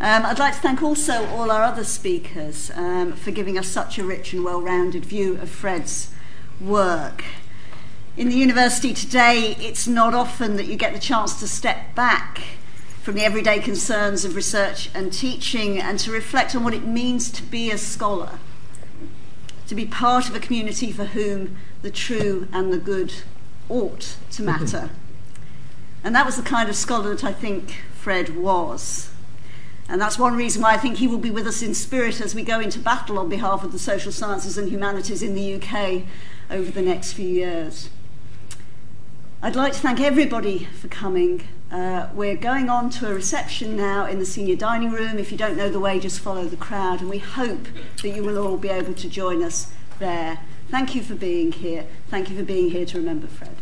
Um, 0.00 0.24
I'd 0.24 0.38
like 0.38 0.54
to 0.54 0.60
thank 0.60 0.82
also 0.82 1.26
all 1.26 1.50
our 1.50 1.62
other 1.62 1.84
speakers 1.84 2.70
um, 2.74 3.12
for 3.12 3.30
giving 3.30 3.58
us 3.58 3.68
such 3.68 3.98
a 3.98 4.04
rich 4.04 4.32
and 4.32 4.42
well 4.42 4.62
rounded 4.62 5.04
view 5.04 5.34
of 5.34 5.50
Fred's 5.50 6.08
work 6.62 7.24
in 8.16 8.28
the 8.28 8.36
university 8.36 8.92
today, 8.92 9.56
it's 9.58 9.86
not 9.86 10.12
often 10.14 10.56
that 10.56 10.66
you 10.66 10.76
get 10.76 10.92
the 10.92 11.00
chance 11.00 11.40
to 11.40 11.48
step 11.48 11.94
back 11.94 12.42
from 13.02 13.14
the 13.14 13.24
everyday 13.24 13.58
concerns 13.58 14.24
of 14.24 14.36
research 14.36 14.90
and 14.94 15.12
teaching 15.12 15.80
and 15.80 15.98
to 15.98 16.12
reflect 16.12 16.54
on 16.54 16.62
what 16.62 16.74
it 16.74 16.86
means 16.86 17.30
to 17.30 17.42
be 17.42 17.70
a 17.70 17.78
scholar, 17.78 18.38
to 19.66 19.74
be 19.74 19.86
part 19.86 20.28
of 20.28 20.36
a 20.36 20.40
community 20.40 20.92
for 20.92 21.06
whom 21.06 21.56
the 21.80 21.90
true 21.90 22.46
and 22.52 22.72
the 22.72 22.78
good 22.78 23.14
ought 23.68 24.16
to 24.30 24.42
mm-hmm. 24.42 24.46
matter. 24.46 24.90
And 26.04 26.14
that 26.14 26.26
was 26.26 26.36
the 26.36 26.42
kind 26.42 26.68
of 26.68 26.76
scholar 26.76 27.14
that 27.14 27.24
I 27.24 27.32
think 27.32 27.82
Fred 27.94 28.36
was. 28.36 29.10
And 29.88 30.00
that's 30.00 30.18
one 30.18 30.36
reason 30.36 30.62
why 30.62 30.74
I 30.74 30.78
think 30.78 30.98
he 30.98 31.08
will 31.08 31.18
be 31.18 31.30
with 31.30 31.46
us 31.46 31.62
in 31.62 31.74
spirit 31.74 32.20
as 32.20 32.34
we 32.34 32.42
go 32.42 32.60
into 32.60 32.78
battle 32.78 33.18
on 33.18 33.28
behalf 33.28 33.64
of 33.64 33.72
the 33.72 33.78
social 33.78 34.12
sciences 34.12 34.58
and 34.58 34.68
humanities 34.68 35.22
in 35.22 35.34
the 35.34 35.54
UK 35.54 36.02
over 36.50 36.70
the 36.70 36.82
next 36.82 37.14
few 37.14 37.28
years. 37.28 37.88
I'd 39.44 39.56
like 39.56 39.72
to 39.72 39.80
thank 39.80 39.98
everybody 39.98 40.68
for 40.80 40.86
coming. 40.86 41.42
Uh, 41.68 42.08
we're 42.14 42.36
going 42.36 42.70
on 42.70 42.90
to 42.90 43.10
a 43.10 43.14
reception 43.14 43.76
now 43.76 44.06
in 44.06 44.20
the 44.20 44.24
senior 44.24 44.54
dining 44.54 44.92
room. 44.92 45.18
If 45.18 45.32
you 45.32 45.36
don't 45.36 45.56
know 45.56 45.68
the 45.68 45.80
way, 45.80 45.98
just 45.98 46.20
follow 46.20 46.44
the 46.44 46.56
crowd, 46.56 47.00
and 47.00 47.10
we 47.10 47.18
hope 47.18 47.66
that 48.02 48.08
you 48.10 48.22
will 48.22 48.38
all 48.38 48.56
be 48.56 48.68
able 48.68 48.94
to 48.94 49.08
join 49.08 49.42
us 49.42 49.72
there. 49.98 50.38
Thank 50.68 50.94
you 50.94 51.02
for 51.02 51.16
being 51.16 51.50
here. 51.50 51.86
Thank 52.06 52.30
you 52.30 52.36
for 52.36 52.44
being 52.44 52.70
here 52.70 52.86
to 52.86 52.98
remember 52.98 53.26
Fred. 53.26 53.56